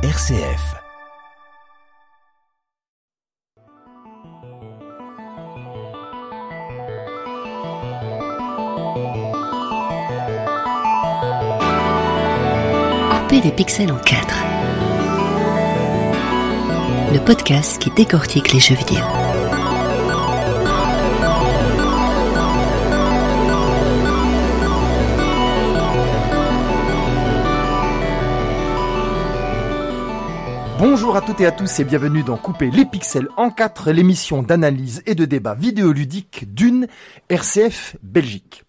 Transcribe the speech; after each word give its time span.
RCF. 0.00 0.76
Couper 13.10 13.40
les 13.40 13.50
pixels 13.50 13.90
en 13.90 13.96
quatre. 13.96 14.36
Le 17.12 17.18
podcast 17.18 17.82
qui 17.82 17.90
décortique 17.90 18.52
les 18.52 18.60
jeux 18.60 18.76
vidéo. 18.76 19.04
Bonjour 30.78 31.16
à 31.16 31.22
toutes 31.22 31.40
et 31.40 31.46
à 31.46 31.50
tous 31.50 31.80
et 31.80 31.84
bienvenue 31.84 32.22
dans 32.22 32.36
Couper 32.36 32.70
les 32.70 32.84
pixels 32.84 33.26
en 33.36 33.50
4, 33.50 33.90
l'émission 33.90 34.44
d'analyse 34.44 35.02
et 35.06 35.16
de 35.16 35.24
débat 35.24 35.54
vidéoludique 35.54 36.54
d'une 36.54 36.86
RCF 37.28 37.96
Belgique. 38.04 38.62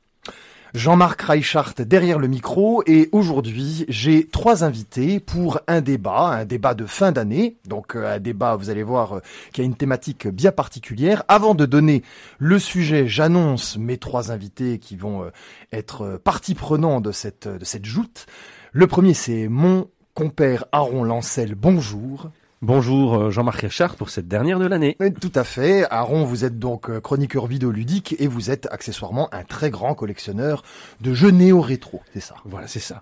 Jean-Marc 0.73 1.21
Reichart 1.21 1.75
derrière 1.77 2.17
le 2.17 2.27
micro 2.27 2.81
et 2.87 3.09
aujourd'hui 3.11 3.85
j'ai 3.89 4.25
trois 4.25 4.63
invités 4.63 5.19
pour 5.19 5.59
un 5.67 5.81
débat, 5.81 6.29
un 6.29 6.45
débat 6.45 6.73
de 6.73 6.87
fin 6.87 7.11
d'année, 7.11 7.57
donc 7.67 7.95
euh, 7.95 8.15
un 8.15 8.19
débat 8.19 8.55
vous 8.55 8.71
allez 8.71 8.81
voir 8.81 9.17
euh, 9.17 9.21
qui 9.53 9.61
a 9.61 9.63
une 9.63 9.75
thématique 9.75 10.27
bien 10.27 10.51
particulière. 10.51 11.23
Avant 11.27 11.53
de 11.53 11.67
donner 11.67 12.01
le 12.39 12.57
sujet, 12.57 13.07
j'annonce 13.07 13.77
mes 13.77 13.99
trois 13.99 14.31
invités 14.31 14.79
qui 14.79 14.95
vont 14.95 15.25
euh, 15.25 15.29
être 15.71 16.19
partie 16.23 16.55
prenante 16.55 17.03
de 17.03 17.11
cette, 17.11 17.47
de 17.47 17.65
cette 17.65 17.85
joute. 17.85 18.25
Le 18.71 18.87
premier 18.87 19.13
c'est 19.13 19.47
mon 19.47 19.87
compère 20.19 20.65
Aaron 20.73 21.05
Lancel, 21.05 21.55
bonjour. 21.55 22.29
Bonjour 22.61 23.15
euh, 23.15 23.31
Jean-Marc 23.31 23.61
Richard 23.61 23.95
pour 23.95 24.09
cette 24.09 24.27
dernière 24.27 24.59
de 24.59 24.65
l'année. 24.65 24.97
Tout 25.21 25.31
à 25.33 25.45
fait. 25.45 25.85
Aaron, 25.89 26.25
vous 26.25 26.43
êtes 26.43 26.59
donc 26.59 26.89
euh, 26.89 26.99
chroniqueur 26.99 27.47
vidéoludique 27.47 28.17
et 28.19 28.27
vous 28.27 28.51
êtes 28.51 28.67
accessoirement 28.69 29.33
un 29.33 29.45
très 29.45 29.69
grand 29.69 29.95
collectionneur 29.95 30.63
de 30.99 31.13
jeux 31.13 31.31
néo-rétro, 31.31 32.01
c'est 32.13 32.19
ça? 32.19 32.35
Voilà, 32.43 32.67
c'est 32.67 32.81
ça. 32.81 33.01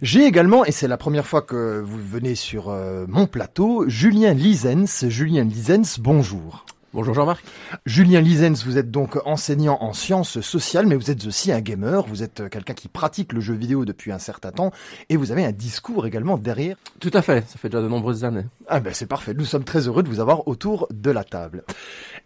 J'ai 0.00 0.24
également, 0.24 0.64
et 0.64 0.72
c'est 0.72 0.88
la 0.88 0.96
première 0.96 1.26
fois 1.26 1.42
que 1.42 1.82
vous 1.84 1.98
venez 2.02 2.34
sur 2.34 2.70
euh, 2.70 3.04
mon 3.06 3.26
plateau, 3.26 3.86
Julien 3.86 4.32
Lisens. 4.32 5.10
Julien 5.10 5.44
Lisens, 5.44 5.98
bonjour. 6.00 6.64
Bonjour 6.96 7.12
Jean-Marc. 7.12 7.44
Julien 7.84 8.22
Lisens, 8.22 8.64
vous 8.64 8.78
êtes 8.78 8.90
donc 8.90 9.18
enseignant 9.26 9.76
en 9.82 9.92
sciences 9.92 10.40
sociales, 10.40 10.86
mais 10.86 10.94
vous 10.94 11.10
êtes 11.10 11.26
aussi 11.26 11.52
un 11.52 11.60
gamer, 11.60 12.06
vous 12.06 12.22
êtes 12.22 12.48
quelqu'un 12.48 12.72
qui 12.72 12.88
pratique 12.88 13.34
le 13.34 13.40
jeu 13.42 13.52
vidéo 13.52 13.84
depuis 13.84 14.12
un 14.12 14.18
certain 14.18 14.50
temps, 14.50 14.70
et 15.10 15.18
vous 15.18 15.30
avez 15.30 15.44
un 15.44 15.52
discours 15.52 16.06
également 16.06 16.38
derrière. 16.38 16.78
Tout 16.98 17.10
à 17.12 17.20
fait, 17.20 17.46
ça 17.50 17.58
fait 17.58 17.68
déjà 17.68 17.82
de 17.82 17.88
nombreuses 17.88 18.24
années. 18.24 18.46
Ah 18.66 18.80
ben 18.80 18.94
c'est 18.94 19.04
parfait, 19.04 19.34
nous 19.34 19.44
sommes 19.44 19.64
très 19.64 19.88
heureux 19.88 20.02
de 20.02 20.08
vous 20.08 20.20
avoir 20.20 20.48
autour 20.48 20.88
de 20.90 21.10
la 21.10 21.22
table. 21.22 21.64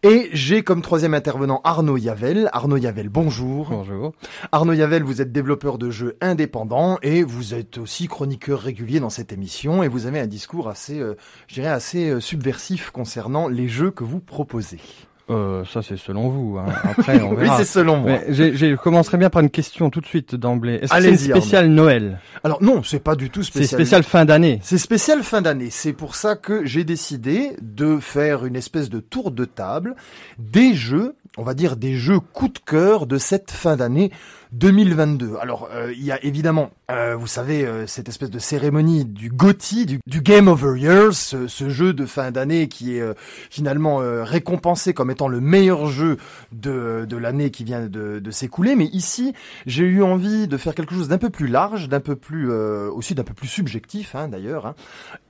Et 0.03 0.31
j'ai 0.33 0.62
comme 0.62 0.81
troisième 0.81 1.12
intervenant 1.12 1.61
Arnaud 1.62 1.98
Yavel. 1.98 2.48
Arnaud 2.55 2.79
Yavel, 2.79 3.11
bonjour. 3.11 3.69
Bonjour. 3.69 4.12
Arnaud 4.51 4.73
Yavel, 4.73 5.03
vous 5.03 5.20
êtes 5.20 5.31
développeur 5.31 5.77
de 5.77 5.91
jeux 5.91 6.17
indépendants 6.23 6.98
et 7.03 7.23
vous 7.23 7.53
êtes 7.53 7.77
aussi 7.77 8.09
chroniqueur 8.09 8.61
régulier 8.61 8.98
dans 8.98 9.11
cette 9.11 9.31
émission 9.31 9.83
et 9.83 9.89
vous 9.89 10.06
avez 10.06 10.19
un 10.19 10.27
discours 10.27 10.71
assez, 10.71 10.98
euh, 10.98 11.17
je 11.48 11.55
dirais, 11.56 11.69
assez 11.69 12.09
euh, 12.09 12.19
subversif 12.19 12.91
concernant 12.91 13.47
les 13.47 13.69
jeux 13.69 13.91
que 13.91 14.03
vous 14.03 14.21
proposez. 14.21 14.81
Euh, 15.31 15.64
ça 15.64 15.81
c'est 15.81 15.97
selon 15.97 16.28
vous. 16.28 16.59
hein. 16.59 16.67
Après 16.83 17.23
on 17.23 17.31
Oui, 17.31 17.42
verra. 17.45 17.56
c'est 17.59 17.64
selon 17.64 17.98
moi. 17.98 18.11
Mais 18.11 18.25
j'ai- 18.34 18.56
j'ai- 18.56 18.70
je 18.73 18.77
commencerai 18.77 19.17
bien 19.17 19.31
par 19.31 19.42
une 19.42 19.50
question 19.50 19.89
tout 19.89 20.00
de 20.00 20.06
suite 20.06 20.34
d'emblée. 20.34 20.81
Est-ce 20.83 20.92
que 20.92 21.03
c'est 21.17 21.31
spéciale 21.31 21.69
Noël? 21.69 22.19
Alors 22.45 22.62
non, 22.62 22.83
c'est 22.83 22.98
pas 23.03 23.14
du 23.14 23.31
tout 23.31 23.42
C'est 23.42 23.50
spécial. 23.53 23.81
spécial 23.81 24.03
fin 24.03 24.25
d'année. 24.25 24.59
C'est 24.62 24.78
spécial 24.78 25.22
fin 25.22 25.41
d'année. 25.41 25.69
C'est 25.70 25.92
pour 25.92 26.14
ça 26.17 26.34
que 26.37 26.64
j'ai 26.67 26.84
décidé 26.84 27.53
de 27.62 27.98
faire 27.98 28.45
une 28.45 28.56
espèce 28.56 28.91
de 28.91 28.98
tour 29.00 29.31
de 29.31 29.45
table 29.45 29.95
des 30.39 30.75
jeux, 30.75 31.14
on 31.39 31.42
va 31.44 31.55
dire 31.55 31.77
des 31.77 31.94
jeux 31.97 32.19
coup 32.21 32.49
de 32.49 32.59
cœur 32.59 33.06
de 33.06 33.16
cette 33.19 33.50
fin 33.53 33.77
d'année 33.77 34.10
2022. 34.53 35.37
Alors, 35.41 35.69
euh, 35.72 35.93
il 35.93 36.05
y 36.05 36.11
a 36.11 36.22
évidemment, 36.25 36.71
euh, 36.91 37.15
vous 37.15 37.28
savez, 37.28 37.65
euh, 37.65 37.87
cette 37.87 38.09
espèce 38.09 38.31
de 38.31 38.41
cérémonie 38.41 39.05
du 39.05 39.31
GOTY, 39.31 39.87
du, 39.87 40.21
Game 40.21 40.49
Over 40.49 40.78
Years, 40.78 41.15
ce, 41.15 41.47
ce 41.47 41.69
jeu 41.69 41.93
de 41.93 42.05
fin 42.05 42.31
d'année 42.31 42.69
qui 42.69 42.97
est 42.97 43.03
finalement 43.49 43.99
récompensé 44.22 44.93
comme 44.93 45.10
étant 45.10 45.28
le 45.28 45.41
meilleur 45.41 45.87
jeu 45.87 46.19
de, 46.53 47.06
de 47.09 47.16
l'année 47.16 47.50
qui 47.50 47.65
vient 47.65 47.87
de, 47.87 48.31
s'écouler. 48.31 48.77
Mais 48.77 48.87
ici, 48.87 49.34
j'ai 49.66 49.84
eu 49.84 50.03
envie 50.03 50.47
de 50.47 50.56
faire 50.56 50.75
quelque 50.75 50.94
chose 50.94 51.09
d'un 51.09 51.19
peu 51.19 51.31
plus 51.31 51.47
large, 51.47 51.89
d'un 51.89 52.00
peu 52.00 52.16
plus 52.16 52.53
aussi 52.53 53.15
d'un 53.15 53.25
peu 53.25 53.34
plus 53.34 53.49
subjectif 53.49 54.15
hein, 54.15 54.28
d'ailleurs. 54.28 54.66
hein. 54.66 54.75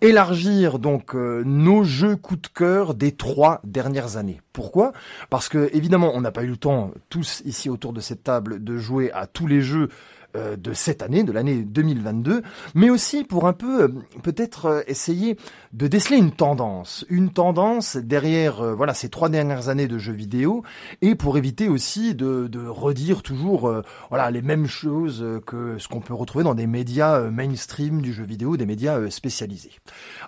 Élargir 0.00 0.78
donc 0.78 1.14
nos 1.14 1.84
jeux 1.84 2.16
coup 2.16 2.36
de 2.36 2.48
cœur 2.48 2.94
des 2.94 3.12
trois 3.12 3.60
dernières 3.64 4.16
années. 4.16 4.40
Pourquoi? 4.52 4.92
Parce 5.30 5.48
que 5.48 5.70
évidemment, 5.72 6.10
on 6.14 6.20
n'a 6.20 6.32
pas 6.32 6.42
eu 6.42 6.48
le 6.48 6.56
temps 6.56 6.90
tous 7.08 7.42
ici 7.44 7.70
autour 7.70 7.92
de 7.92 8.00
cette 8.00 8.24
table 8.24 8.62
de 8.62 8.76
jouer 8.76 9.09
à 9.12 9.26
tous 9.26 9.46
les 9.46 9.60
jeux 9.62 9.88
de 10.34 10.72
cette 10.72 11.02
année, 11.02 11.22
de 11.24 11.32
l'année 11.32 11.62
2022, 11.62 12.42
mais 12.74 12.90
aussi 12.90 13.24
pour 13.24 13.46
un 13.46 13.52
peu 13.52 13.82
euh, 13.82 13.88
peut-être 14.22 14.66
euh, 14.66 14.80
essayer 14.86 15.36
de 15.72 15.86
déceler 15.86 16.16
une 16.18 16.32
tendance, 16.32 17.04
une 17.08 17.30
tendance 17.30 17.96
derrière 17.96 18.60
euh, 18.60 18.74
voilà 18.74 18.94
ces 18.94 19.08
trois 19.08 19.28
dernières 19.28 19.68
années 19.68 19.86
de 19.88 19.98
jeux 19.98 20.12
vidéo, 20.12 20.62
et 21.02 21.14
pour 21.14 21.38
éviter 21.38 21.68
aussi 21.68 22.14
de, 22.14 22.46
de 22.48 22.66
redire 22.66 23.22
toujours 23.22 23.68
euh, 23.68 23.82
voilà 24.08 24.30
les 24.30 24.42
mêmes 24.42 24.66
choses 24.66 25.22
euh, 25.22 25.40
que 25.44 25.78
ce 25.78 25.88
qu'on 25.88 26.00
peut 26.00 26.14
retrouver 26.14 26.44
dans 26.44 26.54
des 26.54 26.66
médias 26.66 27.18
euh, 27.20 27.30
mainstream 27.30 28.00
du 28.02 28.12
jeu 28.12 28.24
vidéo, 28.24 28.56
des 28.56 28.66
médias 28.66 28.98
euh, 28.98 29.10
spécialisés. 29.10 29.72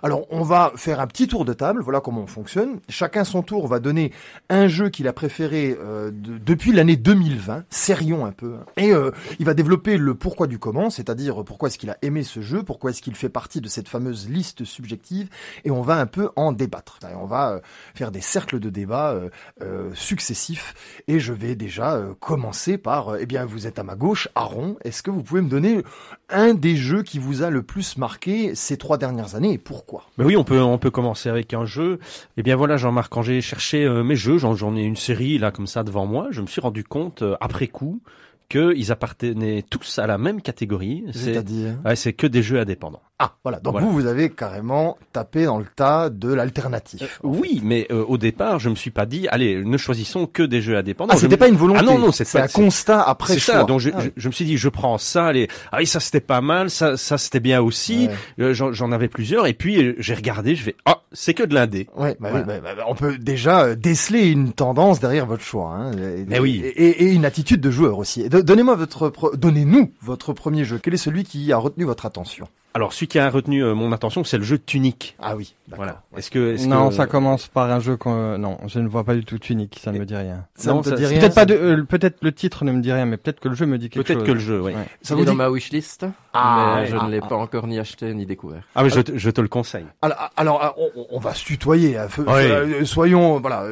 Alors 0.01 0.25
on 0.29 0.43
va 0.43 0.71
faire 0.75 0.99
un 0.99 1.07
petit 1.07 1.27
tour 1.27 1.45
de 1.45 1.53
table, 1.53 1.81
voilà 1.81 1.99
comment 2.01 2.21
on 2.21 2.27
fonctionne. 2.27 2.79
Chacun 2.89 3.23
son 3.23 3.41
tour 3.41 3.67
va 3.67 3.79
donner 3.79 4.11
un 4.49 4.67
jeu 4.67 4.89
qu'il 4.89 5.07
a 5.07 5.13
préféré 5.13 5.77
euh, 5.79 6.11
de- 6.11 6.37
depuis 6.37 6.71
l'année 6.71 6.95
2020, 6.97 7.63
sérions 7.69 8.25
un 8.25 8.31
peu, 8.31 8.55
hein. 8.55 8.65
et 8.77 8.91
euh, 8.93 9.11
il 9.39 9.45
va 9.45 9.53
développer 9.53 9.92
le 9.97 10.15
pourquoi 10.15 10.47
du 10.47 10.59
comment, 10.59 10.89
c'est-à-dire 10.89 11.43
pourquoi 11.43 11.69
est-ce 11.69 11.77
qu'il 11.77 11.89
a 11.89 11.97
aimé 12.01 12.23
ce 12.23 12.41
jeu, 12.41 12.63
pourquoi 12.63 12.91
est-ce 12.91 13.01
qu'il 13.01 13.15
fait 13.15 13.29
partie 13.29 13.61
de 13.61 13.67
cette 13.67 13.87
fameuse 13.87 14.29
liste 14.29 14.63
subjective, 14.63 15.29
et 15.65 15.71
on 15.71 15.81
va 15.81 15.97
un 15.97 16.05
peu 16.05 16.29
en 16.35 16.51
débattre. 16.51 16.99
Et 17.09 17.15
on 17.15 17.25
va 17.25 17.51
euh, 17.51 17.59
faire 17.95 18.11
des 18.11 18.21
cercles 18.21 18.59
de 18.59 18.69
débat 18.69 19.11
euh, 19.11 19.29
euh, 19.61 19.91
successifs, 19.93 21.01
et 21.07 21.19
je 21.19 21.33
vais 21.33 21.55
déjà 21.55 22.01
commencer 22.19 22.77
par, 22.77 23.15
eh 23.17 23.25
bien 23.25 23.45
vous 23.45 23.67
êtes 23.67 23.79
à 23.79 23.83
ma 23.83 23.95
gauche, 23.95 24.29
Aaron, 24.35 24.77
est-ce 24.83 25.03
que 25.03 25.11
vous 25.11 25.23
pouvez 25.23 25.41
me 25.41 25.49
donner 25.49 25.83
un 26.29 26.53
des 26.53 26.75
jeux 26.75 27.03
qui 27.03 27.19
vous 27.19 27.43
a 27.43 27.49
le 27.49 27.63
plus 27.63 27.97
marqué 27.97 28.55
ces 28.55 28.77
trois 28.77 28.97
dernières 28.97 29.35
années, 29.35 29.53
et 29.53 29.57
pourquoi? 29.57 30.05
Mais 30.17 30.25
oui, 30.25 30.37
on 30.37 30.43
peut 30.43 30.61
on 30.61 30.77
peut 30.77 30.91
commencer 30.91 31.29
avec 31.29 31.53
un 31.53 31.65
jeu. 31.65 31.99
Eh 32.37 32.43
bien 32.43 32.55
voilà, 32.55 32.77
Jean-Marc, 32.77 33.11
quand 33.11 33.21
j'ai 33.21 33.41
cherché 33.41 33.87
mes 34.03 34.15
jeux, 34.15 34.37
j'en 34.37 34.75
ai 34.75 34.83
une 34.83 34.95
série 34.95 35.37
là 35.37 35.51
comme 35.51 35.67
ça 35.67 35.83
devant 35.83 36.05
moi, 36.05 36.27
je 36.31 36.41
me 36.41 36.47
suis 36.47 36.61
rendu 36.61 36.83
compte 36.83 37.23
après 37.41 37.67
coup 37.67 38.01
qu'ils 38.49 38.91
appartenaient 38.91 39.63
tous 39.63 39.99
à 39.99 40.07
la 40.07 40.17
même 40.17 40.41
catégorie. 40.41 41.03
C'est 41.11 41.19
C'est-à-dire 41.19 41.75
ouais, 41.85 41.95
c'est 41.95 42.13
que 42.13 42.27
des 42.27 42.43
jeux 42.43 42.59
indépendants. 42.59 43.01
Ah, 43.25 43.35
voilà. 43.43 43.59
Donc 43.61 43.73
Voilà. 43.73 43.87
vous, 43.87 43.93
vous 43.93 44.05
avez 44.05 44.29
carrément 44.29 44.97
tapé 45.13 45.45
dans 45.45 45.57
le 45.57 45.65
tas 45.75 46.09
de 46.09 46.33
l'alternatif. 46.33 47.21
en 47.23 47.29
Oui, 47.29 47.61
mais 47.63 47.87
euh, 47.89 48.03
au 48.05 48.17
départ, 48.17 48.59
je 48.59 48.67
me 48.69 48.75
suis 48.75 48.91
pas 48.91 49.05
dit, 49.05 49.27
allez, 49.29 49.63
ne 49.63 49.77
choisissons 49.77 50.25
que 50.25 50.43
des 50.43 50.61
jeux 50.61 50.75
indépendants. 50.75 51.11
Ah, 51.13 51.15
Je 51.15 51.21
c'était 51.21 51.35
me- 51.35 51.39
pas 51.39 51.47
une 51.47 51.55
volonté. 51.55 51.79
Ah 51.81 51.83
non, 51.83 51.97
non, 51.99 52.11
c'est 52.11 52.35
un 52.37 52.47
constat 52.47 53.01
après 53.01 53.37
choix. 53.37 53.53
ça. 53.55 53.63
Donc 53.63 53.79
je, 53.79 53.91
Ah 53.95 54.01
je, 54.17 54.27
me 54.27 54.33
suis 54.33 54.43
dit, 54.45 54.57
je 54.57 54.67
prends 54.67 54.97
ça. 54.97 55.31
Les... 55.31 55.47
Ah 55.71 55.77
oui, 55.79 55.87
ça 55.87 55.99
c'était 56.01 56.19
pas 56.19 56.41
mal. 56.41 56.69
Ça, 56.69 56.97
ça 56.97 57.17
c'était 57.17 57.39
bien 57.39 57.61
aussi. 57.61 58.07
Ouais. 58.37 58.43
Euh, 58.45 58.53
J'en 58.53 58.73
j'en 58.73 58.91
avais 58.91 59.07
plusieurs. 59.07 59.47
Et 59.47 59.53
puis 59.53 59.81
euh, 59.81 59.95
j'ai 59.99 60.15
regardé. 60.15 60.55
Je 60.55 60.65
vais, 60.65 60.75
ah, 60.85 61.01
c'est 61.13 61.33
que 61.33 61.43
de 61.43 61.53
l'indé. 61.53 61.87
Ouais, 61.95 62.17
bah, 62.19 62.29
Voilà. 62.31 62.45
oui, 62.47 62.59
bah, 62.61 62.75
bah, 62.75 62.83
on 62.87 62.95
peut 62.95 63.17
déjà 63.17 63.61
euh, 63.63 63.75
déceler 63.75 64.27
une 64.29 64.51
tendance 64.51 64.99
derrière 64.99 65.25
votre 65.25 65.43
choix. 65.43 65.69
Hein, 65.69 65.91
et, 65.93 66.25
Mais 66.27 66.39
oui. 66.39 66.61
Et, 66.65 67.05
et 67.05 67.11
une 67.13 67.23
attitude 67.25 67.61
de 67.61 67.71
joueur 67.71 67.99
aussi. 67.99 68.27
Donnez-moi 68.27 68.75
votre, 68.75 69.09
pro- 69.09 69.35
donnez-nous 69.35 69.91
votre 70.01 70.33
premier 70.33 70.65
jeu. 70.65 70.79
Quel 70.83 70.93
est 70.93 70.97
celui 70.97 71.23
qui 71.23 71.51
a 71.53 71.57
retenu 71.57 71.85
votre 71.85 72.05
attention? 72.05 72.47
Alors, 72.75 72.91
celui 72.91 73.07
qui 73.07 73.19
a 73.19 73.29
retenu 73.29 73.63
euh, 73.63 73.75
mon 73.75 73.91
attention, 73.91 74.23
c'est 74.23 74.37
le 74.39 74.43
jeu 74.43 74.57
Tunic. 74.57 75.15
Ah 75.19 75.35
oui. 75.35 75.53
Voilà. 75.75 76.01
Est-ce 76.17 76.31
que, 76.31 76.53
est-ce 76.55 76.67
Non, 76.67 76.89
que- 76.89 76.95
ça 76.95 77.05
commence 77.05 77.47
par 77.47 77.69
un 77.71 77.79
jeu 77.79 77.97
qu'on. 77.97 78.15
euh, 78.15 78.37
Non, 78.37 78.57
je 78.67 78.79
ne 78.79 78.87
vois 78.87 79.03
pas 79.03 79.13
du 79.13 79.23
tout 79.23 79.37
Tunic. 79.37 79.79
Ça 79.81 79.91
ne 79.91 79.99
me 79.99 80.05
dit 80.05 80.15
rien. 80.15 80.45
Ça 80.55 80.71
Non, 80.71 80.79
ne 80.79 80.83
te 80.83 80.89
ça- 80.89 80.95
dit 80.95 81.05
rien 81.05 81.19
Peut-être 81.19 81.35
pas 81.35 81.45
de. 81.45 81.53
euh, 81.53 81.83
peut-être 81.83 82.17
le 82.21 82.31
titre 82.31 82.65
ne 82.65 82.71
me 82.71 82.81
dit 82.81 82.91
rien, 82.91 83.05
mais 83.05 83.17
peut-être 83.17 83.39
que 83.39 83.47
le 83.47 83.55
jeu 83.55 83.65
me 83.67 83.77
dit 83.77 83.89
quelque 83.89 84.07
chose. 84.07 84.15
Peut-être 84.15 84.25
que 84.27 84.31
le 84.33 84.39
jeu, 84.39 84.59
oui. 84.61 84.73
Ouais. 84.73 84.85
Ça 85.03 85.13
Il 85.13 85.17
vous 85.17 85.23
est 85.23 85.25
dans 85.25 85.31
dit 85.33 85.37
ma 85.37 85.49
wishlist, 85.49 86.05
Ah, 86.33 86.79
mais 86.81 86.87
je 86.87 86.95
Ah, 86.99 87.05
ne 87.05 87.11
l'ai 87.11 87.19
ah. 87.23 87.27
pas 87.27 87.35
encore 87.35 87.67
ni 87.67 87.77
acheté 87.79 88.11
ni 88.13 88.25
découvert. 88.25 88.63
Ah 88.75 88.83
oui, 88.83 88.89
je, 88.89 89.01
te- 89.01 89.17
je 89.17 89.29
te 89.29 89.39
le 89.39 89.47
conseille. 89.47 89.85
Alors, 90.01 90.29
alors, 90.35 90.75
on, 90.95 91.05
on 91.11 91.19
va 91.19 91.33
se 91.35 91.45
tutoyer. 91.45 91.97
hein. 91.97 92.07
Oui. 92.17 92.85
soyons, 92.87 93.39
voilà, 93.39 93.65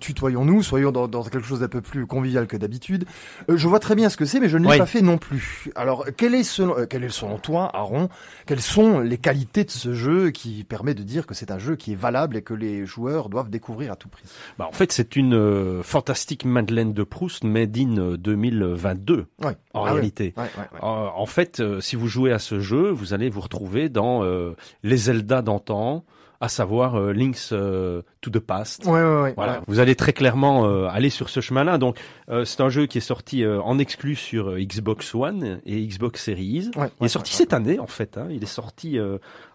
tutoyons-nous, 0.00 0.62
soyons 0.62 0.92
dans, 0.92 1.08
dans 1.08 1.22
quelque 1.24 1.46
chose 1.46 1.60
d'un 1.60 1.68
peu 1.68 1.80
plus 1.80 2.06
convivial 2.06 2.46
que 2.46 2.56
d'habitude. 2.56 3.04
Je 3.48 3.68
vois 3.68 3.80
très 3.80 3.94
bien 3.94 4.08
ce 4.08 4.16
que 4.16 4.24
c'est, 4.24 4.40
mais 4.40 4.48
je 4.48 4.58
ne 4.58 4.64
l'ai 4.64 4.72
Oui. 4.72 4.78
pas 4.78 4.86
fait 4.86 5.02
non 5.02 5.18
plus. 5.18 5.70
Alors, 5.76 6.04
quel 6.16 6.34
est 6.34 6.42
selon, 6.44 6.74
quel 6.88 7.04
est 7.04 7.08
selon 7.08 7.38
toi, 7.38 7.70
Aaron, 7.74 8.08
quelles 8.46 8.60
sont 8.60 9.00
les 9.00 9.18
qualités 9.18 9.64
de 9.64 9.70
ce 9.70 9.92
jeu 9.92 10.30
qui 10.30 10.64
permet 10.64 10.94
de 10.94 11.02
dire 11.02 11.26
que 11.26 11.34
c'est 11.34 11.50
un 11.50 11.58
jeu 11.58 11.76
qui 11.76 11.92
est 11.92 11.96
valable 11.96 12.36
et 12.36 12.42
que 12.42 12.54
les 12.54 12.86
joueurs 12.86 13.28
doivent 13.28 13.50
découvrir 13.50 13.92
à 13.92 13.96
tout 13.96 14.08
prix 14.08 14.24
bah, 14.58 14.66
En 14.68 14.72
fait, 14.72 14.92
c'est 14.92 15.16
une 15.16 15.34
euh, 15.34 15.82
fantastique 15.82 16.44
Madeleine 16.44 16.92
de 16.92 17.02
Proust 17.02 17.44
made 17.44 17.76
in 17.76 18.16
2022, 18.16 19.26
ouais. 19.42 19.56
en 19.72 19.84
Ah 19.84 19.92
réalité. 19.92 20.34
Euh, 20.38 20.78
en 20.82 21.26
fait, 21.26 21.60
euh, 21.60 21.80
si 21.80 21.96
vous 21.96 22.08
jouez 22.08 22.32
à 22.32 22.38
ce 22.38 22.60
jeu, 22.60 22.90
vous 22.90 23.14
allez 23.14 23.28
vous 23.28 23.40
retrouver 23.40 23.88
dans 23.88 24.24
euh, 24.24 24.54
les 24.82 24.96
Zelda 24.96 25.42
d'antan, 25.42 26.04
à 26.44 26.48
savoir 26.48 26.94
euh, 26.96 27.12
Link's 27.12 27.50
euh, 27.52 28.02
to 28.20 28.30
the 28.30 28.38
Past. 28.38 28.84
Ouais, 28.84 28.92
ouais, 29.02 29.22
ouais. 29.22 29.32
Voilà, 29.36 29.54
ouais. 29.54 29.64
vous 29.66 29.78
allez 29.78 29.96
très 29.96 30.12
clairement 30.12 30.66
euh, 30.66 30.86
aller 30.88 31.08
sur 31.10 31.28
ce 31.30 31.40
chemin-là. 31.40 31.78
Donc, 31.78 31.98
euh, 32.28 32.44
c'est 32.44 32.60
un 32.60 32.68
jeu 32.68 32.86
qui 32.86 32.98
est 32.98 33.00
sorti 33.00 33.42
euh, 33.42 33.60
en 33.62 33.78
exclu 33.78 34.14
sur 34.14 34.54
Xbox 34.58 35.14
One 35.14 35.60
et 35.64 35.86
Xbox 35.86 36.22
Series. 36.24 36.70
Il 37.00 37.04
est 37.06 37.08
sorti 37.08 37.34
cette 37.34 37.52
année, 37.52 37.78
en 37.78 37.86
fait. 37.86 38.18
Hein. 38.18 38.28
Il 38.30 38.42
est 38.42 38.46
sorti 38.46 38.98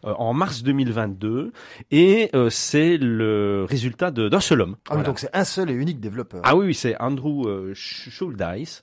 en 0.04 0.34
mars 0.34 0.64
2022 0.64 1.52
et 1.92 2.32
c'est 2.50 2.98
le 2.98 3.66
résultat 3.70 4.12
d'un 4.12 4.40
seul 4.40 4.62
homme. 4.62 4.76
Ah 4.86 4.94
Voilà. 4.94 5.04
donc 5.04 5.20
c'est 5.20 5.30
un 5.34 5.44
seul 5.44 5.70
et 5.70 5.74
unique 5.74 6.00
développeur. 6.00 6.42
Ah 6.44 6.56
oui, 6.56 6.68
oui, 6.68 6.74
c'est 6.74 7.00
Andrew 7.02 7.48
Sch- 7.74 8.10
Schuldeis. 8.10 8.82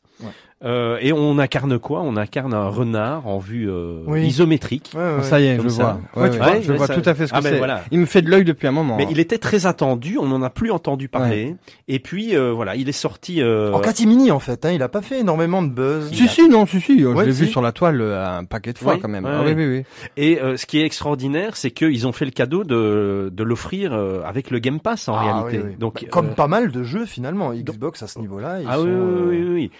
Euh, 0.64 0.96
et 1.02 1.12
on 1.12 1.38
incarne 1.38 1.78
quoi? 1.78 2.00
On 2.02 2.16
incarne 2.16 2.54
un 2.54 2.68
renard 2.68 3.26
en 3.26 3.36
vue 3.38 3.68
euh, 3.70 4.00
Oui. 4.06 4.22
isométrique. 4.26 4.90
Ouais, 4.94 5.00
ouais, 5.02 5.16
ouais. 5.16 5.22
Ça 5.22 5.38
y 5.38 5.48
est, 5.48 5.56
Comme 5.58 5.66
je 5.66 5.74
ça. 5.74 6.00
vois. 6.14 6.22
Ouais, 6.22 6.28
Ouais, 6.28 6.30
tu 6.30 6.38
vois, 6.38 6.60
je 6.62 6.72
vois 6.72 6.86
ça- 6.86 6.94
tout 6.94 7.02
à 7.08 7.14
fait 7.14 7.26
ce 7.26 7.32
que 7.32 7.38
Ah 7.38 7.42
ben 7.42 7.50
c'est. 7.50 7.58
voilà. 7.58 7.82
Il 7.90 7.98
me 7.98 8.06
fait 8.06 8.22
de 8.22 8.30
l'œil 8.30 8.44
depuis 8.44 8.66
un 8.66 8.72
moment. 8.72 8.96
Mais 8.96 9.04
hein. 9.04 9.08
il 9.10 9.20
était 9.20 9.36
très 9.36 9.66
attendu, 9.66 10.16
on 10.18 10.24
n'en 10.26 10.42
a 10.42 10.48
plus 10.48 10.70
entendu 10.70 11.08
parler. 11.08 11.56
Et 11.88 11.98
puis 11.98 12.34
euh, 12.34 12.52
voilà, 12.52 12.74
il 12.74 12.88
est 12.88 12.92
sorti. 12.92 13.42
euh, 13.42 13.70
En 13.74 13.80
catimini 13.80 14.30
en 14.30 14.40
fait, 14.40 14.64
hein, 14.64 14.70
il 14.72 14.82
a 14.82 14.88
pas 14.88 15.02
fait 15.02 15.20
énormément 15.20 15.62
de 15.62 15.68
buzz. 15.68 16.10
Si, 16.10 16.26
si, 16.26 16.48
non, 16.48 16.64
si, 16.64 16.80
si. 16.80 17.04
Ouais, 17.04 17.14
je 17.24 17.26
l'ai 17.26 17.32
vu 17.32 17.46
sur 17.48 17.60
la 17.60 17.72
toile 17.72 18.00
euh, 18.00 18.26
un 18.26 18.44
paquet 18.44 18.72
de 18.72 18.78
fois 18.78 18.94
Oui, 18.94 19.00
quand 19.00 19.08
même. 19.08 19.26
ouais, 19.26 19.30
Ah 19.34 19.42
ouais. 19.44 19.52
oui, 19.54 19.66
oui, 19.66 19.76
oui. 19.78 19.84
Et 20.16 20.40
euh, 20.40 20.56
ce 20.56 20.64
qui 20.64 20.78
est 20.80 20.86
extraordinaire, 20.86 21.54
c'est 21.56 21.70
qu'ils 21.70 22.06
ont 22.06 22.12
fait 22.12 22.24
le 22.24 22.30
cadeau 22.30 22.64
de, 22.64 23.30
de 23.30 23.44
l'offrir 23.44 23.92
euh, 23.92 24.22
avec 24.24 24.50
le 24.50 24.58
Game 24.58 24.80
Pass 24.80 25.06
en 25.10 25.16
Ah, 25.16 25.20
réalité. 25.42 25.58
oui, 25.62 25.70
oui. 25.72 25.76
Donc 25.78 26.00
Bah, 26.02 26.08
comme 26.10 26.28
euh, 26.28 26.34
pas 26.34 26.48
mal 26.48 26.72
de 26.72 26.82
jeux 26.82 27.04
finalement, 27.04 27.52
Xbox 27.52 28.02
à 28.02 28.06
ce 28.06 28.18
niveau-là, 28.20 28.60
ah 28.66 28.80
oui, 28.80 28.90
oui, 28.90 29.44
oui. 29.52 29.70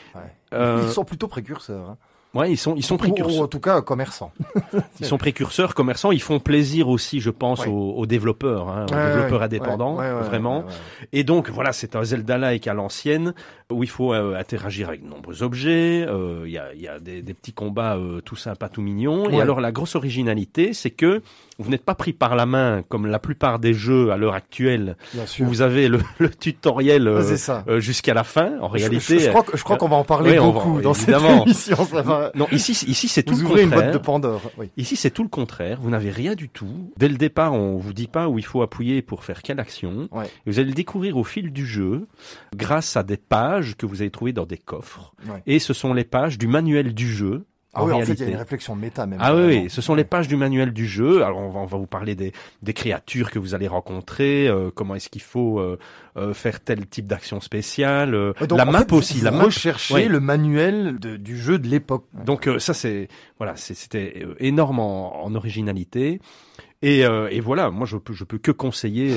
Euh, 0.54 0.82
ils 0.86 0.92
sont 0.92 1.04
plutôt 1.04 1.28
précurseurs. 1.28 1.90
Hein. 1.90 1.96
ouais, 2.34 2.50
ils 2.52 2.56
sont 2.56 2.74
ils 2.76 2.82
sont 2.84 2.94
Ou- 2.94 2.98
Ou, 2.98 3.00
précurseurs. 3.00 3.42
en 3.42 3.48
tout 3.48 3.60
cas 3.60 3.80
commerçants. 3.82 4.30
Ils 5.00 5.06
sont 5.06 5.18
précurseurs, 5.18 5.74
commerçants. 5.74 6.12
Ils 6.12 6.22
font 6.22 6.38
plaisir 6.40 6.88
aussi, 6.88 7.20
je 7.20 7.30
pense, 7.30 7.60
Ouais. 7.60 7.68
aux, 7.68 7.92
aux 7.96 8.06
développeurs, 8.06 8.68
hein, 8.68 8.86
aux 8.90 8.94
Ouais, 8.94 9.06
développeurs 9.06 9.38
ouais, 9.40 9.44
indépendants, 9.46 9.96
ouais, 9.96 10.08
ouais, 10.10 10.14
ouais, 10.16 10.22
vraiment. 10.22 10.64
Et 11.12 11.24
donc 11.24 11.48
voilà, 11.50 11.72
c'est 11.72 11.96
un 11.96 12.04
Zelda-like 12.04 12.66
à 12.68 12.74
l'ancienne 12.74 13.34
où 13.72 13.82
il 13.82 13.88
faut 13.88 14.12
euh, 14.14 14.36
interagir 14.38 14.88
avec 14.88 15.02
de 15.02 15.08
nombreux 15.08 15.42
objets. 15.42 16.04
euh, 16.08 16.42
Il 16.46 16.52
y, 16.52 16.58
a, 16.58 16.72
il 16.74 16.80
y 16.80 16.86
a 16.88 17.00
des, 17.00 17.20
des 17.22 17.34
petits 17.34 17.52
combats 17.52 17.96
euh, 17.96 18.20
tout 18.20 18.36
sympas, 18.36 18.68
tout 18.68 18.80
mignons. 18.82 19.28
Et 19.30 19.40
alors 19.40 19.60
la 19.60 19.72
grosse 19.72 19.96
originalité, 19.96 20.72
c'est 20.72 20.90
que 20.90 21.20
vous 21.58 21.70
n'êtes 21.70 21.84
pas 21.84 21.94
pris 21.96 22.12
par 22.12 22.36
la 22.36 22.46
main 22.46 22.82
comme 22.88 23.06
la 23.06 23.18
plupart 23.18 23.58
des 23.58 23.74
jeux 23.74 24.12
à 24.12 24.16
l'heure 24.16 24.34
actuelle 24.34 24.96
où 25.40 25.44
vous 25.44 25.62
avez 25.62 25.88
le, 25.88 25.98
le 26.18 26.30
tutoriel 26.30 27.10
jusqu'à 27.78 28.14
la 28.14 28.22
fin. 28.24 28.58
En 28.60 28.68
réalité, 28.68 29.18
je, 29.18 29.24
je 29.24 29.28
crois, 29.30 29.42
que- 29.42 29.56
je 29.56 29.64
crois 29.64 29.76
qu'on 29.78 29.88
va 29.88 29.96
en 29.96 30.04
parler 30.04 30.36
va- 30.36 30.44
beaucoup 30.44 30.80
dans 30.80 30.92
évidemment. 30.92 31.38
cette 31.46 31.46
émission. 31.46 31.84
Ça 31.86 32.02
va. 32.02 32.30
non, 32.34 32.46
ici, 32.52 32.72
ici 32.86 33.08
c'est 33.08 33.22
tout 33.24 33.34
le 33.34 33.42
ouvrez 33.44 33.62
une 33.62 33.70
contraire. 33.70 33.90
boîte 33.90 33.94
de 33.94 34.04
Pandore. 34.04 34.50
Oui. 34.58 34.70
Ici, 34.76 34.94
c'est 34.96 35.10
tout 35.10 35.22
le 35.24 35.28
contraire. 35.28 35.78
Vous 35.80 35.90
n'avez 35.90 36.10
rien 36.10 36.34
du 36.34 36.48
tout. 36.48 36.92
Dès 36.98 37.08
le 37.08 37.16
départ, 37.16 37.52
on 37.54 37.76
vous 37.78 37.92
dit 37.92 38.06
pas 38.06 38.28
où 38.28 38.38
il 38.38 38.44
faut 38.44 38.62
appuyer 38.62 39.02
pour 39.02 39.24
faire 39.24 39.42
quelle 39.42 39.58
action. 39.58 40.08
Vous 40.46 40.58
allez 40.60 40.68
le 40.68 40.74
découvrir 40.74 41.16
au 41.16 41.24
fil 41.24 41.52
du 41.52 41.66
jeu, 41.66 42.06
grâce 42.54 42.96
à 42.96 43.02
des 43.02 43.16
pages 43.16 43.55
que 43.76 43.86
vous 43.86 44.02
allez 44.02 44.10
trouver 44.10 44.32
dans 44.32 44.46
des 44.46 44.58
coffres. 44.58 45.14
Ouais. 45.28 45.42
Et 45.46 45.58
ce 45.58 45.72
sont 45.74 45.94
les 45.94 46.04
pages 46.04 46.38
du 46.38 46.46
manuel 46.46 46.94
du 46.94 47.08
jeu. 47.08 47.44
Ah 47.78 47.82
en 47.82 47.88
oui, 47.88 47.92
en 47.92 48.00
fait, 48.00 48.14
il 48.14 48.20
y 48.20 48.24
a 48.24 48.28
une 48.28 48.36
réflexion 48.36 48.74
méta 48.74 49.04
même. 49.04 49.18
Ah 49.22 49.36
oui, 49.36 49.68
ce 49.68 49.82
sont 49.82 49.94
les 49.94 50.04
pages 50.04 50.28
du 50.28 50.36
manuel 50.36 50.72
du 50.72 50.86
jeu. 50.86 51.22
Alors 51.22 51.40
on 51.40 51.50
va, 51.50 51.60
on 51.60 51.66
va 51.66 51.76
vous 51.76 51.86
parler 51.86 52.14
des, 52.14 52.32
des 52.62 52.72
créatures 52.72 53.30
que 53.30 53.38
vous 53.38 53.54
allez 53.54 53.68
rencontrer, 53.68 54.48
euh, 54.48 54.70
comment 54.74 54.94
est-ce 54.94 55.10
qu'il 55.10 55.20
faut 55.20 55.60
euh, 55.60 55.78
euh, 56.16 56.32
faire 56.32 56.60
tel 56.60 56.86
type 56.86 57.06
d'action 57.06 57.38
spéciale, 57.42 58.12
donc, 58.48 58.56
la 58.58 58.64
map 58.64 58.78
fait, 58.78 58.92
aussi, 58.94 59.20
la 59.20 59.30
map. 59.30 59.44
recherchez 59.44 59.92
Oui. 59.92 60.04
le 60.08 60.20
manuel 60.20 60.98
de- 60.98 61.18
du 61.18 61.36
jeu 61.36 61.58
de 61.58 61.68
l'époque. 61.68 62.06
Donc 62.24 62.48
ça 62.58 62.72
c'est 62.72 63.08
voilà, 63.36 63.56
c'était 63.56 64.26
énorme 64.40 64.78
en, 64.78 65.22
en 65.22 65.34
originalité. 65.34 66.20
Et, 66.80 67.00
et 67.00 67.40
voilà, 67.40 67.70
moi 67.70 67.86
je 67.86 67.98
peux 67.98 68.14
je 68.14 68.24
peux 68.24 68.38
que 68.38 68.52
conseiller 68.52 69.14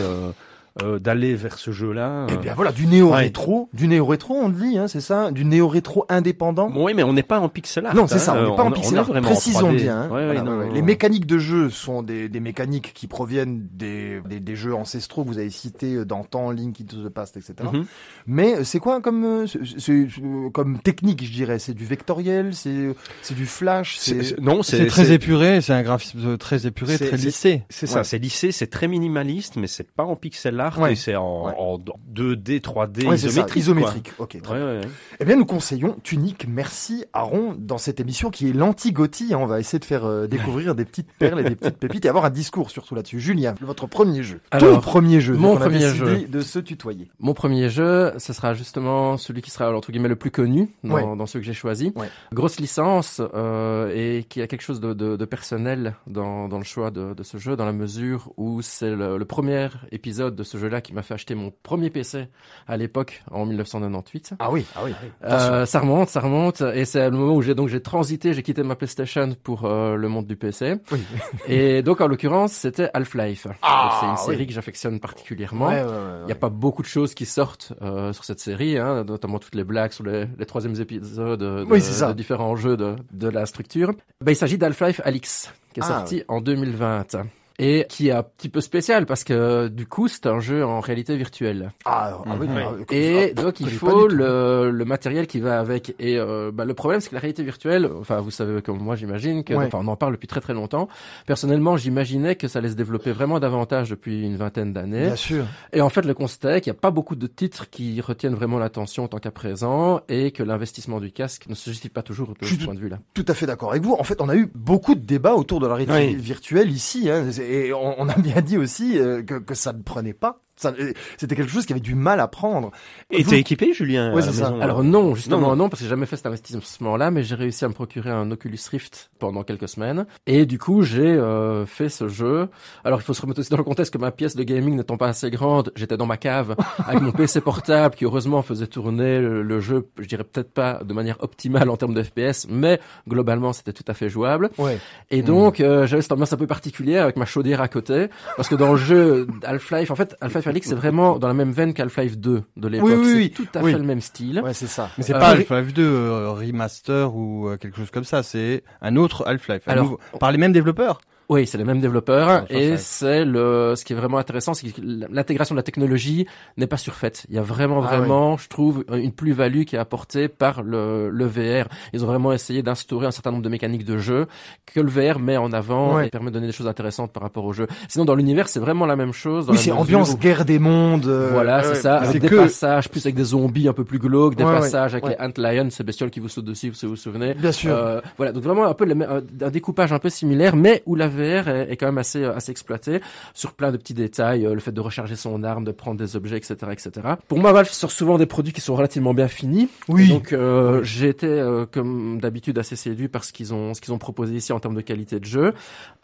euh, 0.84 0.96
euh, 0.96 1.00
d'aller 1.00 1.36
vers 1.36 1.58
ce 1.58 1.72
jeu-là. 1.72 2.28
Eh 2.32 2.38
bien 2.38 2.54
voilà, 2.56 2.72
du 2.72 2.86
néo 2.88 3.10
Ouais. 3.12 3.18
rétro, 3.18 3.70
du 3.74 3.88
néo 3.88 4.06
rétro, 4.06 4.36
on 4.36 4.48
le 4.50 4.54
dit, 4.56 4.78
hein, 4.78 4.88
c'est 4.88 5.02
ça, 5.02 5.32
du 5.32 5.46
néo 5.46 5.68
rétro 5.68 6.06
indépendant. 6.10 6.72
Oui, 6.76 6.94
mais 6.96 7.04
on 7.04 7.14
n'est 7.14 7.24
pas 7.24 7.40
en 7.40 7.50
pixel 7.50 7.86
art. 7.86 7.96
Non, 7.96 8.08
c'est 8.08 8.16
hein, 8.16 8.20
ça, 8.20 8.34
on 8.34 8.38
euh, 8.38 8.50
n'est 8.50 8.56
pas 8.56 8.64
en 8.64 8.72
pixel 8.72 8.98
art. 8.98 9.10
Précisons 9.22 9.72
3D. 9.72 9.76
bien. 9.76 10.02
hein. 10.04 10.08
Ouais, 10.10 10.16
ouais, 10.16 10.26
Voilà, 10.26 10.42
non, 10.44 10.52
ouais, 10.54 10.58
ouais. 10.60 10.68
non, 10.68 10.74
Les 10.74 10.82
mécaniques 10.82 11.26
de 11.26 11.38
jeu 11.38 11.70
sont 11.70 12.04
des, 12.04 12.30
des 12.30 12.40
mécaniques 12.40 12.92
qui 12.94 13.08
proviennent 13.08 13.68
des, 13.74 14.22
des, 14.30 14.40
des 14.40 14.56
jeux 14.56 14.74
ancestraux 14.74 15.24
que 15.24 15.30
vous 15.30 15.38
avez 15.40 15.50
cités 15.50 15.96
euh, 15.96 16.06
d'antan, 16.06 16.52
Link 16.52 16.80
into 16.82 16.98
the 17.04 17.10
Past, 17.10 17.38
etc. 17.38 17.56
Mhm. 17.74 17.86
Mais 18.28 18.56
euh, 18.56 18.64
c'est 18.64 18.80
quoi 18.80 19.02
comme 19.02 19.24
euh, 19.26 19.46
c'est- 19.78 19.92
euh, 20.22 20.50
comme 20.54 20.80
technique, 20.80 21.24
je 21.26 21.32
dirais? 21.32 21.60
C'est 21.60 21.74
du 21.74 21.86
vectoriel, 21.86 22.54
c'est 22.54 22.96
c'est 23.22 23.36
du 23.36 23.46
flash, 23.46 23.98
C'est- 24.00 24.40
Non, 24.40 24.64
C'est 24.64 24.86
très 24.88 25.12
épuré, 25.12 25.62
c'est 25.62 25.74
un 25.74 25.84
graphisme 25.84 26.38
très 26.38 26.66
épuré, 26.68 26.98
très 26.98 27.18
lissé. 27.18 27.64
C'est 27.70 27.88
ça, 27.88 28.00
Ouais. 28.00 28.04
c'est 28.04 28.18
lissé, 28.20 28.52
c'est 28.52 28.68
très 28.68 28.88
minimaliste, 28.88 29.56
mais 29.56 29.68
c'est 29.68 29.90
pas 29.92 30.04
en 30.04 30.16
pixel 30.16 30.60
art, 30.60 30.69
Ouais. 30.78 30.94
et 30.94 30.96
c'est 30.96 31.16
en, 31.16 31.48
Ouais. 31.48 31.54
en 31.58 31.78
2D, 31.78 32.60
3D, 32.62 33.06
Ouais, 33.08 33.18
c'est 33.18 33.30
ça, 33.30 33.46
isométrique. 33.56 34.14
Ok, 34.20 34.42
très 34.42 34.54
Ouais, 34.54 34.60
bien. 34.60 34.68
ouais, 34.68 34.80
ouais. 34.80 34.92
Eh 35.20 35.26
bien, 35.26 35.36
nous 35.36 35.46
conseillons 35.46 35.96
Tunique. 36.04 36.46
Merci 36.48 37.06
Aaron 37.14 37.56
dans 37.58 37.78
cette 37.78 38.00
émission 38.00 38.30
qui 38.30 38.50
est 38.50 38.54
l'anti-Gotti. 38.54 39.34
hein. 39.34 39.38
On 39.42 39.46
va 39.46 39.60
essayer 39.60 39.80
de 39.80 39.86
faire 39.86 40.06
euh, 40.06 40.28
découvrir 40.28 40.76
des 40.76 40.86
petites 40.86 41.12
perles 41.14 41.40
et 41.42 41.44
des 41.44 41.56
petites 41.56 41.78
pépites 41.78 42.06
et 42.06 42.10
avoir 42.10 42.26
un 42.26 42.30
discours 42.30 42.70
surtout 42.72 42.96
là-dessus. 42.96 43.20
Julien, 43.20 43.56
votre 43.62 43.88
premier 43.88 44.24
jeu. 44.24 44.40
Ton 44.52 44.58
Alors, 44.58 44.82
premier 44.82 45.20
jeu. 45.22 45.36
mon 45.36 45.56
a 45.56 45.60
premier 45.60 45.80
jeu. 45.94 46.26
de 46.28 46.42
se 46.42 46.60
tutoyer. 46.60 47.10
Mon 47.20 47.34
premier 47.34 47.70
jeu, 47.70 48.14
ce 48.18 48.34
sera 48.34 48.54
justement 48.54 49.18
celui 49.18 49.42
qui 49.42 49.52
sera 49.52 49.74
entre 49.76 49.92
guillemets 49.92 50.10
le 50.10 50.16
plus 50.16 50.32
connu 50.32 50.70
dans, 50.84 50.96
Ouais. 50.96 51.04
dans 51.18 51.26
ceux 51.26 51.40
que 51.40 51.46
j'ai 51.46 51.54
choisis. 51.54 51.92
Ouais. 51.96 52.10
Grosse 52.34 52.60
licence 52.60 53.22
euh, 53.34 53.92
et 53.94 54.24
qui 54.24 54.42
a 54.42 54.48
quelque 54.48 54.62
chose 54.62 54.80
de, 54.80 54.94
de, 54.94 55.16
de 55.16 55.26
personnel 55.26 55.96
dans, 56.08 56.48
dans 56.48 56.58
le 56.58 56.64
choix 56.64 56.92
de, 56.92 57.14
de 57.14 57.24
ce 57.24 57.38
jeu, 57.38 57.56
dans 57.56 57.66
la 57.66 57.74
mesure 57.74 58.32
où 58.38 58.62
c'est 58.62 58.90
le, 58.96 59.18
le 59.18 59.26
premier 59.26 59.70
épisode 59.92 60.36
de 60.36 60.44
ce 60.50 60.58
jeu-là 60.58 60.82
qui 60.82 60.94
m'a 60.94 61.02
fait 61.02 61.14
acheter 61.14 61.36
mon 61.36 61.52
premier 61.64 61.90
PC 61.90 62.28
à 62.68 62.78
l'époque 62.78 63.24
en 63.32 63.46
1998. 63.46 64.34
Ah 64.40 64.52
oui, 64.52 64.66
ah 64.76 64.82
oui. 64.84 64.92
Euh, 65.24 65.66
ça 65.66 65.80
remonte, 65.80 66.10
ça 66.10 66.20
remonte, 66.20 66.62
et 66.62 66.86
c'est 66.86 67.10
le 67.10 67.16
moment 67.16 67.36
où 67.36 67.42
j'ai 67.42 67.56
donc 67.56 67.70
j'ai 67.70 67.82
transité, 67.82 68.34
j'ai 68.34 68.44
quitté 68.44 68.64
ma 68.64 68.76
PlayStation 68.76 69.36
pour 69.44 69.66
euh, 69.66 69.96
le 69.96 70.08
monde 70.10 70.26
du 70.28 70.36
PC. 70.36 70.76
Oui. 70.92 71.00
Et 71.48 71.82
donc 71.82 72.02
en 72.02 72.08
l'occurrence, 72.08 72.54
c'était 72.54 72.90
Half-Life. 72.94 73.48
Ah, 73.62 73.98
c'est 74.00 74.08
une 74.08 74.18
série 74.18 74.38
oui. 74.44 74.48
que 74.48 74.54
j'affectionne 74.54 75.00
particulièrement. 75.00 75.68
Ouais, 75.68 75.82
ouais, 75.82 75.88
ouais, 75.88 75.88
Il 75.88 76.20
ouais. 76.22 76.26
n'y 76.26 76.32
a 76.32 76.36
pas 76.36 76.50
beaucoup 76.50 76.82
de 76.82 76.88
choses 76.88 77.14
qui 77.14 77.26
sortent 77.26 77.74
euh, 77.82 78.14
sur 78.14 78.24
cette 78.24 78.40
série, 78.40 78.78
hein, 78.78 79.04
notamment 79.04 79.40
toutes 79.40 79.56
les 79.56 79.64
blagues 79.64 79.92
sur 79.92 80.04
les, 80.04 80.26
les 80.38 80.46
troisièmes 80.46 80.80
épisodes 80.80 81.40
de, 81.40 81.66
Oui, 81.70 81.82
différents 82.16 82.56
jeux 82.56 82.78
de, 82.78 82.96
de 83.12 83.28
la 83.28 83.46
structure. 83.46 83.94
Ben, 84.22 84.32
il 84.32 84.36
s'agit 84.36 84.58
d'Half-Life 84.58 85.02
Alix, 85.04 85.52
qui 85.74 85.80
est 85.80 85.84
Ah, 85.84 85.88
sorti 85.88 86.24
en 86.28 86.42
2020. 86.42 87.16
Et 87.60 87.86
qui 87.90 88.08
est 88.08 88.12
un 88.12 88.24
petit 88.24 88.48
peu 88.50 88.62
spécial 88.62 89.06
parce 89.06 89.24
que 89.26 89.68
du 89.68 89.86
coup 89.86 90.08
c'est 90.08 90.26
un 90.28 90.40
jeu 90.40 90.66
en 90.66 90.80
réalité 90.80 91.16
virtuelle. 91.18 91.72
Ah, 91.86 92.18
ah 92.26 92.36
oui, 92.40 92.48
Et 92.90 93.34
ah, 93.38 93.42
donc 93.42 93.60
il 93.60 93.70
faut 93.70 94.08
le, 94.08 94.72
le 94.72 94.86
matériel 94.86 95.28
qui 95.28 95.40
va 95.42 95.60
avec. 95.60 95.94
Et 96.00 96.18
euh, 96.18 96.52
bah, 96.54 96.64
le 96.66 96.74
problème 96.74 97.02
c'est 97.02 97.10
que 97.10 97.16
la 97.16 97.22
réalité 97.22 97.44
virtuelle, 97.44 97.90
enfin 98.00 98.22
vous 98.22 98.32
savez 98.32 98.62
comme 98.62 98.80
moi 98.80 98.96
j'imagine 98.96 99.44
que, 99.44 99.54
Ouais. 99.54 99.66
enfin 99.66 99.80
on 99.82 99.88
en 99.90 99.96
parle 99.98 100.14
depuis 100.14 100.28
très 100.28 100.40
très 100.42 100.54
longtemps. 100.54 100.88
Personnellement 101.26 101.76
j'imaginais 101.78 102.36
que 102.36 102.48
ça 102.48 102.60
allait 102.60 102.70
se 102.70 102.76
développer 102.76 103.12
vraiment 103.12 103.40
davantage 103.40 103.90
depuis 103.90 104.24
une 104.24 104.38
vingtaine 104.38 104.72
d'années. 104.74 105.08
Bien 105.08 105.16
sûr. 105.18 105.46
Et 105.74 105.82
en 105.82 105.90
fait, 105.90 106.06
le 106.06 106.14
constat 106.14 106.58
est 106.58 106.62
qu'il 106.62 106.72
n'y 106.72 106.78
a 106.78 106.80
pas 106.80 106.92
beaucoup 106.92 107.16
de 107.16 107.28
titres 107.28 107.70
qui 107.70 108.00
retiennent 108.02 108.36
vraiment 108.36 108.58
l'attention 108.58 109.08
tant 109.08 109.18
qu'à 109.20 109.32
présent 109.32 110.02
et 110.08 110.32
que 110.32 110.44
l'investissement 110.44 111.00
du 111.02 111.12
casque 111.12 111.46
ne 111.50 111.56
se 111.56 111.70
justifie 111.70 111.90
pas 111.90 112.04
toujours 112.04 112.34
de 112.40 112.46
ce 112.46 112.56
point 112.64 112.74
de 112.74 112.80
vue-là. 112.80 113.00
Tout 113.14 113.26
à 113.28 113.34
fait 113.34 113.46
d'accord 113.46 113.72
avec 113.72 113.84
vous. 113.84 113.96
En 114.00 114.04
fait, 114.04 114.22
on 114.22 114.30
a 114.30 114.36
eu 114.36 114.50
beaucoup 114.56 114.96
de 114.96 115.02
débats 115.02 115.36
autour 115.36 115.60
de 115.60 115.68
la 115.68 115.76
réalité 115.76 116.08
Oui. 116.08 116.16
virtuelle 116.16 116.72
ici, 116.72 117.10
hein, 117.10 117.26
et 117.50 117.74
on, 117.74 118.08
a 118.08 118.18
bien 118.18 118.42
dit 118.42 118.58
aussi 118.58 119.00
euh, 119.00 119.24
que 119.24 119.56
ça 119.56 119.74
ne 119.74 119.82
prenait 119.82 120.14
pas. 120.14 120.42
Ça- 120.60 120.74
euh, 120.78 120.92
C'était 121.18 121.36
quelque 121.38 121.50
chose 121.52 121.66
qui 121.66 121.72
avait 121.72 121.80
du 121.80 121.96
mal 121.96 122.20
à 122.20 122.28
prendre. 122.28 122.72
Et 123.12 123.24
Vous- 123.24 123.30
t'es 123.30 123.40
équipé, 123.40 123.72
Julien 123.74 124.14
Ouais, 124.14 124.22
à 124.22 124.26
la 124.26 124.32
ça. 124.34 124.50
maison, 124.52 124.62
Alors 124.62 124.84
non, 124.84 125.16
justement 125.16 125.40
Non, 125.40 125.48
non, 125.52 125.56
non. 125.56 125.70
parce 125.70 125.80
que 125.80 125.86
j'ai 125.86 125.90
jamais 125.90 126.06
fait 126.06 126.18
cet 126.18 126.26
investissement-là, 126.26 127.12
mais 127.12 127.24
j'ai 127.24 127.36
réussi 127.36 127.64
à 127.64 127.70
me 127.70 127.74
procurer 127.74 128.10
un 128.10 128.30
Oculus 128.32 128.60
Rift 128.70 129.10
pendant 129.20 129.44
quelques 129.44 129.70
semaines. 129.70 130.06
Et 130.28 130.46
du 130.46 130.60
coup, 130.60 130.82
j'ai 130.84 131.00
euh, 131.08 131.66
fait 131.66 131.88
ce 131.88 132.10
jeu. 132.10 132.50
Alors 132.84 133.00
il 133.00 133.04
faut 133.04 133.14
se 133.14 133.22
remettre 133.22 133.40
aussi 133.40 133.50
dans 133.50 133.58
le 133.58 133.64
contexte 133.64 133.94
que 133.94 133.98
ma 133.98 134.12
pièce 134.12 134.36
de 134.36 134.44
gaming 134.44 134.76
n'étant 134.76 134.98
pas 134.98 135.08
assez 135.08 135.30
grande, 135.32 135.72
j'étais 135.78 135.96
dans 135.98 136.06
ma 136.06 136.18
cave 136.18 136.56
avec 136.86 137.02
mon 137.02 137.12
PC 137.14 137.40
portable 137.42 137.96
qui 137.96 138.04
heureusement 138.04 138.42
faisait 138.42 138.68
tourner 138.68 139.20
le, 139.22 139.42
le 139.44 139.60
jeu, 139.62 139.88
je 139.98 140.08
dirais 140.08 140.26
peut-être 140.26 140.52
pas 140.54 140.82
de 140.84 140.94
manière 140.94 141.18
optimale 141.24 141.70
en 141.70 141.78
termes 141.78 141.94
de 141.94 142.04
FPS, 142.04 142.48
mais 142.50 142.80
globalement 143.08 143.54
c'était 143.54 143.74
tout 143.74 143.86
à 143.88 143.94
fait 143.94 144.10
jouable. 144.10 144.50
Ouais. 144.58 144.78
Et 145.10 145.22
donc, 145.22 145.60
euh, 145.62 145.88
j'avais 145.88 146.02
cette 146.02 146.12
ambiance 146.12 146.34
un 146.34 146.38
peu 146.38 146.48
particulière 146.48 147.04
avec 147.04 147.16
ma 147.16 147.26
chaudière 147.26 147.62
à 147.62 147.68
côté, 147.70 148.08
parce 148.36 148.50
que 148.50 148.56
dans 148.56 148.72
le 148.74 148.78
jeu 148.78 149.28
Half-Life, 149.44 149.92
en 149.92 149.96
fait, 149.96 150.16
Half-Life 150.22 150.48
Alix, 150.50 150.68
c'est 150.68 150.76
vraiment 150.76 151.18
dans 151.20 151.28
la 151.28 151.34
même 151.34 151.52
veine 151.52 151.74
qu'Half-Life 151.74 152.18
2 152.18 152.44
de 152.58 152.68
l'époque. 152.68 152.90
Oui, 152.90 152.96
oui, 153.16 153.34
C'est 153.36 153.44
tout 153.44 153.50
à 153.58 153.62
Oui. 153.64 153.72
fait 153.72 153.78
le 153.78 153.84
même 153.86 154.02
style. 154.02 154.42
Ouais, 154.44 154.54
c'est 154.54 154.68
ça. 154.68 154.90
Mais 154.98 155.04
c'est 155.04 155.16
Euh, 155.16 155.20
pas. 155.20 155.30
Half-Life 155.30 155.74
2 155.74 155.84
euh, 155.84 156.32
remaster 156.32 157.16
ou 157.16 157.48
euh, 157.50 157.58
quelque 157.58 157.78
chose 157.78 157.92
comme 157.92 158.04
ça, 158.04 158.24
c'est 158.24 158.64
un 158.82 158.96
autre 158.96 159.26
Half-Life. 159.28 159.64
Alors, 159.68 159.84
nouveau- 159.86 160.00
par 160.20 160.32
les 160.32 160.38
mêmes 160.38 160.54
développeurs. 160.54 161.02
Oui, 161.30 161.46
c'est 161.46 161.58
les 161.60 161.64
mêmes 161.64 161.80
développeurs 161.80 162.46
et 162.50 162.76
c'est 162.78 163.24
le 163.24 163.74
ce 163.76 163.86
qui 163.86 163.94
est 163.94 163.96
vraiment 163.96 164.18
intéressant, 164.18 164.54
c'est 164.56 164.68
que 164.72 164.82
l'intégration 164.82 165.54
de 165.54 165.60
la 165.60 165.64
technologie 165.64 166.26
n'est 166.58 166.66
pas 166.68 166.78
surfaite. 166.78 167.26
Il 167.30 167.36
y 167.36 167.38
a 167.38 167.44
vraiment 167.44 167.84
Ah 167.84 167.98
vraiment, 167.98 168.36
je 168.38 168.48
trouve, 168.48 168.84
une 168.92 169.12
plus-value 169.12 169.64
qui 169.64 169.76
est 169.76 169.80
apportée 169.80 170.28
par 170.28 170.64
le, 170.64 171.10
le 171.10 171.26
VR. 171.26 171.68
Ils 171.94 172.04
ont 172.04 172.08
vraiment 172.08 172.34
essayé 172.34 172.64
d'instaurer 172.64 173.06
un 173.06 173.12
certain 173.12 173.30
nombre 173.32 173.44
de 173.44 173.50
mécaniques 173.50 173.86
de 173.86 173.98
jeu 174.00 174.26
que 174.66 174.80
le 174.80 174.90
VR 174.90 175.20
met 175.20 175.38
en 175.38 175.54
avant 175.54 175.96
Ouais. 175.96 176.08
et 176.08 176.10
permet 176.10 176.30
de 176.30 176.34
donner 176.34 176.48
des 176.48 176.54
choses 176.54 176.68
intéressantes 176.68 177.12
par 177.14 177.22
rapport 177.24 177.46
au 177.46 177.54
jeu. 177.54 177.68
Sinon, 177.88 178.06
dans 178.06 178.16
l'univers, 178.16 178.48
c'est 178.48 178.60
vraiment 178.60 178.86
la 178.88 178.96
même 178.96 179.14
chose. 179.14 179.46
dans 179.46 179.54
Oui, 179.54 179.60
c'est 179.60 179.72
ambiance 179.72 180.14
où- 180.14 180.18
guerre 180.18 180.46
des 180.46 180.58
mondes. 180.60 181.06
euh, 181.06 181.30
Voilà, 181.32 181.62
c'est 181.64 181.70
ouais. 181.70 181.76
ça, 181.76 181.98
avec 181.98 182.22
des 182.22 182.28
que- 182.28 182.36
passages 182.36 182.90
plus 182.90 183.06
avec 183.06 183.16
des 183.16 183.24
zombies 183.24 183.68
un 183.68 183.74
peu 183.74 183.84
plus 183.86 184.00
glauques, 184.00 184.36
des 184.36 184.44
Ouais, 184.44 184.52
passages 184.60 184.94
avec 184.96 185.06
les 185.08 185.16
Ant-Lions, 185.20 185.70
ces 185.70 185.84
bestioles 185.84 186.10
qui 186.10 186.20
vous 186.20 186.28
sautent 186.30 186.46
dessus, 186.46 186.72
si 186.74 186.86
vous 186.88 186.94
vous 186.94 186.96
souvenez. 186.98 187.36
Bien 187.36 187.52
sûr. 187.52 187.76
Euh, 187.76 188.02
voilà, 188.18 188.32
donc 188.32 188.42
vraiment 188.44 188.66
un 188.66 188.74
peu 188.74 188.86
le 188.86 188.96
un 189.00 189.22
un 189.42 189.50
découpage 189.52 189.94
un 189.94 190.00
peu 190.00 190.10
similaire, 190.10 190.56
mais 190.56 190.82
où 190.86 190.96
la 190.96 191.08
VR 191.20 191.48
est, 191.50 191.72
est 191.72 191.78
quand 191.78 191.86
même 191.88 191.98
assez 191.98 192.24
euh, 192.24 192.36
assez 192.36 192.52
exploitée 192.52 193.02
sur 193.34 193.54
plein 193.54 193.72
de 193.72 193.78
petits 193.78 193.94
détails, 193.94 194.46
euh, 194.46 194.54
le 194.54 194.60
fait 194.60 194.72
de 194.72 194.82
recharger 194.82 195.16
son 195.16 195.44
arme, 195.44 195.64
de 195.64 195.72
prendre 195.72 195.98
des 196.00 196.16
objets, 196.16 196.38
etc., 196.38 196.56
etc. 196.72 196.92
Pour 197.28 197.40
moi, 197.40 197.52
Valve 197.54 197.70
sort 197.70 197.92
souvent 197.92 198.18
des 198.18 198.26
produits 198.26 198.54
qui 198.54 198.62
sont 198.62 198.76
relativement 198.76 199.14
bien 199.14 199.28
finis. 199.28 199.70
Oui. 199.88 200.06
Et 200.06 200.08
donc 200.14 200.34
euh, 200.34 200.82
j'ai 200.84 201.10
été 201.10 201.28
euh, 201.28 201.66
comme 201.72 202.20
d'habitude 202.22 202.58
assez 202.58 202.76
séduit 202.76 203.08
par 203.08 203.24
ce 203.24 203.34
qu'ils 203.34 203.54
ont 203.54 203.74
ce 203.74 203.82
qu'ils 203.82 203.94
ont 203.94 203.98
proposé 203.98 204.34
ici 204.36 204.54
en 204.54 204.60
termes 204.60 204.76
de 204.76 204.82
qualité 204.82 205.20
de 205.20 205.26
jeu. 205.26 205.54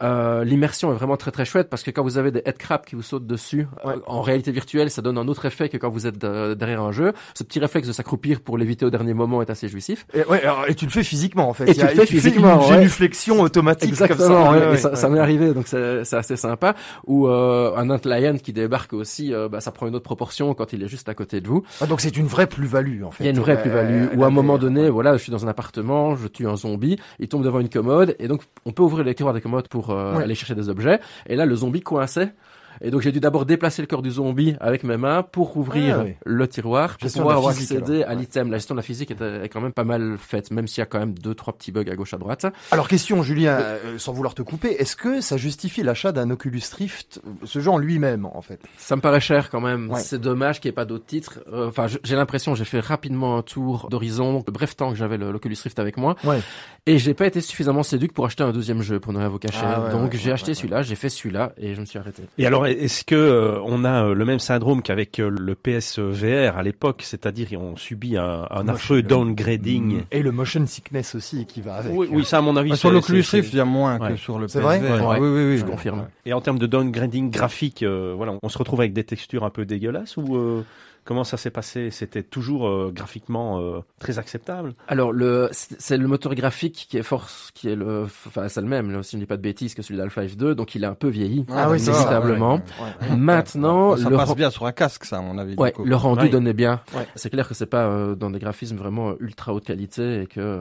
Euh, 0.01 0.43
L'immersion 0.43 0.91
est 0.91 0.95
vraiment 0.95 1.17
très 1.17 1.31
très 1.31 1.45
chouette 1.45 1.69
parce 1.69 1.83
que 1.83 1.91
quand 1.91 2.03
vous 2.03 2.17
avez 2.17 2.31
des 2.31 2.41
headcrabs 2.45 2.85
qui 2.85 2.95
vous 2.95 3.01
sautent 3.01 3.27
dessus 3.27 3.67
Ouais. 3.85 3.93
euh, 3.93 3.99
en 4.07 4.21
réalité 4.21 4.51
virtuelle, 4.51 4.89
ça 4.89 5.01
donne 5.01 5.17
un 5.17 5.27
autre 5.27 5.45
effet 5.45 5.69
que 5.69 5.77
quand 5.77 5.89
vous 5.89 6.07
êtes 6.07 6.17
derrière 6.17 6.81
un 6.81 6.91
jeu. 6.91 7.13
Ce 7.33 7.43
petit 7.43 7.59
réflexe 7.59 7.87
de 7.87 7.93
s'accroupir 7.93 8.41
pour 8.41 8.57
l'éviter 8.57 8.85
au 8.85 8.89
dernier 8.89 9.13
moment 9.13 9.41
est 9.41 9.49
assez 9.49 9.67
jouissif. 9.67 10.05
Et, 10.13 10.23
ouais, 10.25 10.41
alors, 10.41 10.65
et 10.67 10.75
tu 10.75 10.85
le 10.85 10.91
fais 10.91 11.03
physiquement 11.03 11.49
en 11.49 11.53
fait. 11.53 11.69
Et 11.69 11.73
tu 11.75 11.81
le 11.81 11.87
fais 11.87 11.95
fais 11.95 12.05
physiquement, 12.05 12.55
une 12.55 12.59
ouais. 12.61 12.77
génuflexion 12.77 13.39
automatique 13.41 13.95
comme 13.95 14.17
ça. 14.17 14.51
ouais, 14.51 14.57
ouais, 14.59 14.65
et 14.65 14.69
ouais, 14.71 14.77
ça, 14.77 14.89
ouais. 14.89 14.95
Ça 15.05 15.09
m'est 15.13 15.19
arrivé, 15.19 15.53
donc 15.53 15.67
c'est 15.67 16.13
assez 16.15 16.35
sympa. 16.35 16.75
Ou 17.07 17.27
euh, 17.27 17.75
un 17.75 17.89
Antlion 17.89 18.37
qui 18.37 18.53
débarque 18.53 18.93
aussi, 18.93 19.33
euh, 19.33 19.47
bah, 19.49 19.59
ça 19.61 19.71
prend 19.71 19.87
une 19.87 19.95
autre 19.95 20.03
proportion 20.03 20.53
quand 20.53 20.73
il 20.73 20.83
est 20.83 20.87
juste 20.87 21.09
à 21.09 21.13
côté 21.13 21.41
de 21.41 21.47
vous. 21.47 21.63
Ah, 21.81 21.85
donc 21.85 22.01
c'est 22.01 22.15
une 22.17 22.27
vraie 22.27 22.47
plus-value 22.47 23.03
en 23.03 23.11
fait. 23.11 23.23
Il 23.23 23.27
y 23.27 23.29
a 23.29 23.33
une 23.33 23.39
vraie 23.39 23.59
plus-value. 23.61 24.15
Ou 24.17 24.23
à 24.23 24.27
un 24.27 24.31
moment 24.31 24.57
donné, 24.57 24.89
voilà, 24.89 25.17
je 25.17 25.23
suis 25.23 25.31
dans 25.31 25.45
un 25.45 25.47
appartement, 25.49 26.15
je 26.15 26.27
tue 26.27 26.47
un 26.47 26.55
zombie, 26.55 26.97
il 27.19 27.27
tombe 27.27 27.43
devant 27.43 27.59
une 27.59 27.69
commode, 27.69 28.15
et 28.19 28.27
donc 28.27 28.41
on 28.65 28.71
peut 28.71 28.83
ouvrir 28.83 29.03
les 29.03 29.15
tiroirs 29.15 29.33
des 29.33 29.41
commodes 29.41 29.67
pour 29.67 29.89
euh, 29.91 30.15
Ouais. 30.17 30.23
aller 30.23 30.35
chercher 30.35 30.55
des 30.55 30.69
objets. 30.69 30.99
Et 31.27 31.35
là, 31.35 31.45
le 31.45 31.55
zombie 31.55 31.81
coinçait. 31.81 32.33
Et 32.81 32.91
donc 32.91 33.01
j'ai 33.01 33.11
dû 33.11 33.19
d'abord 33.19 33.45
déplacer 33.45 33.81
le 33.81 33.87
corps 33.87 34.01
du 34.01 34.11
zombie 34.11 34.55
avec 34.59 34.83
mes 34.83 34.97
mains 34.97 35.23
pour 35.23 35.55
ouvrir 35.57 35.97
Ah, 35.99 36.03
oui. 36.05 36.13
le 36.25 36.47
tiroir, 36.47 36.91
pour 36.97 37.01
Gestion 37.01 37.23
pouvoir 37.23 37.53
physique, 37.53 37.77
accéder 37.77 37.97
alors. 38.03 38.09
à 38.09 38.13
Ouais. 38.15 38.19
l'item. 38.21 38.51
La 38.51 38.57
gestion 38.57 38.75
de 38.75 38.79
la 38.79 38.83
physique 38.83 39.11
est, 39.11 39.21
est 39.21 39.49
quand 39.49 39.61
même 39.61 39.73
pas 39.73 39.83
mal 39.83 40.17
faite, 40.17 40.51
même 40.51 40.67
s'il 40.67 40.79
y 40.79 40.83
a 40.83 40.85
quand 40.85 40.99
même 40.99 41.17
deux, 41.17 41.35
trois 41.35 41.53
petits 41.53 41.71
bugs 41.71 41.89
à 41.91 41.95
gauche, 41.95 42.13
à 42.13 42.17
droite. 42.17 42.45
Alors 42.71 42.87
question 42.87 43.21
Julien, 43.23 43.57
euh, 43.59 43.97
sans 43.97 44.13
vouloir 44.13 44.33
te 44.35 44.41
couper, 44.41 44.69
est-ce 44.79 44.95
que 44.95 45.21
ça 45.21 45.37
justifie 45.37 45.83
l'achat 45.83 46.11
d'un 46.11 46.29
Oculus 46.29 46.61
Rift, 46.77 47.21
ce 47.43 47.59
en 47.67 47.77
lui-même 47.77 48.25
en 48.25 48.41
fait? 48.41 48.59
Ça 48.77 48.95
me 48.95 49.01
paraît 49.01 49.19
cher 49.21 49.49
quand 49.49 49.61
même. 49.61 49.89
Ouais. 49.89 49.99
C'est 49.99 50.19
dommage 50.19 50.59
qu'il 50.61 50.69
n'y 50.69 50.73
ait 50.73 50.75
pas 50.75 50.85
d'autres 50.85 51.05
titres. 51.05 51.39
Euh, 51.51 51.67
Enfin, 51.67 51.87
j'ai 52.03 52.15
l'impression, 52.15 52.53
j'ai 52.55 52.63
fait 52.65 52.79
rapidement 52.79 53.37
un 53.37 53.41
tour 53.41 53.87
d'horizon, 53.89 54.43
le 54.45 54.51
bref 54.53 54.75
temps 54.75 54.91
que 54.91 54.95
j'avais 54.95 55.17
l'Oculus 55.17 55.57
Rift 55.63 55.79
avec 55.79 55.97
moi, 55.97 56.15
Ouais. 56.23 56.39
et 56.85 56.97
j'ai 56.99 57.13
pas 57.13 57.25
été 57.25 57.41
suffisamment 57.41 57.81
séduit 57.83 58.07
pour 58.09 58.25
acheter 58.25 58.43
un 58.43 58.51
deuxième 58.51 58.81
jeu, 58.81 58.99
pour 58.99 59.11
ne 59.13 59.17
rien 59.19 59.27
vous 59.29 59.39
cacher. 59.39 59.59
Ah 59.63 59.85
ouais, 59.85 59.91
Donc 59.91 60.11
ouais, 60.11 60.17
j'ai 60.17 60.27
ouais, 60.29 60.33
acheté 60.33 60.51
ouais, 60.51 60.55
celui-là, 60.55 60.83
j'ai 60.83 60.95
fait 60.95 61.09
celui-là, 61.09 61.53
et 61.57 61.73
je 61.75 61.79
me 61.81 61.85
suis 61.85 61.97
arrêté. 61.97 62.23
Et 62.37 62.45
alors, 62.45 62.64
est-ce 62.69 63.03
que 63.03 63.15
euh, 63.15 63.59
on 63.65 63.83
a 63.85 64.05
euh, 64.07 64.13
le 64.13 64.25
même 64.25 64.39
syndrome 64.39 64.81
qu'avec 64.81 65.19
euh, 65.19 65.29
le 65.29 65.55
PSVR 65.55 66.57
à 66.57 66.63
l'époque, 66.63 67.01
c'est-à-dire 67.03 67.47
on 67.59 67.75
subit 67.75 68.17
un, 68.17 68.45
affreux 68.67 69.01
downgrading 69.01 70.03
Et 70.11 70.21
le 70.21 70.31
motion 70.31 70.65
sickness 70.67 71.15
aussi 71.15 71.45
qui 71.45 71.61
va 71.61 71.75
avec. 71.75 71.91
Oui, 71.93 72.07
oui, 72.11 72.25
ça 72.25 72.37
à 72.39 72.41
mon 72.41 72.55
avis. 72.55 72.71
Ah, 72.73 72.75
sur 72.75 72.91
l'Oculus 72.91 73.23
c'est- 73.23 73.37
Rift, 73.37 73.53
il 73.53 73.57
y 73.57 73.59
a 73.59 73.65
moins 73.65 73.99
Ouais. 73.99 74.11
que 74.11 74.15
sur 74.17 74.39
le 74.39 74.47
C'est 74.47 74.59
PSVR. 74.61 74.97
vrai 74.97 75.19
Ouais. 75.19 75.19
Oui, 75.19 75.27
oui, 75.27 75.49
oui. 75.51 75.57
Je 75.57 75.63
ouais. 75.65 75.71
confirme. 75.71 76.07
Et 76.25 76.33
en 76.33 76.41
termes 76.41 76.59
de 76.59 76.67
downgrading 76.67 77.31
graphique, 77.31 77.83
euh, 77.83 78.13
voilà, 78.15 78.33
on 78.41 78.49
se 78.49 78.57
retrouve 78.57 78.81
avec 78.81 78.93
des 78.93 79.03
textures 79.03 79.43
un 79.43 79.49
peu 79.49 79.65
dégueulasses 79.65 80.17
ou 80.17 80.35
euh, 80.35 80.63
comment 81.05 81.23
ça 81.23 81.37
s'est 81.37 81.51
passé? 81.51 81.89
C'était 81.91 82.23
toujours 82.23 82.67
euh, 82.67 82.91
graphiquement 82.93 83.59
euh, 83.61 83.79
très 83.99 84.19
acceptable? 84.19 84.73
Alors 84.89 85.11
le, 85.13 85.47
c'est 85.51 85.97
le 85.97 86.07
moteur 86.07 86.35
graphique 86.35 86.87
qui 86.89 86.97
est 86.97 87.03
force, 87.03 87.51
qui 87.53 87.69
est 87.69 87.75
le, 87.75 88.03
enfin 88.27 88.47
c'est 88.49 88.61
le 88.61 88.67
même, 88.67 88.91
là, 88.91 89.01
si 89.03 89.11
je 89.11 89.17
ne 89.17 89.21
dis 89.21 89.27
pas 89.27 89.37
de 89.37 89.41
bêtises 89.41 89.73
que 89.75 89.81
celui 89.81 89.97
d'Alpha 89.97 90.23
F2, 90.25 90.51
donc 90.53 90.75
il 90.75 90.83
est 90.83 90.87
un 90.87 90.95
peu 90.95 91.07
vieilli, 91.07 91.45
Ah 91.51 91.69
oui, 91.69 91.79
inévitablement. 91.81 92.55
Ouais, 92.55 93.09
ouais. 93.09 93.15
Maintenant, 93.15 93.95
ça 93.97 94.09
le 94.09 94.17
passe 94.17 94.35
bien 94.35 94.49
sur 94.49 94.65
un 94.65 94.71
casque, 94.71 95.05
ça, 95.05 95.17
à 95.17 95.21
mon 95.21 95.37
avis. 95.37 95.55
du 95.55 95.61
Ouais, 95.61 95.71
coup. 95.71 95.83
le 95.85 95.95
rendu 95.95 96.23
Ouais. 96.23 96.29
donnait 96.29 96.53
bien. 96.53 96.81
Ouais. 96.95 97.07
C'est 97.15 97.29
clair 97.29 97.47
que 97.47 97.53
c'est 97.53 97.65
pas 97.65 97.85
euh, 97.85 98.15
dans 98.15 98.29
des 98.31 98.39
graphismes 98.39 98.77
vraiment 98.77 99.13
ultra 99.19 99.53
haute 99.53 99.65
qualité 99.65 100.21
et 100.21 100.27
que 100.27 100.39
euh, 100.39 100.59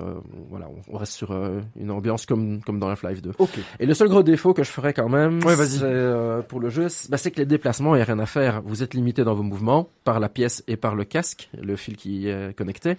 voilà, 0.50 0.66
on- 0.68 0.94
on 0.94 0.98
reste 0.98 1.12
sur 1.12 1.30
euh, 1.32 1.60
une 1.76 1.90
ambiance 1.90 2.26
comme 2.26 2.60
comme 2.62 2.78
dans 2.78 2.88
Half-Life 2.88 3.22
2. 3.22 3.32
Ok. 3.38 3.58
Et 3.80 3.86
le 3.86 3.94
seul 3.94 4.08
gros 4.08 4.22
défaut 4.22 4.52
que 4.54 4.62
je 4.62 4.70
ferais 4.70 4.92
quand 4.92 5.08
même, 5.08 5.42
Ouais, 5.44 5.54
vas-y. 5.54 5.78
c'est 5.78 5.84
euh, 5.84 6.42
pour 6.42 6.60
le 6.60 6.68
jeu, 6.70 6.88
c'est 6.88 7.10
bah, 7.10 7.16
c'est 7.16 7.30
que 7.30 7.38
les 7.38 7.46
déplacements, 7.46 7.94
il 7.94 7.98
y 7.98 8.02
a 8.02 8.04
rien 8.04 8.18
à 8.18 8.26
faire. 8.26 8.62
Vous 8.64 8.82
êtes 8.82 8.94
limité 8.94 9.24
dans 9.24 9.34
vos 9.34 9.42
mouvements 9.42 9.88
par 10.04 10.20
la 10.20 10.28
pièce 10.34 10.62
et 10.68 10.76
par 10.76 10.94
le 10.94 11.04
casque, 11.04 11.48
le 11.58 11.76
fil 11.76 11.96
qui 11.96 12.28
est 12.28 12.54
connecté. 12.54 12.98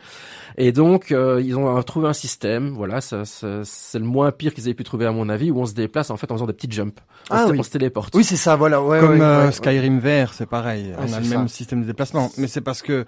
Et 0.58 0.72
donc 0.72 1.12
euh, 1.12 1.42
ils 1.44 1.56
ont 1.58 1.84
trouvé 1.84 2.08
un 2.08 2.14
système, 2.14 2.70
voilà, 2.70 3.02
ça, 3.02 3.26
ça- 3.26 3.62
c'est 3.64 4.00
le 4.00 4.06
moins 4.06 4.32
pire 4.32 4.54
qu'ils 4.56 4.68
aient 4.70 4.74
pu 4.74 4.84
trouver 4.84 5.06
à 5.06 5.12
mon 5.12 5.30
avis, 5.30 5.52
où 5.52 5.60
on 5.60 5.66
se 5.68 5.74
déplace 5.74 6.10
en 6.10 6.18
fait 6.18 6.32
en 6.32 6.36
faisant 6.36 6.48
des 6.48 6.54
petites 6.54 6.72
jumps. 6.74 7.00
On, 7.30 7.36
Ah 7.36 7.46
se, 7.46 7.52
oui. 7.52 7.60
on 7.60 7.64
se 7.64 7.70
téléporte. 7.70 8.16
Oui, 8.16 8.24
c'est 8.24 8.36
ça, 8.38 8.56
voilà. 8.56 8.82
Ouais, 8.82 9.00
Comme 9.00 9.20
ouais, 9.20 9.22
euh, 9.22 9.46
ouais, 9.46 9.52
Skyrim 9.52 10.00
VR, 10.00 10.34
c'est 10.34 10.46
pareil. 10.48 10.94
on 10.98 11.14
a 11.14 11.20
le 11.20 11.26
ça. 11.26 11.38
même 11.38 11.48
système 11.48 11.82
de 11.82 11.88
déplacement. 11.88 12.32
Mais 12.38 12.48
c'est 12.48 12.62
parce 12.62 12.82
que 12.82 13.06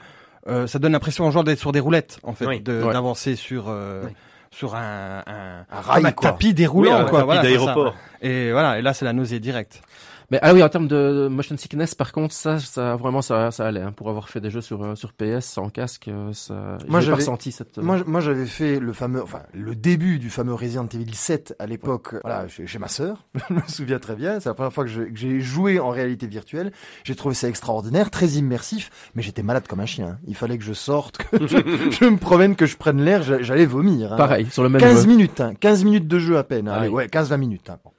euh, 0.48 0.68
ça 0.68 0.78
donne 0.80 0.92
l'impression 0.92 1.28
aux 1.28 1.32
gens 1.32 1.44
d'être 1.44 1.60
sur 1.60 1.72
des 1.72 1.80
roulettes, 1.80 2.20
en 2.24 2.34
fait, 2.34 2.46
Oui. 2.46 2.60
de- 2.62 2.84
Ouais. 2.84 2.94
d'avancer 2.94 3.36
sur 3.36 3.66
euh, 3.70 4.04
Ouais. 4.06 4.14
sur 4.52 4.76
un, 4.76 5.24
un, 5.28 5.66
Un 5.70 5.82
rail, 5.82 5.96
comme 5.98 6.06
un 6.06 6.12
quoi. 6.14 6.30
tapis 6.32 6.54
déroulant, 6.54 6.96
un 6.96 7.04
quoi. 7.06 7.20
tapis 7.20 7.26
Voilà, 7.26 7.42
d'aéroport. 7.44 7.96
Et 8.22 8.52
voilà, 8.52 8.80
et 8.80 8.82
là 8.82 8.94
c'est 8.94 9.04
la 9.06 9.14
nausée 9.14 9.40
directe. 9.40 9.82
Mais 10.30 10.40
ah 10.42 10.54
oui, 10.54 10.62
en 10.62 10.68
termes 10.68 10.90
de 10.90 11.30
motion 11.30 11.56
sickness, 11.56 11.96
par 11.96 12.12
contre, 12.12 12.34
ça, 12.34 12.60
ça 12.60 12.98
vraiment, 12.98 13.22
ça, 13.22 13.50
ça 13.52 13.66
allait. 13.66 13.80
hein. 13.82 13.94
Pour 13.94 14.10
avoir 14.10 14.28
fait 14.28 14.42
des 14.42 14.50
jeux 14.50 14.60
sur 14.60 14.84
euh, 14.84 14.94
sur 14.96 15.14
PS 15.14 15.46
sans 15.46 15.70
casque, 15.70 16.10
euh, 16.10 16.34
ça, 16.34 16.78
Moi, 16.90 17.00
j'avais- 17.00 17.16
ressenti 17.16 17.54
cette. 17.54 17.78
euh, 17.78 17.82
Moi, 17.82 18.00
moi, 18.06 18.20
j'avais 18.20 18.46
fait 18.46 18.80
le 18.82 18.92
fameux, 18.92 19.24
enfin, 19.24 19.44
le 19.54 19.74
début 19.74 20.20
du 20.20 20.30
fameux 20.30 20.54
Resident 20.54 20.86
Evil 20.94 21.16
7 21.16 21.56
à 21.60 21.66
l'époque, 21.66 22.16
voilà, 22.24 22.46
chez, 22.50 22.68
chez 22.68 22.78
ma 22.78 22.90
sœur. 22.90 23.26
je 23.50 23.54
me 23.54 23.62
souviens 23.68 24.00
très 24.00 24.16
bien. 24.18 24.42
C'est 24.42 24.50
la 24.50 24.54
première 24.54 24.74
fois 24.74 24.84
que 24.84 24.90
j'ai 25.14 25.40
joué 25.40 25.80
en 25.80 25.92
réalité 25.92 26.28
virtuelle. 26.28 26.74
J'ai 27.06 27.16
trouvé 27.16 27.34
ça 27.34 27.48
extraordinaire, 27.48 28.12
très 28.12 28.28
immersif, 28.28 28.90
mais 29.16 29.24
j'étais 29.24 29.44
malade 29.44 29.66
comme 29.68 29.80
un 29.80 29.86
chien. 29.86 30.20
Il 30.28 30.36
fallait 30.36 30.58
que 30.58 30.64
je 30.66 30.74
sorte, 30.74 31.20
que 31.32 31.48
je, 31.48 31.58
je 32.02 32.04
me 32.06 32.18
promène, 32.18 32.58
que 32.58 32.66
je 32.66 32.76
prenne 32.76 33.02
l'air, 33.02 33.24
j'a- 33.24 33.42
j'allais 33.42 33.66
vomir. 33.66 34.12
hein. 34.12 34.18
Pareil, 34.18 34.48
sur 34.52 34.64
le 34.64 34.68
même 34.68 34.82
15 34.82 35.04
jeu. 35.04 35.08
minutes, 35.08 35.40
hein, 35.40 35.54
15 35.58 35.86
minutes 35.86 36.08
de 36.10 36.20
jeu 36.20 36.38
à 36.38 36.44
peine. 36.44 36.68
hein. 36.68 36.74
Allez, 36.74 36.90
ouais, 36.90 37.08
15-20 37.08 37.38
minutes. 37.38 37.70
hein. 37.70 37.78
Bon, 37.82 37.92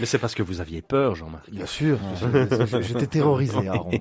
Mais 0.00 0.06
c'est 0.06 0.18
parce 0.18 0.34
que 0.34 0.42
vous 0.42 0.60
aviez 0.60 0.82
peur, 0.82 1.14
Jean-Marc. 1.14 1.50
bien 1.50 1.66
sûr, 1.66 1.98
j'étais 2.80 3.06
terrorisé, 3.06 3.68
Aaron. 3.68 3.90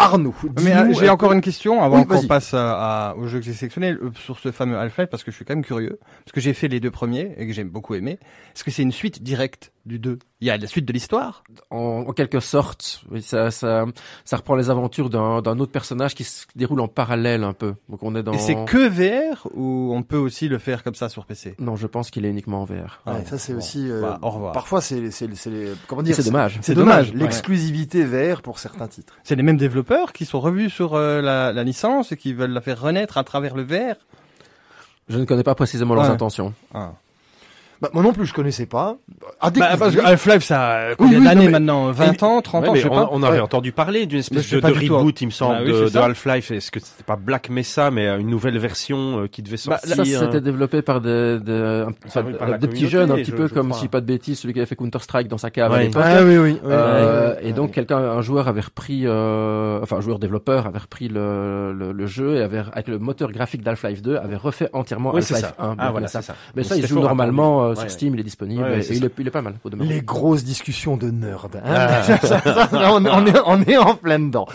Arnaud, 0.00 0.34
Mais 0.62 0.76
euh, 0.76 0.92
j'ai 0.92 1.08
euh, 1.08 1.12
encore 1.12 1.32
une 1.32 1.40
question 1.40 1.82
avant 1.82 1.98
Oui, 2.02 2.06
qu'on 2.06 2.24
passe 2.28 2.54
à, 2.54 3.08
à- 3.10 3.14
au 3.16 3.26
jeu 3.26 3.40
que 3.40 3.44
j'ai 3.44 3.52
sélectionné 3.52 3.92
euh, 3.94 4.12
sur 4.14 4.38
ce 4.38 4.52
fameux 4.52 4.78
Half-Life 4.78 5.08
parce 5.10 5.24
que 5.24 5.32
je 5.32 5.36
suis 5.36 5.44
quand 5.44 5.56
même 5.56 5.64
curieux 5.64 5.98
parce 6.24 6.32
que 6.32 6.40
j'ai 6.40 6.54
fait 6.54 6.68
les 6.68 6.78
deux 6.78 6.92
premiers 6.92 7.34
et 7.36 7.48
que 7.48 7.52
j'ai 7.52 7.64
beaucoup 7.64 7.96
aimé. 7.96 8.12
Est-ce 8.54 8.62
que 8.62 8.70
c'est 8.70 8.82
une 8.82 8.92
suite 8.92 9.24
directe 9.24 9.72
du 9.88 9.98
2 9.98 10.18
Il 10.40 10.46
y 10.46 10.50
a 10.50 10.56
la 10.56 10.66
suite 10.68 10.84
de 10.84 10.92
l'histoire 10.92 11.42
En, 11.70 12.04
en 12.06 12.12
quelque 12.12 12.38
sorte, 12.40 13.00
oui, 13.10 13.20
ça, 13.22 13.50
ça, 13.50 13.84
ça 14.24 14.36
reprend 14.36 14.54
les 14.54 14.70
aventures 14.70 15.10
d'un 15.10 15.42
d'un 15.42 15.58
autre 15.58 15.72
personnage 15.72 16.14
qui 16.14 16.22
se 16.24 16.46
déroule 16.54 16.80
en 16.80 16.86
parallèle 16.88 17.42
un 17.42 17.52
peu. 17.54 17.74
Donc 17.88 18.02
on 18.04 18.14
est 18.14 18.22
dans. 18.22 18.32
et 18.32 18.38
c'est 18.38 18.54
que 18.66 18.88
VR 18.88 19.48
ou 19.54 19.92
on 19.94 20.02
peut 20.02 20.16
aussi 20.16 20.48
le 20.48 20.58
faire 20.58 20.84
comme 20.84 20.94
ça 20.94 21.08
sur 21.08 21.24
PC 21.26 21.56
Non, 21.58 21.74
je 21.74 21.86
pense 21.88 22.10
qu'il 22.10 22.24
est 22.24 22.30
uniquement 22.30 22.62
en 22.62 22.64
VR. 22.64 23.00
Ouais, 23.06 23.14
Ah, 23.14 23.24
ça 23.24 23.38
c'est 23.38 23.52
bon. 23.52 23.58
aussi. 23.58 23.90
euh, 23.90 24.02
Bah, 24.02 24.18
au 24.22 24.30
revoir. 24.30 24.52
Parfois 24.52 24.80
c'est 24.80 25.10
c'est 25.10 25.34
c'est 25.34 25.50
les 25.50 25.72
comment 25.88 26.02
dire. 26.02 26.14
C'est 26.14 26.24
dommage. 26.24 26.58
C'est 26.62 26.74
dommage, 26.74 27.06
dommage. 27.08 27.12
ouais. 27.14 27.18
L'exclusivité 27.26 28.04
VR 28.04 28.42
pour 28.42 28.58
certains 28.58 28.86
titres. 28.88 29.14
C'est 29.24 29.34
les 29.36 29.42
mêmes 29.42 29.56
développeurs 29.56 30.12
qui 30.12 30.24
sont 30.26 30.38
revus 30.40 30.70
sur 30.70 30.94
euh, 30.94 31.20
la, 31.22 31.52
la 31.52 31.64
licence 31.64 32.12
et 32.12 32.16
qui 32.16 32.32
veulent 32.34 32.52
la 32.52 32.60
faire 32.60 32.80
renaître 32.80 33.18
à 33.18 33.24
travers 33.24 33.56
le 33.56 33.62
VR 33.64 33.96
Je 35.08 35.18
ne 35.18 35.24
connais 35.24 35.42
pas 35.42 35.54
précisément 35.54 35.94
leurs 35.94 36.04
Ouais. 36.04 36.10
intentions. 36.10 36.52
ah. 36.74 36.92
Bah, 37.80 37.90
moi 37.92 38.02
non 38.02 38.12
plus 38.12 38.26
je 38.26 38.34
connaissais 38.34 38.66
pas. 38.66 38.96
À 39.40 39.50
bah, 39.50 39.76
Parce 39.78 39.94
que. 39.94 40.00
Half-Life 40.00 40.42
ça 40.42 40.62
a 40.66 40.88
Oui, 40.90 40.94
combien 40.98 41.18
oui, 41.20 41.24
d'années 41.24 41.40
non, 41.42 41.44
mais- 41.46 41.50
maintenant 41.52 41.90
20 41.92 42.22
ans 42.24 42.42
30 42.42 42.62
Ouais, 42.62 42.68
ans 42.68 42.72
mais 42.72 42.78
je 42.80 42.84
sais 42.84 42.90
on, 42.92 42.94
pas 42.96 43.08
on 43.12 43.22
avait 43.22 43.36
Ouais. 43.36 43.40
entendu 43.42 43.70
parler 43.72 44.06
d'une 44.06 44.18
espèce 44.18 44.50
de, 44.50 44.56
reboot, 44.58 45.20
il 45.20 45.26
me 45.26 45.30
semble, 45.30 45.54
Bah 45.58 45.60
oui, 45.64 45.72
de, 45.72 45.88
de. 45.88 45.98
Half-Life. 45.98 46.50
Est-ce 46.50 46.70
que 46.72 46.80
c'était 46.80 47.04
pas 47.04 47.16
Black 47.16 47.50
Mesa, 47.50 47.90
mais 47.90 48.06
euh, 48.08 48.18
une 48.18 48.28
nouvelle 48.28 48.58
version 48.58 49.20
euh, 49.22 49.26
qui 49.28 49.42
devait 49.42 49.56
Bah, 49.66 49.78
sortir 49.78 49.96
Ça, 49.96 50.02
euh, 50.02 50.26
c'était 50.26 50.40
développé 50.40 50.82
par 50.82 51.00
des, 51.00 51.38
des, 51.40 51.52
un- 51.52 51.88
enfin, 52.06 52.22
oui, 52.26 52.32
par 52.34 52.48
la 52.48 52.58
des 52.58 52.66
petits 52.66 52.88
jeunes, 52.88 53.10
un 53.12 53.14
petit 53.16 53.30
je- 53.30 53.36
peu 53.36 53.46
je 53.46 53.54
comme, 53.54 53.68
crois. 53.70 53.80
si 53.80 53.88
pas 53.88 54.00
de 54.00 54.06
bêtises, 54.06 54.40
celui 54.40 54.54
qui 54.54 54.60
avait 54.60 54.66
fait 54.66 54.76
Counter-Strike 54.76 55.28
dans 55.28 55.38
sa 55.38 55.50
cave 55.50 55.72
à 55.72 55.78
l'époque. 55.80 56.02
Ah 56.04 56.22
oui 56.24 56.36
oui. 56.36 56.38
oui, 56.38 56.60
Euh, 56.64 57.34
oui, 57.34 57.38
oui, 57.44 57.48
et 57.50 57.52
donc 57.52 57.66
oui. 57.68 57.72
quelqu'un, 57.74 57.98
un 57.98 58.22
joueur 58.22 58.48
avait 58.48 58.60
repris, 58.60 59.02
euh, 59.04 59.78
enfin 59.82 59.96
un 59.98 60.00
joueur 60.00 60.18
développeur 60.18 60.66
avait 60.66 60.78
repris 60.78 61.08
le, 61.08 61.72
le, 61.72 61.92
le 61.92 62.06
jeu 62.06 62.36
et 62.36 62.42
avait 62.42 62.62
avec 62.72 62.88
le 62.88 62.98
moteur 62.98 63.30
graphique 63.30 63.62
d'Half-Life 63.62 64.02
2 64.02 64.16
avait 64.16 64.36
refait 64.36 64.68
entièrement 64.72 65.10
Oui, 65.10 65.18
Half-Life 65.18 65.38
ça. 65.40 65.54
1. 65.58 65.76
Ah. 65.78 65.92
Mais 66.56 66.64
ça, 66.64 66.76
il 66.76 66.86
joue 66.86 67.00
normalement 67.00 67.67
euh, 67.68 67.74
sur 67.74 67.84
Ouais. 67.84 67.88
Steam, 67.88 68.14
il 68.14 68.20
est 68.20 68.24
disponible 68.24 68.62
Ouais, 68.62 68.78
et 68.78 68.82
c'est 68.82 68.96
il 68.96 69.04
est, 69.04 69.12
il 69.18 69.26
est 69.26 69.30
pas 69.30 69.42
mal 69.42 69.54
au. 69.64 69.68
Les 69.84 70.00
grosses 70.02 70.44
discussions 70.44 70.96
de 70.96 71.10
nerd. 71.10 71.56
hein. 71.56 71.60
Ah. 71.64 72.02
Ça, 72.02 72.18
ça, 72.18 72.40
ça, 72.40 72.68
on, 72.92 73.04
on 73.04 73.26
est, 73.26 73.34
on 73.46 73.62
est 73.62 73.76
en 73.76 73.94
plein 73.94 74.18
dedans. 74.18 74.46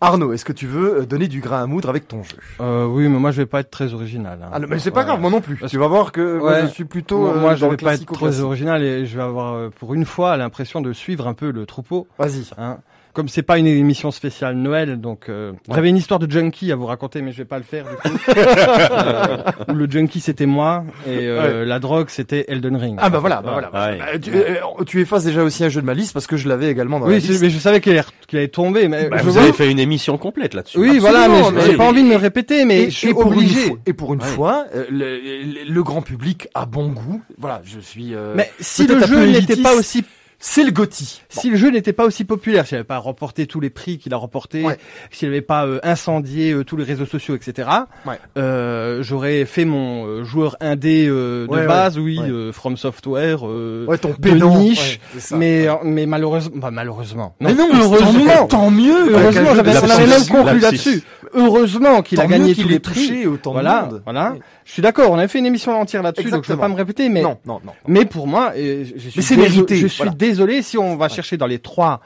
Arnaud, 0.00 0.32
est-ce 0.32 0.44
que 0.44 0.52
tu 0.52 0.66
veux 0.66 1.00
euh, 1.00 1.06
donner 1.06 1.26
du 1.28 1.40
grain 1.40 1.62
à 1.62 1.66
moudre 1.66 1.88
avec 1.88 2.06
ton 2.06 2.22
jeu? 2.22 2.36
Euh, 2.60 2.86
oui, 2.86 3.08
mais 3.08 3.18
moi 3.18 3.30
je 3.32 3.38
vais 3.42 3.46
pas 3.46 3.60
être 3.60 3.70
très 3.70 3.94
original. 3.94 4.38
hein. 4.42 4.50
ah, 4.52 4.58
non, 4.60 4.66
Mais 4.70 4.78
c'est 4.78 4.90
pas 4.90 5.00
Ouais. 5.00 5.06
grave, 5.06 5.20
moi 5.20 5.30
non 5.30 5.40
plus. 5.40 5.56
Parce 5.56 5.70
Tu 5.72 5.78
vas 5.78 5.88
voir 5.88 6.12
que 6.12 6.38
moi, 6.38 6.60
je 6.62 6.66
suis 6.66 6.84
plutôt. 6.84 7.18
Moi, 7.20 7.30
euh, 7.36 7.40
moi, 7.40 7.54
je 7.56 7.66
vais 7.66 7.76
pas 7.76 7.94
être 7.94 8.06
classique. 8.06 8.42
original 8.44 8.82
et 8.82 9.06
je 9.06 9.16
vais 9.16 9.22
avoir 9.24 9.70
pour 9.72 9.94
une 9.94 10.04
fois 10.04 10.36
l'impression 10.36 10.80
de 10.80 10.92
suivre 10.92 11.26
un 11.26 11.34
peu 11.34 11.50
le 11.50 11.66
troupeau. 11.66 12.06
Vas-y. 12.18 12.44
Hein. 12.58 12.78
Comme 13.18 13.26
c'est 13.28 13.42
pas 13.42 13.58
une 13.58 13.66
émission 13.66 14.12
spéciale 14.12 14.54
Noël, 14.54 15.00
donc 15.00 15.28
euh, 15.28 15.50
j'avais 15.74 15.88
une 15.88 15.96
histoire 15.96 16.20
de 16.20 16.30
junkie 16.30 16.70
à 16.70 16.76
vous 16.76 16.86
raconter, 16.86 17.20
mais 17.20 17.32
je 17.32 17.38
vais 17.38 17.44
pas 17.44 17.58
le 17.58 17.64
faire 17.64 17.84
du 17.84 17.96
coup. 17.96 18.16
Euh, 18.38 19.38
où 19.68 19.74
le 19.74 19.90
junkie 19.90 20.20
c'était 20.20 20.46
moi 20.46 20.84
et 21.06 21.26
euh, 21.26 21.64
la 21.64 21.80
drogue 21.80 22.06
c'était 22.10 22.44
Elden 22.48 22.76
Ring. 22.76 22.96
Ah 23.00 23.10
bah 23.10 23.18
voilà, 23.18 23.42
bah 23.42 23.50
voilà. 23.52 23.72
Ouais. 23.72 23.98
Bah, 23.98 24.18
tu, 24.22 24.30
euh, 24.32 24.54
tu 24.86 25.00
effaces 25.00 25.24
déjà 25.24 25.42
aussi 25.42 25.64
un 25.64 25.68
jeu 25.68 25.80
de 25.80 25.86
ma 25.86 25.94
liste 25.94 26.12
parce 26.12 26.28
que 26.28 26.36
je 26.36 26.48
l'avais 26.48 26.70
également 26.70 27.00
dans 27.00 27.06
la 27.06 27.14
oui, 27.14 27.20
c'est- 27.20 27.28
liste. 27.32 27.42
mais 27.42 27.50
je 27.50 27.58
savais 27.58 27.80
qu'il 27.80 27.92
allait, 27.92 28.04
qu'il 28.28 28.38
allait 28.38 28.46
tomber, 28.48 28.86
mais 28.86 29.08
Bah, 29.08 29.16
je 29.18 29.24
vous 29.24 29.32
vois- 29.32 29.42
avez 29.42 29.52
fait 29.52 29.68
une 29.70 29.80
émission 29.80 30.16
complète 30.16 30.54
là-dessus. 30.54 30.78
Oui, 30.78 30.98
voilà, 30.98 31.28
mais 31.28 31.42
j'ai 31.66 31.76
pas 31.76 31.86
envie 31.88 32.04
de 32.04 32.08
me 32.08 32.16
répéter, 32.16 32.64
mais 32.64 32.82
et, 32.84 32.90
je 32.90 32.96
suis 32.96 33.10
obligé. 33.10 33.60
fois, 33.66 33.76
et 33.86 33.92
pour 33.94 34.14
une 34.14 34.20
Ouais. 34.22 34.26
fois, 34.28 34.66
euh, 34.76 34.84
le, 34.90 35.16
le- 35.16 35.72
le 35.72 35.82
grand 35.82 36.02
public 36.02 36.46
a 36.54 36.66
bon 36.66 36.88
goût. 36.88 37.20
Voilà, 37.36 37.62
je 37.64 37.80
suis. 37.80 38.14
euh, 38.14 38.34
Mais 38.36 38.48
si 38.60 38.86
le 38.86 39.04
jeu 39.04 39.26
n'était 39.26 39.56
pas 39.56 39.74
aussi 39.74 40.04
c'est 40.40 40.62
le 40.64 40.70
Gotti. 40.70 41.22
Si 41.28 41.50
le 41.50 41.56
jeu 41.56 41.70
n'était 41.70 41.92
pas 41.92 42.04
aussi 42.04 42.24
populaire, 42.24 42.66
s'il 42.66 42.76
n'avait 42.76 42.86
pas 42.86 42.98
remporté 42.98 43.46
tous 43.46 43.58
les 43.60 43.70
prix 43.70 43.98
qu'il 43.98 44.14
a 44.14 44.16
remporté, 44.16 44.62
Ouais. 44.64 44.78
s'il 45.10 45.28
n'avait 45.28 45.40
pas 45.42 45.66
euh, 45.66 45.80
incendié 45.82 46.52
euh, 46.52 46.64
tous 46.64 46.76
les 46.76 46.84
réseaux 46.84 47.06
sociaux, 47.06 47.34
etc., 47.34 47.68
Ouais. 48.06 48.18
euh, 48.36 49.02
j'aurais 49.02 49.44
fait 49.46 49.64
mon 49.64 50.06
euh, 50.06 50.24
joueur 50.24 50.56
indé 50.60 51.06
euh, 51.08 51.46
de 51.46 51.52
Ouais, 51.52 51.66
base, 51.66 51.98
oui, 51.98 52.20
euh, 52.20 52.52
From 52.52 52.76
Software, 52.76 53.40
euh, 53.46 53.86
ton 54.00 54.10
de 54.10 54.14
pédant. 54.14 54.56
niche, 54.58 55.00
c'est 55.14 55.20
ça. 55.20 55.36
mais 55.36 55.66
mais 55.82 56.06
malheureusement, 56.06 56.56
bah, 56.56 56.70
malheureusement, 56.70 57.34
Mais 57.40 57.54
non, 57.54 57.68
heureusement, 57.74 58.46
tant 58.46 58.70
mieux. 58.70 59.10
heureusement, 59.12 59.54
de 59.54 59.58
on 59.58 59.90
avait 59.90 60.06
même 60.06 60.26
conclu 60.26 60.60
là-dessus. 60.60 61.02
Heureusement 61.34 62.00
qu'il 62.02 62.20
a 62.20 62.26
gagné 62.26 62.54
tous 62.54 62.68
les 62.68 62.78
prix. 62.78 63.26
autant 63.26 63.52
Voilà, 63.52 63.82
de 63.82 63.92
monde. 63.92 64.02
voilà. 64.04 64.34
Je 64.64 64.72
suis 64.72 64.82
d'accord. 64.82 65.10
On 65.10 65.18
avait 65.18 65.28
fait 65.28 65.38
une 65.38 65.46
émission 65.46 65.78
entière 65.78 66.02
là-dessus, 66.02 66.24
donc 66.30 66.44
je 66.44 66.48
vais 66.48 66.54
Exactement. 66.54 66.62
pas 66.62 66.68
me 66.68 66.74
répéter, 66.74 67.08
mais 67.08 67.22
Non, 67.22 67.38
non, 67.46 67.60
non. 67.64 67.72
mais 67.86 68.04
pour 68.04 68.26
moi, 68.26 68.52
je 68.56 68.84
suis 68.98 69.12
Mais 69.16 69.22
c'est 69.22 69.36
mérité, 69.36 69.76
Je 69.76 69.86
suis 69.86 69.96
voilà. 69.98 70.12
Désolé 70.28 70.62
si 70.62 70.78
on 70.78 70.96
va 70.96 71.08
chercher 71.08 71.36
dans 71.36 71.46
les 71.46 71.58
trois, 71.58 72.00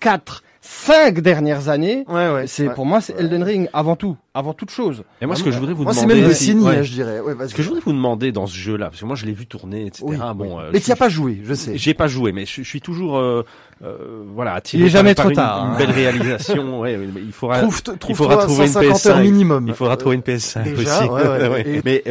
quatre, 0.00 0.42
cinq 0.60 1.20
dernières 1.20 1.68
années. 1.68 2.04
Ouais, 2.08 2.28
ouais. 2.32 2.46
C'est 2.48 2.68
ouais. 2.68 2.74
pour 2.74 2.84
moi, 2.86 3.00
c'est 3.00 3.18
Elden 3.18 3.42
Ring 3.42 3.68
avant 3.72 3.94
tout, 3.96 4.16
avant 4.34 4.52
toute 4.52 4.70
chose. 4.70 5.04
Et 5.22 5.26
moi, 5.26 5.36
ce 5.36 5.42
que 5.44 5.50
je 5.52 5.58
voudrais 5.58 5.74
vous 5.74 5.84
Moi, 5.84 5.94
c'est 5.94 6.02
demander, 6.02 6.22
même 6.22 6.32
si- 6.32 6.46
décennie, 6.54 6.64
ouais. 6.66 6.82
je 6.84 6.92
dirais. 6.92 7.20
Ce 7.48 7.54
que 7.54 7.62
je 7.62 7.68
voudrais 7.68 7.82
vous 7.84 7.92
demander 7.92 8.32
dans 8.32 8.46
ce 8.46 8.56
jeu-là, 8.56 8.86
parce 8.90 9.00
que 9.00 9.06
moi, 9.06 9.14
je 9.16 9.24
l'ai 9.26 9.32
vu 9.32 9.46
tourner, 9.46 9.86
etc. 9.86 10.04
Oui, 10.06 10.16
bon, 10.34 10.58
oui. 10.58 10.64
euh, 10.64 10.70
Mais 10.72 10.80
tu 10.80 10.90
as 10.90 10.96
pas 10.96 11.08
joué, 11.08 11.40
je 11.44 11.54
sais. 11.54 11.78
J'ai 11.78 11.94
pas 11.94 12.08
joué, 12.08 12.32
mais 12.32 12.44
je, 12.46 12.62
je 12.62 12.68
suis 12.68 12.80
toujours, 12.80 13.16
euh, 13.16 13.44
euh, 13.84 14.24
voilà, 14.34 14.54
attiré 14.54 14.82
Il 14.82 14.86
est 14.86 14.90
par- 14.90 14.98
jamais 14.98 15.14
par 15.14 15.24
trop 15.26 15.30
une, 15.30 15.36
tard, 15.36 15.64
Une 15.66 15.72
hein. 15.74 15.78
belle 15.78 15.90
réalisation. 15.92 16.84
il 16.86 17.32
faudra, 17.32 17.60
Trouve, 17.60 17.80
il 18.08 18.14
faudra 18.16 18.36
trouver 18.38 18.66
une 18.66 18.72
150 18.72 19.06
heures 19.06 19.18
PS5. 19.18 19.22
minimum. 19.22 19.68
il 19.68 19.74
faudra 19.74 19.96
trouver 19.96 20.16
une 20.16 20.22
PS5 20.22 20.74
déjà, 20.74 21.06
aussi. 21.06 21.64
Mais 21.84 22.02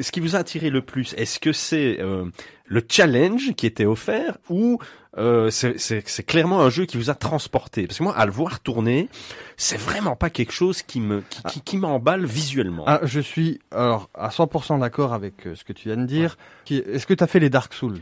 ce 0.00 0.10
qui 0.12 0.20
vous 0.20 0.36
a 0.36 0.38
attiré 0.38 0.70
le 0.70 0.82
plus, 0.82 1.14
est-ce 1.18 1.40
que 1.40 1.52
c'est 1.52 1.98
euh, 2.00 2.24
le 2.66 2.82
challenge 2.88 3.54
qui 3.56 3.66
était 3.66 3.84
offert 3.84 4.38
ou 4.48 4.78
euh, 5.18 5.50
c'est 5.50 5.78
c'est- 5.78 6.02
c'est 6.08 6.22
clairement 6.22 6.60
un 6.62 6.70
jeu 6.70 6.86
qui 6.86 6.96
vous 6.96 7.10
a 7.10 7.14
transporté 7.14 7.86
Parce 7.86 7.98
que 7.98 8.02
moi, 8.04 8.16
à 8.16 8.24
le 8.26 8.32
voir 8.32 8.60
tourner, 8.60 9.08
c'est 9.56 9.76
vraiment 9.76 10.16
pas 10.16 10.30
quelque 10.30 10.52
chose 10.52 10.82
qui 10.82 11.00
me 11.00 11.22
qui, 11.28 11.42
qui, 11.44 11.60
qui 11.60 11.76
m'emballe 11.76 12.24
visuellement. 12.24 12.84
Ah, 12.86 13.00
je 13.04 13.20
suis 13.20 13.60
alors 13.70 14.08
à 14.14 14.30
100% 14.30 14.80
d'accord 14.80 15.12
avec 15.12 15.46
euh, 15.46 15.54
ce 15.54 15.62
que 15.64 15.72
tu 15.72 15.88
viens 15.88 15.96
de 15.98 16.06
dire. 16.06 16.36
Est-ce 16.70 17.06
que 17.06 17.14
tu 17.14 17.22
as 17.22 17.26
fait 17.28 17.38
les 17.40 17.50
Dark 17.50 17.74
Souls? 17.74 18.00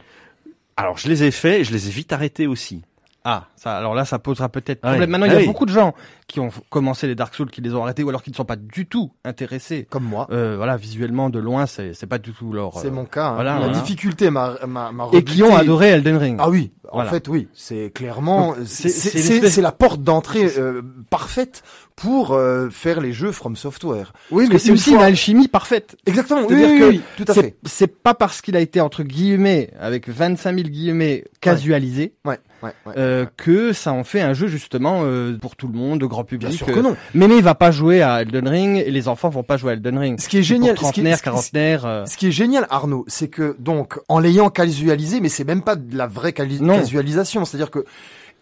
Alors, 0.76 0.97
je 0.97 1.09
les 1.09 1.23
ai 1.25 1.31
faits 1.31 1.61
et 1.61 1.64
je 1.64 1.73
les 1.73 1.88
ai 1.88 1.90
vite 1.90 2.12
arrêtés 2.14 2.47
aussi. 2.47 2.83
Ah, 3.25 3.45
ça, 3.55 3.76
alors 3.76 3.95
là, 3.95 4.05
ça 4.05 4.19
posera 4.19 4.49
peut-être 4.49 4.83
Ouais. 4.85 4.91
problème. 4.91 5.11
Maintenant, 5.11 5.26
il 5.26 5.33
y 5.33 5.35
Ah 5.35 5.38
a 5.38 5.41
oui. 5.43 5.47
beaucoup 5.47 5.64
de 5.67 5.71
gens 5.73 5.95
qui 6.26 6.41
ont 6.41 6.49
commencé 6.71 7.07
les 7.07 7.14
Dark 7.14 7.35
Souls, 7.35 7.50
qui 7.50 7.61
les 7.61 7.73
ont 7.75 7.83
arrêtés, 7.85 8.02
ou 8.02 8.09
alors 8.09 8.23
qui 8.23 8.31
ne 8.31 8.35
sont 8.35 8.45
pas 8.45 8.57
du 8.57 8.87
tout 8.87 9.12
intéressés. 9.25 9.87
Comme 9.91 10.02
moi. 10.05 10.26
Euh, 10.33 10.57
voilà, 10.57 10.76
visuellement, 10.76 11.31
de 11.31 11.38
loin, 11.38 11.67
c'est 11.67 11.95
c'est 11.95 12.07
pas 12.09 12.19
du 12.19 12.33
tout 12.33 12.52
leur. 12.52 12.79
C'est 12.79 12.88
euh, 12.88 12.91
mon 12.91 13.05
cas. 13.05 13.29
hein. 13.29 13.35
voilà, 13.35 13.55
La 13.55 13.59
voilà. 13.67 13.75
difficulté 13.79 14.31
m'a 14.31 14.55
m'a 14.67 14.91
m'a 14.91 15.07
Et 15.12 15.23
qui 15.23 15.43
ont 15.45 15.55
adoré 15.55 15.88
Elden 15.91 16.17
Ring. 16.17 16.37
Ah 16.41 16.50
oui, 16.50 16.73
en 16.91 16.95
Voilà. 16.97 17.11
fait 17.11 17.29
oui, 17.29 17.47
c'est 17.52 17.91
clairement 17.95 18.49
Donc, 18.57 18.57
c'est 18.67 18.88
c'est- 18.88 19.19
c'est 19.19 19.49
c'est 19.49 19.62
la 19.62 19.73
porte 19.73 20.02
d'entrée 20.02 20.50
euh, 20.59 20.83
parfaite 21.11 21.62
pour 22.02 22.32
euh, 22.32 22.68
faire 22.71 23.00
les 23.00 23.12
jeux 23.12 23.30
From 23.32 23.54
Software. 23.56 24.12
oui, 24.32 24.49
mais 24.50 24.59
c'est 24.59 24.73
aussi 24.73 24.90
fois- 24.90 24.99
une 25.00 25.04
alchimie 25.06 25.47
parfaite. 25.49 25.97
Exactement. 26.04 26.40
Oui, 26.42 26.47
C'est-à-dire 26.49 26.71
oui, 26.71 26.78
que 26.80 26.85
oui, 26.88 27.00
tout 27.16 27.25
à 27.28 27.35
fait. 27.35 27.56
C'est 27.64 27.87
pas 28.02 28.14
parce 28.14 28.40
qu'il 28.42 28.56
a 28.56 28.61
été 28.61 28.80
entre 28.80 29.04
guillemets, 29.04 29.71
avec 29.80 30.09
25 30.09 30.54
000 30.56 30.68
guillemets, 30.68 31.25
casualisé, 31.40 32.14
Ouais, 32.25 32.38
ouais, 32.62 32.71
ouais. 32.87 32.92
euh, 32.97 33.26
que 33.37 33.73
ça 33.73 33.92
en 33.92 34.02
fait 34.04 34.21
un 34.21 34.32
jeu 34.35 34.49
justement 34.49 35.02
euh, 35.04 35.36
pour 35.38 35.54
tout 35.54 35.69
le 35.69 35.78
monde, 35.78 36.00
de 36.00 36.06
grand 36.06 36.25
public. 36.25 36.49
Bien 36.49 36.56
sûr 36.58 36.69
euh, 36.69 36.75
que 36.75 36.80
non. 36.80 36.97
Mémé 37.15 37.41
va 37.41 37.54
pas 37.54 37.71
jouer 37.71 38.02
à 38.02 38.23
Elden 38.23 38.49
Ring 38.49 38.82
et 38.84 38.91
les 38.91 39.06
enfants 39.08 39.28
vont 39.28 39.43
pas 39.45 39.56
jouer 39.56 39.71
à 39.71 39.75
Elden 39.75 39.99
Ring. 39.99 40.21
Ce 40.21 40.28
qui 40.28 40.38
est 40.38 40.43
génial, 40.43 40.75
pour 40.75 40.82
trentenaires, 40.91 41.19
ce 41.19 41.23
qui 41.23 41.56
est- 41.56 41.84
euh, 41.84 42.06
Ce 42.06 42.17
qui 42.17 42.26
est 42.26 42.32
génial, 42.32 42.67
Arnaud, 42.71 43.04
c'est 43.06 43.28
que 43.28 43.54
donc 43.60 43.99
en 44.08 44.19
l'ayant 44.19 44.50
casualisé, 44.50 45.21
mais 45.21 45.28
c'est 45.28 45.45
même 45.45 45.62
pas 45.62 45.76
de 45.76 45.97
la 45.97 46.06
vraie 46.08 46.34
Non. 46.60 46.78
casualisation, 46.78 47.45
c'est-à-dire 47.45 47.71
que 47.71 47.84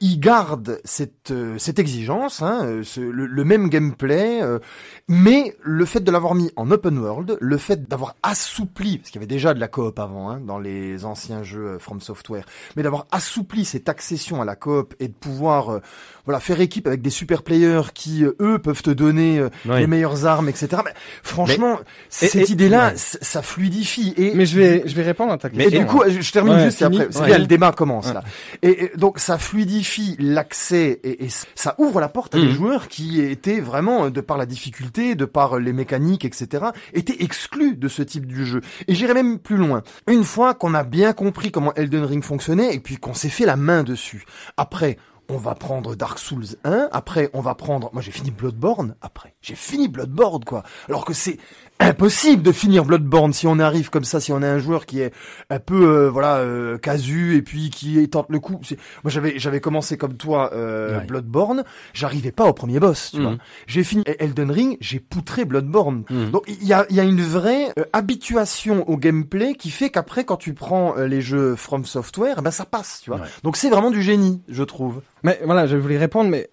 il 0.01 0.19
garde 0.19 0.81
cette 0.85 1.31
euh, 1.31 1.57
cette 1.59 1.79
exigence, 1.79 2.41
hein, 2.43 2.61
euh, 2.65 2.83
ce- 2.83 3.01
le, 3.01 3.27
le 3.27 3.45
même 3.45 3.69
gameplay, 3.69 4.41
euh, 4.43 4.59
mais 5.09 5.55
le 5.63 5.85
fait 5.85 6.01
de 6.01 6.11
l'avoir 6.11 6.35
mis 6.35 6.51
en 6.57 6.71
open 6.71 6.99
world, 6.99 7.37
le 7.41 7.57
fait 7.59 7.89
d'avoir 7.89 8.15
assoupli, 8.23 8.99
parce 8.99 9.11
qu'il 9.11 9.21
y 9.21 9.23
avait 9.25 9.27
déjà 9.27 9.53
de 9.55 9.61
la 9.61 9.69
coop 9.69 9.99
avant 9.99 10.31
hein, 10.31 10.41
dans 10.41 10.59
les 10.59 11.05
anciens 11.05 11.43
jeux 11.43 11.67
euh, 11.67 11.79
From 11.79 12.01
Software, 12.01 12.45
mais 12.77 12.83
d'avoir 12.83 13.07
assoupli 13.13 13.65
cette 13.65 13.89
accession 13.89 14.41
à 14.41 14.45
la 14.45 14.57
coop 14.57 14.95
et 15.01 15.09
de 15.09 15.13
pouvoir 15.13 15.69
euh, 15.71 15.81
voilà 16.25 16.41
faire 16.41 16.61
équipe 16.61 16.87
avec 16.87 17.03
des 17.03 17.11
super 17.11 17.43
players 17.43 17.93
qui 17.93 18.25
eux 18.41 18.59
peuvent 18.59 18.83
te 18.83 18.91
donner 18.91 19.43
les 19.67 19.87
meilleures 19.87 20.27
armes, 20.27 20.49
etc. 20.49 20.83
Mais, 20.85 20.93
franchement, 21.23 21.79
Et- 21.81 21.85
cette 22.09 22.35
et- 22.49 22.53
idée-là, 22.53 22.91
ouais. 22.91 22.97
ça 22.97 23.43
fluidifie. 23.43 24.15
Et, 24.17 24.35
Mais 24.35 24.47
je 24.47 24.57
vais, 24.59 24.83
je 24.87 24.95
vais 24.95 25.03
répondre 25.03 25.33
à 25.33 25.39
ta 25.39 25.49
et 25.49 25.51
question. 25.53 25.81
du 25.81 25.87
coup, 25.87 26.03
je, 26.09 26.21
je 26.21 26.33
termine 26.33 26.55
Ouais, 26.55 26.65
juste 26.65 26.83
et 26.83 26.85
après. 26.85 27.09
C'est 27.11 27.21
Ouais. 27.21 27.27
bien, 27.27 27.39
le 27.39 27.47
débat 27.47 27.73
commence 27.73 28.13
là. 28.13 28.23
Et, 28.63 28.85
et 28.85 28.91
donc, 28.97 29.19
ça 29.19 29.39
fluidifie 29.39 29.90
l'accès 30.19 31.01
et, 31.05 31.25
et 31.25 31.29
ça 31.55 31.75
ouvre 31.79 32.01
la 32.01 32.09
porte 32.09 32.35
à 32.35 32.39
des 32.39 32.47
Mhm. 32.47 32.53
joueurs 32.53 32.89
qui 32.89 33.21
étaient 33.21 33.61
vraiment, 33.61 34.07
euh, 34.07 34.11
de 34.11 34.21
par 34.21 34.37
la 34.39 34.47
difficulté, 34.47 35.15
de 35.15 35.25
par 35.25 35.59
les 35.59 35.73
mécaniques, 35.73 36.25
etc., 36.25 36.67
étaient 36.93 37.23
exclus 37.23 37.77
de 37.77 37.89
ce 37.89 38.03
type 38.03 38.27
de 38.27 38.45
jeu. 38.45 38.61
Et 38.89 38.95
j'irai 38.95 39.15
même 39.15 39.39
plus 39.39 39.57
loin. 39.57 39.83
Une 40.07 40.25
fois 40.25 40.55
qu'on 40.55 40.75
a 40.75 40.85
bien 40.85 41.13
compris 41.13 41.51
comment 41.51 41.75
Elden 41.75 42.05
Ring 42.05 42.23
fonctionnait 42.25 42.75
et 42.75 42.81
puis 42.81 42.97
qu'on 42.97 43.15
s'est 43.15 43.29
fait 43.29 43.47
la 43.47 43.57
main 43.57 43.83
dessus, 43.83 44.25
après, 44.57 44.97
on 45.29 45.37
va 45.37 45.55
prendre 45.55 45.95
Dark 45.95 46.19
Souls 46.19 46.57
1, 46.65 46.89
après 46.91 47.31
on 47.35 47.41
va 47.41 47.55
prendre, 47.55 47.91
moi 47.93 48.03
j'ai 48.03 48.11
fini 48.11 48.33
Bloodborne, 48.33 48.97
après 49.01 49.35
j'ai 49.43 49.55
fini 49.55 49.87
Bloodborne 49.87 50.45
quoi, 50.45 50.65
alors 50.89 51.05
que 51.05 51.13
c'est 51.13 51.39
impossible 51.81 52.43
de 52.43 52.53
finir 52.53 52.85
Bloodborne 52.85 53.33
si 53.33 53.47
on 53.47 53.59
arrive 53.59 53.91
comme 53.91 54.05
ça, 54.05 54.21
si 54.21 54.33
on 54.33 54.43
est 54.43 54.47
un 54.47 54.59
joueur 54.59 54.87
qui 54.87 55.01
est 55.01 55.13
un 55.49 55.59
peu 55.59 55.83
euh, 56.07 56.11
voilà 56.11 56.37
euh, 56.37 56.79
casu 56.79 57.37
et 57.37 57.43
puis 57.43 57.71
qui 57.71 58.09
tente 58.09 58.27
le 58.29 58.39
coup. 58.39 58.61
Moi 59.03 59.11
j'avais 59.11 59.39
j'avais 59.39 59.61
commencé 59.61 59.97
comme 59.97 60.15
toi 60.17 60.51
euh, 60.53 60.99
Ouais. 60.99 61.07
Bloodborne, 61.07 61.65
j'arrivais 61.95 62.33
pas 62.33 62.45
au 62.47 62.53
premier 62.53 62.79
boss, 62.81 63.11
tu 63.13 63.19
Mhm. 63.19 63.23
vois. 63.25 63.37
J'ai 63.67 63.85
fini 63.85 64.03
Elden 64.19 64.51
Ring, 64.51 64.77
j'ai 64.81 65.01
poutré 65.01 65.45
Bloodborne. 65.45 66.05
Mhm. 66.11 66.31
Donc 66.31 66.45
il 66.49 66.65
y 66.67 66.73
a 66.73 66.87
il 66.91 66.97
y 66.97 67.01
a 67.01 67.05
une 67.05 67.21
vraie 67.23 67.73
euh, 67.79 67.85
habituation 67.93 68.89
au 68.89 68.97
gameplay 68.97 69.55
qui 69.55 69.71
fait 69.71 69.91
qu'après 69.91 70.25
quand 70.25 70.37
tu 70.37 70.53
prends 70.55 70.97
euh, 70.99 71.07
les 71.07 71.21
jeux 71.23 71.57
From 71.57 71.85
Software, 71.85 72.43
ben 72.43 72.51
ça 72.51 72.65
passe, 72.65 73.01
tu 73.03 73.11
vois. 73.11 73.21
Ouais. 73.21 73.27
Donc 73.43 73.57
c'est 73.57 73.71
vraiment 73.71 73.91
du 73.91 74.03
génie, 74.03 74.43
je 74.49 74.63
trouve. 74.65 75.01
Mais 75.23 75.41
voilà, 75.45 75.67
je 75.67 75.77
voulais 75.77 75.99
répondre, 75.99 76.29
mais 76.31 76.51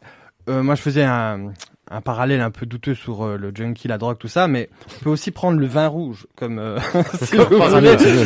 euh, 0.49 0.63
moi 0.63 0.75
je 0.75 0.81
faisais 0.81 1.03
un, 1.03 1.51
un 1.89 2.01
parallèle 2.01 2.41
un 2.41 2.51
peu 2.51 2.65
douteux 2.65 2.95
sur 2.95 3.23
euh, 3.25 3.37
le 3.37 3.51
junkie, 3.55 3.87
la 3.87 3.97
drogue, 3.97 4.17
tout 4.17 4.27
ça, 4.27 4.47
mais 4.47 4.69
on 4.99 5.03
peut 5.03 5.09
aussi 5.09 5.31
prendre 5.31 5.59
le 5.59 5.65
vin 5.67 5.87
rouge 5.87 6.27
comme. 6.35 6.59
euh, 6.59 6.79
si. 7.21 7.37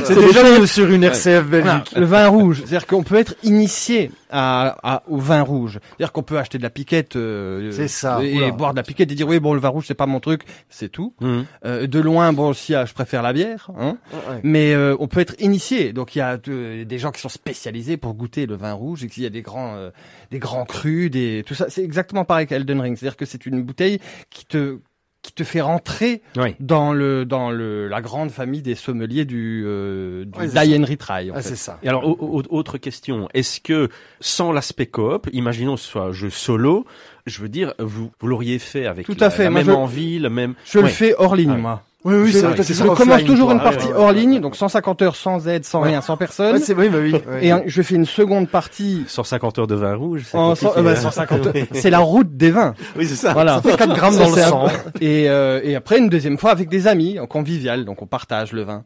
C'est 0.04 0.16
déjà 0.16 0.66
sur 0.68 0.90
une 0.90 1.04
RCF 1.04 1.46
Belgique. 1.46 1.94
le 1.96 2.06
vin 2.06 2.28
rouge, 2.28 2.58
c'est-à-dire 2.60 2.88
qu'on 2.88 3.04
peut 3.04 3.16
être 3.16 3.36
initié 3.44 4.12
à, 4.30 4.76
à- 4.84 5.04
au 5.08 5.18
vin 5.18 5.42
rouge. 5.42 5.80
C'est-à-dire 5.90 6.12
qu'on 6.12 6.24
peut 6.24 6.38
acheter 6.38 6.58
de 6.58 6.64
la 6.64 6.70
piquette 6.70 7.16
euh, 7.16 7.72
C'est 7.72 7.88
ça, 7.88 8.24
et 8.24 8.36
oula. 8.38 8.52
boire 8.52 8.72
de 8.72 8.78
la 8.78 8.84
piquette 8.84 9.12
et 9.12 9.16
dire 9.16 9.28
oui 9.28 9.40
bon 9.40 9.54
le 9.54 9.60
vin 9.60 9.70
rouge 9.70 9.86
c'est 9.88 9.94
pas 9.94 10.06
mon 10.06 10.20
truc, 10.20 10.44
c'est 10.70 10.90
tout. 10.90 11.14
Mhm. 11.22 11.46
Euh, 11.66 11.88
de 11.88 12.00
loin 12.00 12.32
bon 12.34 12.54
si 12.54 12.74
ah, 12.76 12.86
je 12.86 12.94
préfère 12.94 13.22
la 13.22 13.34
bière, 13.34 13.70
hein. 13.78 13.98
Ouais. 14.14 14.40
mais 14.44 14.74
euh, 14.74 14.96
on 15.00 15.08
peut 15.08 15.20
être 15.20 15.36
initié. 15.40 15.94
Donc 15.94 16.16
il 16.16 16.20
y 16.20 16.22
a 16.22 16.38
des 16.38 16.98
gens 16.98 17.12
qui 17.12 17.22
sont 17.22 17.30
spécialisés 17.30 17.98
pour 17.98 18.14
goûter 18.14 18.46
le 18.46 18.56
vin 18.56 18.74
rouge 18.74 19.04
et 19.04 19.08
qu'il 19.08 19.24
y 19.24 19.26
a 19.26 19.30
des 19.30 19.42
grands 19.42 19.76
euh, 19.76 19.90
des 20.32 20.40
grands 20.40 20.66
crus, 20.66 21.12
des 21.12 21.44
tout 21.46 21.54
ça. 21.56 21.66
C'est 21.70 21.84
exactement 21.84 22.24
pareil 22.24 22.48
qu'Elden 22.48 22.80
Ring, 22.80 22.96
c'est-à-dire 22.98 23.18
que 23.18 23.26
c'est 23.26 23.46
une 23.46 23.51
bouteille 23.60 24.00
qui 24.30 24.46
te 24.46 24.78
qui 25.22 25.34
te 25.34 25.44
fait 25.44 25.62
rentrer 25.62 26.24
Oui. 26.36 26.56
dans 26.60 26.94
le 26.94 27.26
dans 27.26 27.52
le 27.52 27.88
la 27.88 28.02
grande 28.02 28.32
famille 28.32 28.64
des 28.64 28.74
sommeliers 28.74 29.24
du 29.24 29.64
euh, 29.68 30.26
du 30.26 30.40
Ouais, 30.40 30.48
c'est 30.48 30.66
die 30.66 30.76
and 30.76 30.84
retry. 30.84 31.30
en 31.30 31.36
Ah, 31.36 31.42
fait. 31.44 31.50
c'est 31.50 31.56
ça. 31.58 31.78
Et 31.84 31.90
alors, 31.90 32.08
au- 32.08 32.18
au- 32.40 32.44
autre 32.50 32.80
question. 32.80 33.30
Est-ce 33.36 33.62
que, 33.62 33.90
sans 34.20 34.52
l'aspect 34.52 34.88
coop, 34.88 35.30
imaginons 35.32 35.76
que 35.76 35.82
ce 35.82 35.88
soit 35.92 36.06
un 36.06 36.12
jeu 36.12 36.32
solo, 36.32 36.88
je 37.28 37.40
veux 37.40 37.50
dire, 37.50 37.76
vous, 37.78 38.10
vous 38.20 38.28
l'auriez 38.28 38.58
fait 38.58 38.88
avec 38.88 39.06
Tout 39.06 39.16
la, 39.20 39.28
à 39.28 39.30
fait. 39.30 39.44
la 39.44 39.52
Moi, 39.52 39.60
même 39.60 39.68
je- 39.70 39.78
envie, 39.78 40.18
le 40.18 40.32
même... 40.32 40.56
Je 40.66 40.80
le 40.80 40.88
fais 40.88 41.14
hors 41.20 41.36
ligne, 41.36 41.54
moi. 41.56 41.84
Oui, 42.04 42.16
oui, 42.16 42.32
c'est 42.34 42.42
vrai 42.42 42.56
je 42.64 42.84
commence 42.84 43.24
toujours 43.26 43.52
une 43.52 43.60
partie 43.60 43.86
Ouais, 43.88 43.94
ouais, 43.94 44.00
hors 44.00 44.12
ligne, 44.12 44.40
donc 44.40 44.56
150 44.56 45.02
heures 45.04 45.16
sans 45.16 45.48
aide, 45.48 45.66
sans 45.66 45.82
rien, 45.82 46.02
sans 46.02 46.18
personne. 46.18 46.58
C'est 46.60 46.74
oui, 46.74 46.90
bah 46.90 46.98
oui. 47.00 47.14
ouais. 47.14 47.46
et 47.46 47.52
un- 47.52 47.62
je 47.68 47.82
fais 47.84 47.94
une 47.96 48.06
seconde 48.08 48.50
partie 48.50 49.04
150 49.08 49.60
heures 49.60 49.68
de 49.68 49.76
vin 49.76 49.94
rouge. 49.94 50.24
c'est 50.26 50.36
en 50.38 50.52
euh, 50.54 50.82
bah, 50.82 50.92
hein. 50.92 50.96
150 50.96 51.48
heures. 51.48 51.54
C'est 51.74 51.90
la 51.92 52.00
route 52.00 52.36
des 52.36 52.50
vins. 52.50 52.74
Oui, 52.98 53.06
c'est 53.08 53.16
ça. 53.16 53.34
Voilà. 53.34 53.62
Ça 53.62 53.70
fait 53.72 53.78
4 53.78 53.94
grammes 53.96 54.18
dans 54.18 54.30
le 54.36 54.42
sang. 54.42 54.68
Et, 55.00 55.30
euh, 55.30 55.62
et 55.64 55.76
après 55.76 56.00
une 56.00 56.10
deuxième 56.10 56.38
fois 56.40 56.52
avec 56.52 56.70
des 56.70 56.88
amis, 56.88 57.20
en 57.20 57.28
convivial, 57.28 57.86
donc 57.86 58.02
on 58.02 58.08
partage 58.08 58.52
le 58.52 58.64
vin. 58.64 58.84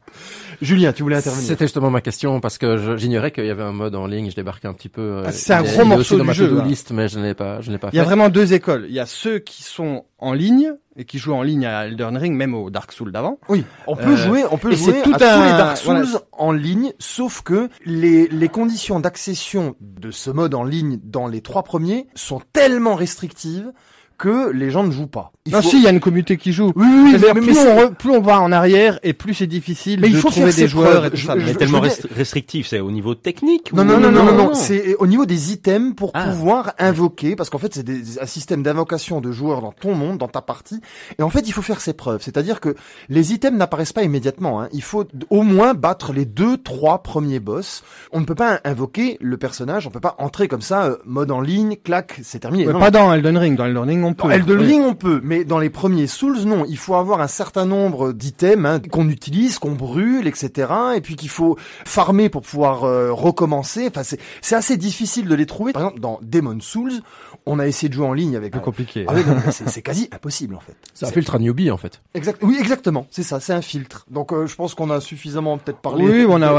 Julien, 0.62 0.91
tu 0.91 1.04
voulais 1.04 1.15
intervenir. 1.17 1.47
C'était 1.47 1.65
justement 1.65 1.89
ma 1.89 2.01
question 2.01 2.39
parce 2.41 2.58
que 2.58 2.97
j'ignorais 2.97 3.32
qu'il 3.32 3.45
y 3.45 3.49
avait 3.49 3.63
un 3.63 3.71
mode 3.71 3.95
en 3.95 4.08
ligne. 4.08 4.30
Je 4.30 4.36
débarquais 4.36 4.67
un 4.67 4.73
petit 4.73 4.89
peu. 4.89 5.01
euh, 5.01 5.23
Ah, 5.28 5.32
c'est 5.32 5.54
un 5.54 5.63
gros 5.63 5.86
morceau 5.86 6.17
du 6.19 6.23
ma 6.23 6.34
jeu, 6.34 6.49
to-do 6.49 6.62
list, 6.62 6.91
mais 6.91 7.08
je 7.08 7.19
ne 7.19 7.23
l'ai 7.25 7.34
pas, 7.34 7.62
je 7.62 7.67
ne 7.69 7.73
l'ai 7.73 7.80
pas 7.80 7.89
Il 7.93 7.95
y 7.97 7.99
a 7.99 8.04
vraiment 8.04 8.28
deux 8.30 8.54
écoles. 8.54 8.86
Il 8.89 8.93
y 8.95 8.99
a 8.99 9.06
ceux 9.06 9.39
qui 9.39 9.63
sont 9.63 10.04
en 10.19 10.34
ligne 10.34 10.73
et 10.97 11.03
qui 11.05 11.17
jouent 11.19 11.34
en 11.34 11.41
ligne 11.43 11.65
à 11.65 11.86
Elden 11.88 12.15
Ring, 12.17 12.36
même 12.36 12.53
au 12.55 12.69
Dark 12.69 12.91
Souls 12.91 13.12
d'avant. 13.12 13.38
Oui, 13.49 13.65
on 13.88 13.95
peut 13.95 14.13
Euh, 14.13 14.15
jouer, 14.15 14.43
on 14.51 14.58
peut 14.58 14.71
jouer 14.73 14.93
c'est 14.93 14.99
à 14.99 15.03
tout 15.03 15.12
tous 15.13 15.23
un- 15.23 15.45
les 15.45 15.51
Dark 15.58 15.77
Souls 15.77 16.03
voilà. 16.03 16.19
en 16.31 16.51
ligne, 16.51 16.93
sauf 16.99 17.41
que 17.41 17.69
les, 17.86 18.27
les 18.27 18.47
conditions 18.49 18.99
d'accession 18.99 19.75
de 19.81 20.12
ce 20.12 20.29
mode 20.29 20.53
en 20.55 20.63
ligne 20.63 20.99
dans 21.03 21.27
les 21.27 21.41
trois 21.41 21.63
premiers 21.63 22.08
sont 22.15 22.41
tellement 22.53 22.95
restrictives 22.95 23.71
que 24.17 24.51
les 24.51 24.69
gens 24.71 24.84
ne 24.84 24.91
jouent 24.91 25.08
pas. 25.08 25.32
Il 25.47 25.54
non, 25.54 25.62
faut- 25.62 25.69
si, 25.69 25.78
il 25.78 25.84
y 25.84 25.88
a 25.88 25.91
une 25.91 25.99
communauté 25.99 26.38
qui 26.38 26.51
joue. 26.51 26.71
Oui, 26.75 26.88
oui, 26.88 27.12
mais- 27.21 27.34
mais 27.36 27.41
plus, 27.41 27.58
on 27.60 27.78
re- 27.78 27.93
plus 27.93 28.10
on 28.10 28.21
va 28.21 28.41
en 28.41 28.51
arrière 28.51 28.99
et 29.04 29.13
plus 29.13 29.36
c'est 29.36 29.45
difficile 29.45 29.99
Mais 30.01 30.08
il 30.08 30.13
de 30.13 30.17
faut 30.19 30.30
trouver 30.32 30.51
des 30.51 30.67
joueurs 30.67 31.06
et 31.06 31.12
tout 31.12 31.17
Je- 31.17 31.28
ça. 31.28 31.34
je- 31.38 31.45
Mais 31.45 31.51
veux 31.51 31.56
tellement 31.58 31.82
rest- 31.82 32.08
restrictif, 32.15 32.65
c'est 32.67 32.80
au 32.80 32.89
niveau 32.89 33.13
technique 33.13 33.71
Non, 33.71 33.84
ou- 33.84 33.86
non, 33.86 33.99
non, 33.99 34.12
non, 34.12 34.23
non, 34.23 34.34
non, 34.36 34.54
c'est 34.56 34.95
au 34.95 35.06
niveau 35.06 35.25
des 35.28 35.51
items 35.54 35.93
pour 35.95 36.10
Ah. 36.15 36.25
pouvoir 36.30 36.73
invoquer, 36.80 37.36
parce 37.36 37.49
qu'en 37.51 37.60
fait, 37.60 37.73
c'est 37.75 37.84
des- 37.84 38.19
un 38.19 38.25
système 38.25 38.63
d'invocation 38.63 39.21
de 39.21 39.32
joueurs 39.32 39.62
dans 39.62 39.71
ton 39.71 39.93
monde, 39.93 40.17
dans 40.17 40.28
ta 40.28 40.41
partie. 40.41 40.82
Et 41.19 41.21
en 41.21 41.30
fait, 41.30 41.47
il 41.47 41.51
faut 41.51 41.62
faire 41.62 41.80
ses 41.82 41.93
preuves. 41.93 42.21
C'est-à-dire 42.23 42.60
que 42.60 42.73
les 43.10 43.34
items 43.34 43.58
n'apparaissent 43.60 43.93
pas 43.93 44.04
immédiatement. 44.04 44.62
Hein. 44.62 44.69
Il 44.73 44.82
faut 44.82 45.06
au 45.30 45.43
moins 45.43 45.75
battre 45.75 46.12
les 46.12 46.25
deux, 46.25 46.58
trois 46.58 47.04
premiers 47.04 47.39
boss. 47.39 47.84
On 48.12 48.19
ne 48.19 48.25
peut 48.25 48.34
pas 48.36 48.62
invoquer 48.63 49.17
le 49.21 49.38
personnage, 49.38 49.86
on 49.86 49.91
peut 49.91 49.99
pas 49.99 50.15
entrer 50.17 50.47
comme 50.47 50.62
ça, 50.62 50.86
euh, 50.86 50.95
mode 51.06 51.30
en 51.30 51.41
ligne, 51.41 51.75
clac, 51.84 52.19
c'est 52.23 52.39
terminé. 52.39 52.65
Ouais, 52.65 52.73
Non, 52.73 52.80
pas 52.80 52.89
dans 52.91 53.13
Elden 53.13 53.38
Ring. 53.38 53.56
Dans 53.58 53.65
Elden 53.65 53.84
Ring, 53.84 54.05
on 54.06 54.13
peut. 54.13 54.24
dans 54.24 54.32
Elden 54.32 54.60
Oui. 54.60 54.65
Ring, 54.68 54.84
on 54.84 54.94
peut, 54.94 55.22
mais 55.24 55.44
dans 55.44 55.60
les 55.60 55.70
premiers 55.70 56.08
Souls, 56.08 56.39
non. 56.46 56.65
Il 56.68 56.78
faut 56.78 56.96
avoir 56.96 57.22
un 57.22 57.28
certain 57.28 57.65
nombre 57.65 58.13
d'items 58.13 58.65
hein, 58.65 58.80
qu'on 58.91 59.10
utilise, 59.10 59.60
qu'on 59.60 59.74
brûle, 59.74 60.28
etc. 60.28 60.72
Et 60.96 61.02
puis 61.02 61.15
qu'il 61.15 61.30
faut 61.30 61.58
farmer 61.86 62.30
pour 62.30 62.41
pouvoir 62.41 62.84
euh, 62.84 63.12
recommencer. 63.12 63.88
Enfin, 63.88 64.04
c'est 64.04 64.20
c'est 64.41 64.56
assez 64.56 64.78
difficile 64.78 65.28
de 65.28 65.36
les 65.36 65.46
trouver. 65.46 65.74
Par 65.74 65.84
exemple, 65.84 66.00
dans 66.00 66.20
Demon 66.22 66.60
Souls, 66.60 67.02
on 67.46 67.60
a 67.60 67.68
essayé 67.68 67.89
de 67.89 67.94
jouer 67.94 68.06
en 68.08 68.13
ligne 68.13 68.36
avec. 68.36 68.52
Plus 68.52 68.62
compliqué. 68.62 69.06
Ah 69.08 69.13
oui, 69.15 69.24
non, 69.28 69.36
mais 69.46 69.52
c'est 69.52 69.70
c'est 69.70 69.82
quasi 69.82 70.10
impossible 70.12 70.56
en 70.56 70.60
fait. 70.60 70.76
C'est 70.94 71.06
un 71.06 71.12
filtre 71.12 71.36
à 71.36 71.39
newbie 71.39 71.72
en 71.72 71.78
fait. 71.78 72.02
Exact. 72.13 72.39
Oui, 72.41 72.58
exactement. 72.60 73.08
C'est 73.12 73.24
ça. 73.24 73.39
C'est 73.39 73.54
un 73.54 73.62
filtre. 73.62 74.06
Donc, 74.10 74.32
euh, 74.32 74.48
je 74.48 74.56
pense 74.56 74.76
qu'on 74.76 74.89
a 74.89 75.02
suffisamment 75.02 75.58
peut-être 75.58 75.80
parlé. 75.80 76.06
Oui, 76.06 76.26
on 76.28 76.41
a, 76.41 76.54
on 76.54 76.58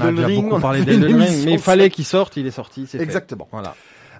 a 0.00 0.12
déjà 0.12 0.28
on 0.28 0.42
beaucoup 0.42 0.60
parlé 0.60 0.84
d'Elden 0.84 1.14
Ring, 1.14 1.44
mais 1.44 1.52
il 1.52 1.58
fallait 1.58 1.90
qu'il 1.90 2.04
sorte, 2.04 2.36
il 2.36 2.46
est 2.46 2.50
sorti, 2.50 2.86
c'est 2.86 2.98
fait. 2.98 3.04
Exactement. 3.04 3.48
Voilà. 3.52 3.74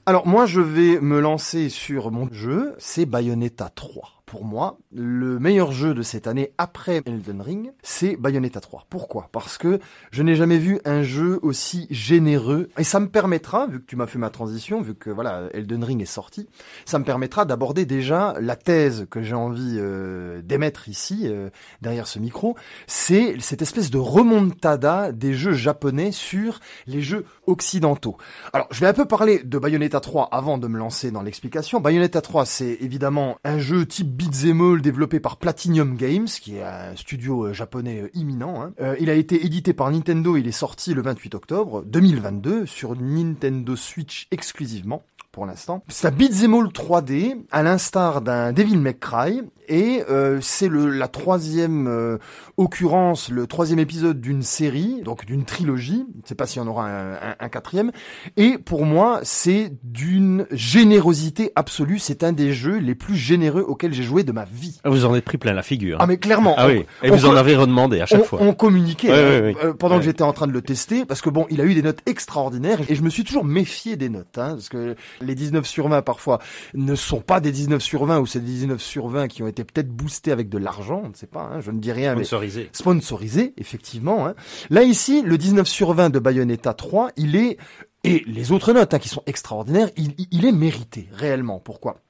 Alors 0.09 0.25
moi 0.25 0.47
je 0.47 0.61
vais 0.61 1.01
me 1.01 1.19
lancer 1.19 1.69
sur 1.69 2.13
mon 2.13 2.33
jeu, 2.33 2.77
c'est 2.79 3.07
Bayonetta 3.07 3.71
3. 3.75 4.16
Pour 4.27 4.45
moi, 4.45 4.77
le 4.93 5.39
meilleur 5.39 5.71
jeu 5.71 5.95
de 5.95 6.03
cette 6.03 6.27
année 6.27 6.53
après 6.59 7.01
Elden 7.07 7.41
Ring, 7.41 7.73
c'est 7.85 8.17
Bayonetta 8.17 8.59
3. 8.59 8.87
Pourquoi? 8.91 9.29
Parce 9.31 9.57
que 9.57 9.79
je 10.11 10.25
n'ai 10.25 10.35
jamais 10.35 10.59
vu 10.59 10.81
un 10.85 11.05
jeu 11.05 11.39
aussi 11.43 11.87
généreux 11.93 12.69
et 12.77 12.83
ça 12.83 12.99
me 12.99 13.09
permettra, 13.09 13.69
vu 13.69 13.79
que 13.79 13.87
tu 13.87 13.95
m'as 13.95 14.09
fait 14.09 14.19
ma 14.19 14.31
transition, 14.31 14.83
vu 14.83 14.97
que 14.97 15.11
voilà 15.11 15.45
Elden 15.55 15.85
Ring 15.85 16.03
est 16.03 16.07
sorti, 16.07 16.49
ça 16.87 16.99
me 16.99 17.05
permettra 17.05 17.45
d'aborder 17.45 17.87
déjà 17.87 18.35
la 18.41 18.57
thèse 18.57 19.07
que 19.09 19.23
j'ai 19.23 19.37
envie 19.37 19.77
euh, 19.79 20.43
d'émettre 20.43 20.89
ici 20.89 21.21
euh, 21.27 21.51
derrière 21.81 22.09
ce 22.09 22.19
micro, 22.19 22.57
c'est 22.89 23.37
cette 23.39 23.63
espèce 23.63 23.93
de 23.93 23.99
remontada 23.99 25.13
des 25.13 25.35
jeux 25.35 25.55
japonais 25.55 26.11
sur 26.11 26.59
les 26.89 27.01
jeux 27.01 27.27
occidentaux. 27.47 28.17
Alors, 28.53 28.67
je 28.73 28.81
vais 28.81 28.89
un 28.89 28.93
peu 28.93 29.05
parler 29.05 29.41
de 29.45 29.57
Bayonetta 29.57 30.01
3 30.01 30.31
avant 30.33 30.59
de 30.59 30.67
me 30.67 30.79
lancer 30.79 31.13
dans 31.13 31.23
l'explication. 31.23 31.81
Bayonetta 31.81 32.21
3, 32.21 32.45
c'est 32.45 32.79
évidemment 32.81 33.39
un 33.45 33.61
jeu 33.61 33.87
type 33.87 34.16
beat'em 34.17 34.61
all 34.63 34.81
développé 34.81 35.21
par 35.21 35.37
Platinum 35.37 35.95
Games, 35.97 36.27
qui 36.27 36.57
est 36.57 36.63
un 36.63 36.97
studio 36.97 37.47
euh, 37.47 37.53
japonais 37.53 38.01
euh, 38.03 38.11
imminent. 38.15 38.63
hein. 38.63 38.73
Euh, 38.81 38.97
il 38.99 39.11
a 39.11 39.15
été 39.15 39.45
édité 39.45 39.75
par 39.75 39.91
Nintendo, 39.91 40.37
il 40.37 40.47
est 40.49 40.53
sorti 40.53 40.95
le 40.95 41.03
28 41.03 41.35
octobre 41.35 41.85
2022 41.85 42.65
sur 42.65 42.97
Nintendo 42.97 43.77
Switch 43.77 44.27
exclusivement 44.31 45.03
pour 45.33 45.45
l'instant. 45.45 45.85
C'est 45.89 46.09
un 46.09 46.13
beat'em 46.13 46.55
all 46.55 46.69
3D, 46.69 47.45
à 47.51 47.63
l'instar 47.63 48.23
d'un 48.23 48.55
Devil 48.55 48.79
May 48.79 48.95
Cry, 48.95 49.43
et 49.69 50.03
euh, 50.11 50.39
c'est 50.41 50.69
le 50.69 50.91
la 50.91 51.09
troisième 51.09 51.87
euh, 51.89 52.19
occurrence, 52.57 53.31
le 53.31 53.47
troisième 53.47 53.79
épisode 53.79 54.21
d'une 54.21 54.43
série, 54.43 55.03
donc 55.05 55.25
d'une 55.27 55.45
trilogie. 55.45 56.05
Je 56.15 56.21
ne 56.23 56.27
sais 56.27 56.35
pas 56.35 56.47
s'il 56.47 56.61
y 56.63 56.65
en 56.65 56.69
aura 56.69 56.87
un, 56.89 57.13
un- 57.15 57.37
un 57.39 57.49
quatrième. 57.49 57.93
Et 58.37 58.59
pour 58.59 58.85
moi, 58.87 59.21
c'est 59.23 59.73
d'une 59.85 60.47
générosité 60.51 61.53
absolue. 61.57 61.99
C'est 61.99 62.23
un 62.25 62.33
des 62.33 62.53
jeux 62.53 62.79
les 62.79 62.95
plus 62.95 63.17
généreux 63.17 63.63
auxquels 63.63 63.93
j'ai 63.95 64.03
joué 64.03 64.25
de 64.25 64.33
ma 64.33 64.45
vie. 64.45 64.79
Ah, 64.85 64.91
Vous 64.91 65.05
en 65.05 65.15
êtes 65.15 65.25
pris 65.25 65.39
plein 65.39 65.53
la 65.53 65.63
figure. 65.63 65.99
Ah 66.01 66.07
mais 66.07 66.17
clairement. 66.19 66.55
Ah 66.57 66.67
on- 66.67 66.71
oui. 66.71 66.85
Et 67.03 67.11
on 67.11 67.17
vous 67.17 67.27
en 67.27 67.35
avez 67.37 67.57
redemandé 67.57 68.01
à 68.01 68.07
chaque 68.07 68.25
fois. 68.25 68.39
on 68.43 68.53
communiquait 68.55 69.11
hein, 69.11 69.15
ouais, 69.15 69.41
ouais. 69.41 69.57
euh, 69.65 69.73
pendant 69.75 69.99
que 69.99 70.05
j'étais 70.05 70.23
en 70.23 70.33
train 70.33 70.47
de 70.47 70.53
le 70.53 70.63
tester 70.63 71.05
parce 71.05 71.21
que 71.21 71.31
bon, 71.31 71.47
il 71.51 71.61
a 71.61 71.65
eu 71.65 71.75
des 71.75 71.83
notes 71.83 72.01
extraordinaires 72.07 72.81
et 72.89 72.95
je 72.95 73.03
me 73.03 73.11
suis 73.11 73.25
toujours 73.25 73.45
méfié 73.45 73.97
des 73.97 74.09
notes 74.09 74.39
hein, 74.39 74.51
parce 74.55 74.69
que 74.69 74.95
les 75.21 75.35
19 75.35 75.67
sur 75.67 75.89
20 75.89 76.03
parfois 76.03 76.39
ne 76.75 76.95
sont 76.95 77.21
pas 77.21 77.41
des 77.41 77.53
19 77.53 77.83
sur 77.83 78.05
20 78.05 78.21
ou 78.21 78.27
c'est 78.27 78.41
des 78.41 78.47
19 78.53 78.81
sur 78.81 79.09
20 79.09 79.29
qui 79.29 79.43
ont 79.43 79.47
été 79.49 79.56
peut-être 79.65 79.89
boostés 79.89 80.33
avec 80.33 80.49
de 80.49 80.59
l'argent, 80.59 81.03
on 81.05 81.09
ne 81.11 81.15
sait 81.15 81.27
pas, 81.27 81.43
hein, 81.43 81.61
je 81.61 81.71
ne 81.71 81.79
dis 81.79 81.93
rien 81.93 82.15
mais 82.15 82.25
Sponsorisé. 82.25 82.69
sponsorisé, 82.73 83.55
effectivement. 83.57 84.27
hein. 84.27 84.35
Là 84.71 84.83
ici, 84.83 85.23
le 85.23 85.39
19 85.39 85.67
sur 85.67 85.93
20 85.93 86.11
de 86.11 86.19
Bayonetta 86.19 86.75
3, 86.75 87.11
il 87.17 87.37
est 87.37 87.57
et 88.05 88.23
les 88.27 88.53
autres 88.53 88.73
notes 88.73 88.95
hein, 88.95 88.99
qui 89.01 89.09
sont 89.09 89.23
extraordinaires, 89.27 89.91
il, 89.97 90.13
il- 90.19 90.29
il 90.31 90.45
est 90.47 90.53
mérité 90.53 91.09
réellement. 91.13 91.59
Pourquoi? 91.59 92.01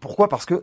Pourquoi? 0.00 0.28
Parce 0.28 0.46
que 0.46 0.62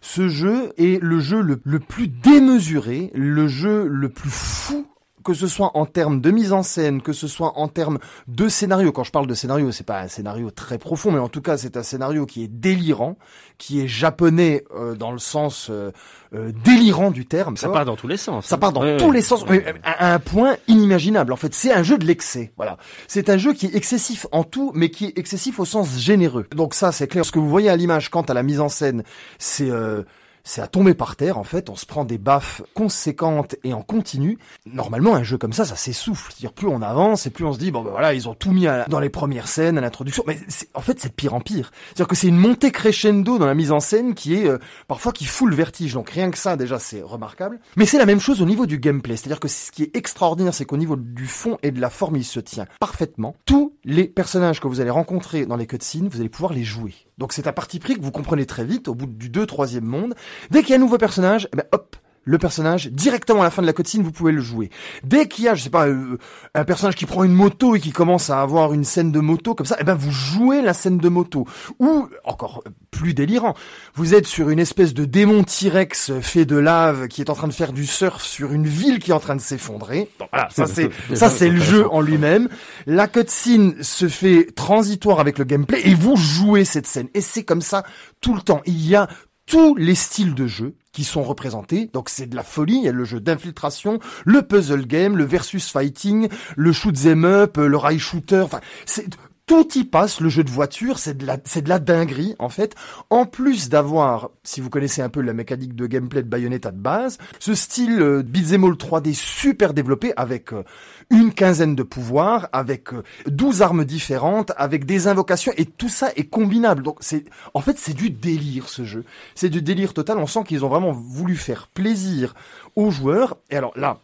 ce 0.00 0.28
jeu 0.28 0.72
est 0.76 1.00
le 1.02 1.20
jeu 1.20 1.40
le, 1.40 1.60
le 1.64 1.78
plus 1.78 2.08
démesuré, 2.08 3.10
le 3.14 3.46
jeu 3.48 3.86
le 3.86 4.08
plus 4.08 4.30
fou 4.30 4.86
que 5.24 5.34
ce 5.34 5.46
soit 5.48 5.72
en 5.76 5.86
termes 5.86 6.20
de 6.20 6.30
mise 6.30 6.52
en 6.52 6.62
scène, 6.62 7.02
que 7.02 7.12
ce 7.12 7.26
soit 7.26 7.58
en 7.58 7.68
termes 7.68 7.98
de 8.28 8.48
scénario. 8.48 8.92
Quand 8.92 9.04
je 9.04 9.10
parle 9.10 9.26
de 9.26 9.34
scénario, 9.34 9.72
c'est 9.72 9.84
pas 9.86 10.00
un 10.02 10.08
scénario 10.08 10.50
très 10.50 10.78
profond, 10.78 11.10
mais 11.10 11.18
en 11.18 11.28
tout 11.28 11.40
cas, 11.42 11.56
c'est 11.56 11.76
un 11.76 11.82
scénario 11.82 12.26
qui 12.26 12.44
est 12.44 12.48
délirant, 12.48 13.16
qui 13.58 13.80
est 13.80 13.88
japonais 13.88 14.64
euh, 14.76 14.94
dans 14.94 15.10
le 15.12 15.18
sens 15.18 15.68
euh, 15.70 15.90
euh, 16.34 16.52
délirant 16.64 17.10
du 17.10 17.26
terme. 17.26 17.56
Ça 17.56 17.68
part 17.68 17.84
dans 17.84 17.96
tous 17.96 18.08
les 18.08 18.16
sens. 18.16 18.46
Ça 18.46 18.58
part 18.58 18.72
dans 18.72 18.82
Ouais, 18.82 18.96
tous 18.98 19.06
ouais. 19.06 19.12
les 19.14 19.22
sens, 19.22 19.44
mais 19.48 19.64
à 19.82 20.10
à 20.10 20.14
un 20.14 20.18
point 20.18 20.56
inimaginable. 20.68 21.32
En 21.32 21.36
fait, 21.36 21.54
c'est 21.54 21.72
un 21.72 21.82
jeu 21.82 21.96
de 21.96 22.04
l'excès. 22.04 22.52
Voilà, 22.56 22.76
c'est 23.08 23.30
un 23.30 23.38
jeu 23.38 23.54
qui 23.54 23.66
est 23.66 23.74
excessif 23.74 24.26
en 24.32 24.44
tout, 24.44 24.72
mais 24.74 24.90
qui 24.90 25.06
est 25.06 25.18
excessif 25.18 25.58
au 25.58 25.64
sens 25.64 25.98
généreux. 25.98 26.46
Donc 26.54 26.74
ça, 26.74 26.92
c'est 26.92 27.06
clair. 27.08 27.24
Ce 27.24 27.32
que 27.32 27.38
vous 27.38 27.48
voyez 27.48 27.70
à 27.70 27.76
l'image 27.76 28.10
quant 28.10 28.22
à 28.22 28.34
la 28.34 28.42
mise 28.42 28.60
en 28.60 28.68
scène, 28.68 29.02
c'est 29.38 29.70
euh, 29.70 30.02
c'est 30.44 30.60
à 30.60 30.66
tomber 30.66 30.94
par 30.94 31.16
terre. 31.16 31.38
En 31.38 31.44
fait, 31.44 31.70
on 31.70 31.76
se 31.76 31.86
prend 31.86 32.04
des 32.04 32.18
baffes 32.18 32.62
conséquentes 32.74 33.56
et 33.64 33.72
en 33.72 33.82
continu. 33.82 34.38
Normalement, 34.66 35.14
un 35.14 35.22
jeu 35.22 35.38
comme 35.38 35.52
ça, 35.52 35.64
ça 35.64 35.74
s'essouffle. 35.74 36.32
C'est-à-dire, 36.32 36.52
plus 36.52 36.68
on 36.68 36.82
avance 36.82 37.26
et 37.26 37.30
plus 37.30 37.44
on 37.44 37.52
se 37.52 37.58
dit 37.58 37.70
bon 37.70 37.82
ben 37.82 37.90
voilà, 37.90 38.14
ils 38.14 38.28
ont 38.28 38.34
tout 38.34 38.52
mis 38.52 38.66
dans 38.88 39.00
les 39.00 39.08
premières 39.08 39.48
scènes, 39.48 39.78
à 39.78 39.80
l'introduction. 39.80 40.22
Mais 40.26 40.38
en 40.74 40.80
fait, 40.80 41.00
c'est 41.00 41.12
pire 41.12 41.34
en 41.34 41.40
pire. 41.40 41.72
C'est-à-dire 41.86 42.08
que 42.08 42.16
c'est 42.16 42.28
une 42.28 42.36
montée 42.36 42.70
crescendo 42.70 43.38
dans 43.38 43.46
la 43.46 43.54
mise 43.54 43.72
en 43.72 43.80
scène 43.80 44.14
qui 44.14 44.34
est 44.34 44.46
euh, 44.46 44.58
parfois 44.86 45.12
qui 45.12 45.24
fout 45.24 45.48
le 45.48 45.56
vertige. 45.56 45.94
Donc 45.94 46.10
rien 46.10 46.30
que 46.30 46.38
ça, 46.38 46.56
déjà, 46.56 46.78
c'est 46.78 47.02
remarquable. 47.02 47.58
Mais 47.76 47.86
c'est 47.86 47.98
la 47.98 48.06
même 48.06 48.20
chose 48.20 48.42
au 48.42 48.46
niveau 48.46 48.66
du 48.66 48.78
gameplay. 48.78 49.16
C'est-à-dire 49.16 49.40
que 49.40 49.48
ce 49.48 49.72
qui 49.72 49.84
est 49.84 49.96
extraordinaire, 49.96 50.52
c'est 50.52 50.66
qu'au 50.66 50.76
niveau 50.76 50.96
du 50.96 51.26
fond 51.26 51.58
et 51.62 51.70
de 51.70 51.80
la 51.80 51.90
forme, 51.90 52.16
il 52.16 52.24
se 52.24 52.40
tient 52.40 52.66
parfaitement. 52.80 53.34
Tous 53.46 53.74
les 53.84 54.04
personnages 54.04 54.60
que 54.60 54.68
vous 54.68 54.80
allez 54.80 54.90
rencontrer 54.90 55.46
dans 55.46 55.56
les 55.56 55.66
cutscenes, 55.66 56.08
vous 56.08 56.20
allez 56.20 56.28
pouvoir 56.28 56.52
les 56.52 56.64
jouer. 56.64 56.94
Donc 57.18 57.32
c'est 57.32 57.46
un 57.46 57.52
parti 57.52 57.78
pris 57.78 57.94
que 57.94 58.02
vous 58.02 58.10
comprenez 58.10 58.46
très 58.46 58.64
vite 58.64 58.88
au 58.88 58.94
bout 58.94 59.06
du 59.06 59.28
2 59.28 59.46
troisième 59.46 59.84
monde. 59.84 60.14
Dès 60.50 60.62
qu'il 60.62 60.70
y 60.70 60.72
a 60.72 60.76
un 60.76 60.80
nouveau 60.80 60.98
personnage, 60.98 61.48
eh 61.52 61.56
ben 61.56 61.64
hop, 61.72 61.96
le 62.24 62.38
personnage, 62.38 62.88
directement 62.90 63.40
à 63.40 63.44
la 63.44 63.50
fin 63.50 63.62
de 63.62 63.66
la 63.66 63.72
cutscene, 63.72 64.02
vous 64.02 64.12
pouvez 64.12 64.32
le 64.32 64.40
jouer. 64.40 64.70
Dès 65.02 65.28
qu'il 65.28 65.44
y 65.44 65.48
a, 65.48 65.54
je 65.54 65.62
sais 65.62 65.70
pas, 65.70 65.86
euh, 65.86 66.18
un 66.54 66.64
personnage 66.64 66.96
qui 66.96 67.06
prend 67.06 67.24
une 67.24 67.32
moto 67.32 67.76
et 67.76 67.80
qui 67.80 67.92
commence 67.92 68.30
à 68.30 68.40
avoir 68.40 68.72
une 68.72 68.84
scène 68.84 69.12
de 69.12 69.20
moto 69.20 69.54
comme 69.54 69.66
ça, 69.66 69.76
eh 69.80 69.84
ben 69.84 69.94
vous 69.94 70.10
jouez 70.10 70.62
la 70.62 70.74
scène 70.74 70.98
de 70.98 71.08
moto. 71.08 71.46
Ou, 71.78 72.08
encore 72.24 72.64
plus 72.90 73.14
délirant, 73.14 73.54
vous 73.94 74.14
êtes 74.14 74.26
sur 74.26 74.50
une 74.50 74.58
espèce 74.58 74.94
de 74.94 75.04
démon 75.04 75.44
T-Rex 75.44 76.12
fait 76.20 76.44
de 76.44 76.56
lave 76.56 77.08
qui 77.08 77.20
est 77.20 77.30
en 77.30 77.34
train 77.34 77.48
de 77.48 77.52
faire 77.52 77.72
du 77.72 77.86
surf 77.86 78.22
sur 78.22 78.52
une 78.52 78.66
ville 78.66 78.98
qui 78.98 79.10
est 79.10 79.14
en 79.14 79.20
train 79.20 79.36
de 79.36 79.40
s'effondrer. 79.40 80.08
Voilà, 80.30 80.48
ça 80.50 80.66
c'est 80.66 80.90
ça 81.14 81.28
c'est 81.28 81.48
le 81.48 81.60
jeu 81.60 81.86
en 81.90 82.00
lui-même. 82.00 82.48
La 82.86 83.08
cutscene 83.08 83.82
se 83.82 84.08
fait 84.08 84.48
transitoire 84.54 85.20
avec 85.20 85.38
le 85.38 85.44
gameplay 85.44 85.80
et 85.84 85.94
vous 85.94 86.16
jouez 86.16 86.64
cette 86.64 86.86
scène. 86.86 87.08
Et 87.14 87.20
c'est 87.20 87.44
comme 87.44 87.62
ça 87.62 87.84
tout 88.20 88.34
le 88.34 88.40
temps. 88.40 88.62
Il 88.66 88.86
y 88.86 88.94
a 88.94 89.08
tous 89.46 89.74
les 89.74 89.94
styles 89.94 90.34
de 90.34 90.46
jeu 90.46 90.74
qui 90.92 91.04
sont 91.04 91.22
représentés. 91.22 91.90
Donc 91.92 92.08
c'est 92.08 92.26
de 92.26 92.36
la 92.36 92.42
folie. 92.42 92.76
Il 92.76 92.84
y 92.84 92.88
a 92.88 92.92
le 92.92 93.04
jeu 93.04 93.20
d'infiltration, 93.20 93.98
le 94.24 94.42
puzzle 94.42 94.86
game, 94.86 95.16
le 95.16 95.24
versus 95.24 95.70
fighting, 95.70 96.28
le 96.56 96.72
shoot 96.72 96.96
'em 97.06 97.24
up, 97.24 97.56
le 97.56 97.76
rail 97.76 97.98
shooter. 97.98 98.40
Enfin, 98.40 98.60
c'est 98.86 99.08
tout 99.46 99.76
y 99.76 99.84
passe, 99.84 100.20
le 100.20 100.28
jeu 100.28 100.42
de 100.42 100.50
voiture, 100.50 100.98
c'est 100.98 101.18
de 101.18 101.26
la, 101.26 101.36
c'est 101.44 101.62
de 101.62 101.68
la 101.68 101.78
dinguerie, 101.78 102.34
en 102.38 102.48
fait. 102.48 102.74
En 103.10 103.26
plus 103.26 103.68
d'avoir, 103.68 104.30
si 104.42 104.60
vous 104.60 104.70
connaissez 104.70 105.02
un 105.02 105.10
peu 105.10 105.20
la 105.20 105.34
mécanique 105.34 105.74
de 105.74 105.86
gameplay 105.86 106.22
de 106.22 106.28
Bayonetta 106.28 106.70
de 106.70 106.78
base, 106.78 107.18
ce 107.38 107.54
style 107.54 108.00
euh, 108.00 108.22
beat'em 108.22 108.64
all 108.64 108.72
3D 108.72 109.12
super 109.12 109.74
développé 109.74 110.12
avec 110.16 110.52
euh, 110.52 110.64
une 111.10 111.32
quinzaine 111.32 111.74
de 111.74 111.82
pouvoirs, 111.82 112.48
avec 112.52 112.92
euh, 112.92 113.02
12 113.26 113.62
armes 113.62 113.84
différentes, 113.84 114.52
avec 114.56 114.84
des 114.84 115.08
invocations, 115.08 115.52
et 115.56 115.64
tout 115.66 115.88
ça 115.88 116.10
est 116.16 116.28
combinable. 116.28 116.82
Donc 116.82 116.98
c'est, 117.00 117.24
en 117.54 117.60
fait, 117.60 117.78
c'est 117.78 117.94
du 117.94 118.10
délire, 118.10 118.68
ce 118.68 118.84
jeu. 118.84 119.04
C'est 119.34 119.50
du 119.50 119.62
délire 119.62 119.94
total. 119.94 120.18
On 120.18 120.26
sent 120.26 120.44
qu'ils 120.44 120.64
ont 120.64 120.68
vraiment 120.68 120.92
voulu 120.92 121.36
faire 121.36 121.68
plaisir 121.68 122.34
aux 122.76 122.90
joueurs. 122.90 123.36
Et 123.50 123.56
alors 123.56 123.72
là, 123.76 124.00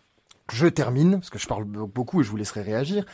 je 0.52 0.66
termine, 0.66 1.12
parce 1.12 1.30
que 1.30 1.38
je 1.38 1.46
parle 1.46 1.64
beaucoup 1.64 2.20
et 2.20 2.24
je 2.24 2.30
vous 2.30 2.36
laisserai 2.36 2.62
réagir. 2.62 3.04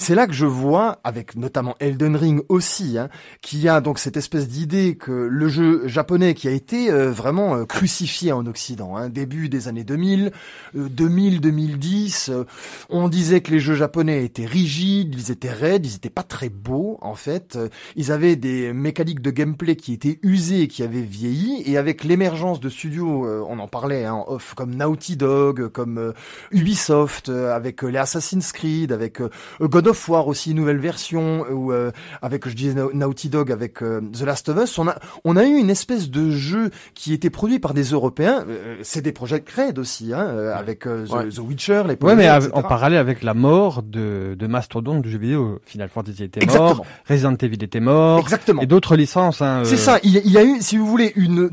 C'est 0.00 0.14
là 0.14 0.28
que 0.28 0.32
je 0.32 0.46
vois, 0.46 1.00
avec 1.02 1.34
notamment 1.34 1.74
Elden 1.80 2.14
Ring 2.14 2.40
aussi, 2.48 2.96
hein, 2.96 3.08
qu'il 3.42 3.58
y 3.58 3.68
a 3.68 3.80
donc 3.80 3.98
cette 3.98 4.16
espèce 4.16 4.46
d'idée 4.46 4.96
que 4.96 5.10
le 5.10 5.48
jeu 5.48 5.88
japonais 5.88 6.34
qui 6.34 6.46
a 6.46 6.52
été 6.52 6.88
euh, 6.90 7.10
vraiment 7.10 7.56
euh, 7.56 7.64
crucifié 7.64 8.30
en 8.30 8.46
Occident, 8.46 8.96
hein, 8.96 9.08
début 9.08 9.48
des 9.48 9.66
années 9.66 9.82
2000, 9.82 10.30
2000-2010, 10.76 12.30
euh, 12.30 12.44
on 12.88 13.08
disait 13.08 13.40
que 13.40 13.50
les 13.50 13.58
jeux 13.58 13.74
japonais 13.74 14.24
étaient 14.24 14.46
rigides, 14.46 15.16
ils 15.18 15.32
étaient 15.32 15.50
raides, 15.50 15.84
ils 15.84 15.96
étaient 15.96 16.10
pas 16.10 16.22
très 16.22 16.48
beaux 16.48 16.98
en 17.02 17.16
fait, 17.16 17.58
ils 17.96 18.12
avaient 18.12 18.36
des 18.36 18.72
mécaniques 18.72 19.20
de 19.20 19.32
gameplay 19.32 19.74
qui 19.74 19.92
étaient 19.92 20.20
usées 20.22 20.68
qui 20.68 20.84
avaient 20.84 21.02
vieilli, 21.02 21.64
et 21.66 21.76
avec 21.76 22.04
l'émergence 22.04 22.60
de 22.60 22.68
studios, 22.68 23.26
on 23.48 23.58
en 23.58 23.68
parlait 23.68 24.04
hein, 24.04 24.22
off, 24.28 24.54
comme 24.54 24.76
Naughty 24.76 25.16
Dog, 25.16 25.68
comme 25.68 26.14
Ubisoft, 26.52 27.30
avec 27.30 27.82
les 27.82 27.98
Assassin's 27.98 28.52
Creed, 28.52 28.92
avec 28.92 29.20
God 29.60 29.87
of 29.88 30.08
War 30.08 30.28
aussi, 30.28 30.54
nouvelle 30.54 30.78
version, 30.78 31.44
ou 31.50 31.72
euh, 31.72 31.90
avec, 32.22 32.48
je 32.48 32.54
disais 32.54 32.74
Naughty 32.92 33.28
Dog, 33.28 33.50
avec 33.50 33.82
euh, 33.82 34.00
The 34.12 34.22
Last 34.22 34.48
of 34.48 34.62
Us, 34.62 34.78
on 34.78 34.88
a, 34.88 34.96
on 35.24 35.36
a 35.36 35.44
eu 35.44 35.56
une 35.56 35.70
espèce 35.70 36.10
de 36.10 36.30
jeu 36.30 36.70
qui 36.94 37.12
était 37.12 37.30
produit 37.30 37.58
par 37.58 37.74
des 37.74 37.84
Européens. 37.84 38.44
Euh, 38.48 38.76
c'est 38.82 39.02
des 39.02 39.12
projets 39.12 39.40
Cred 39.40 39.78
aussi, 39.78 40.12
hein, 40.12 40.26
avec 40.54 40.80
The, 40.80 41.34
The, 41.34 41.38
Witcher, 41.38 41.82
les 41.88 41.96
Ouais, 42.00 42.14
mais 42.14 42.30
en 42.30 42.62
parallèle 42.62 42.98
avec 42.98 43.22
la 43.22 43.34
mort 43.34 43.82
de, 43.82 44.36
de 44.38 44.46
mastodonte 44.46 45.02
du 45.02 45.10
jeu 45.10 45.18
vidéo, 45.18 45.60
Final 45.64 45.88
Fantasy 45.88 46.24
était 46.24 46.42
Exactement. 46.42 46.76
mort, 46.76 46.86
Resident 47.08 47.34
Evil 47.34 47.64
était 47.64 47.80
mort, 47.80 48.20
Exactement. 48.20 48.62
et 48.62 48.66
d'autres 48.66 48.96
licences. 48.96 49.42
Hein, 49.42 49.62
c'est 49.64 49.76
ça. 49.76 49.98
Il, 50.02 50.20
il, 50.24 50.32
y 50.32 50.38
a 50.38 50.44
eu, 50.44 50.60
si 50.60 50.76
vous 50.76 50.86
voulez, 50.86 51.12
une. 51.16 51.50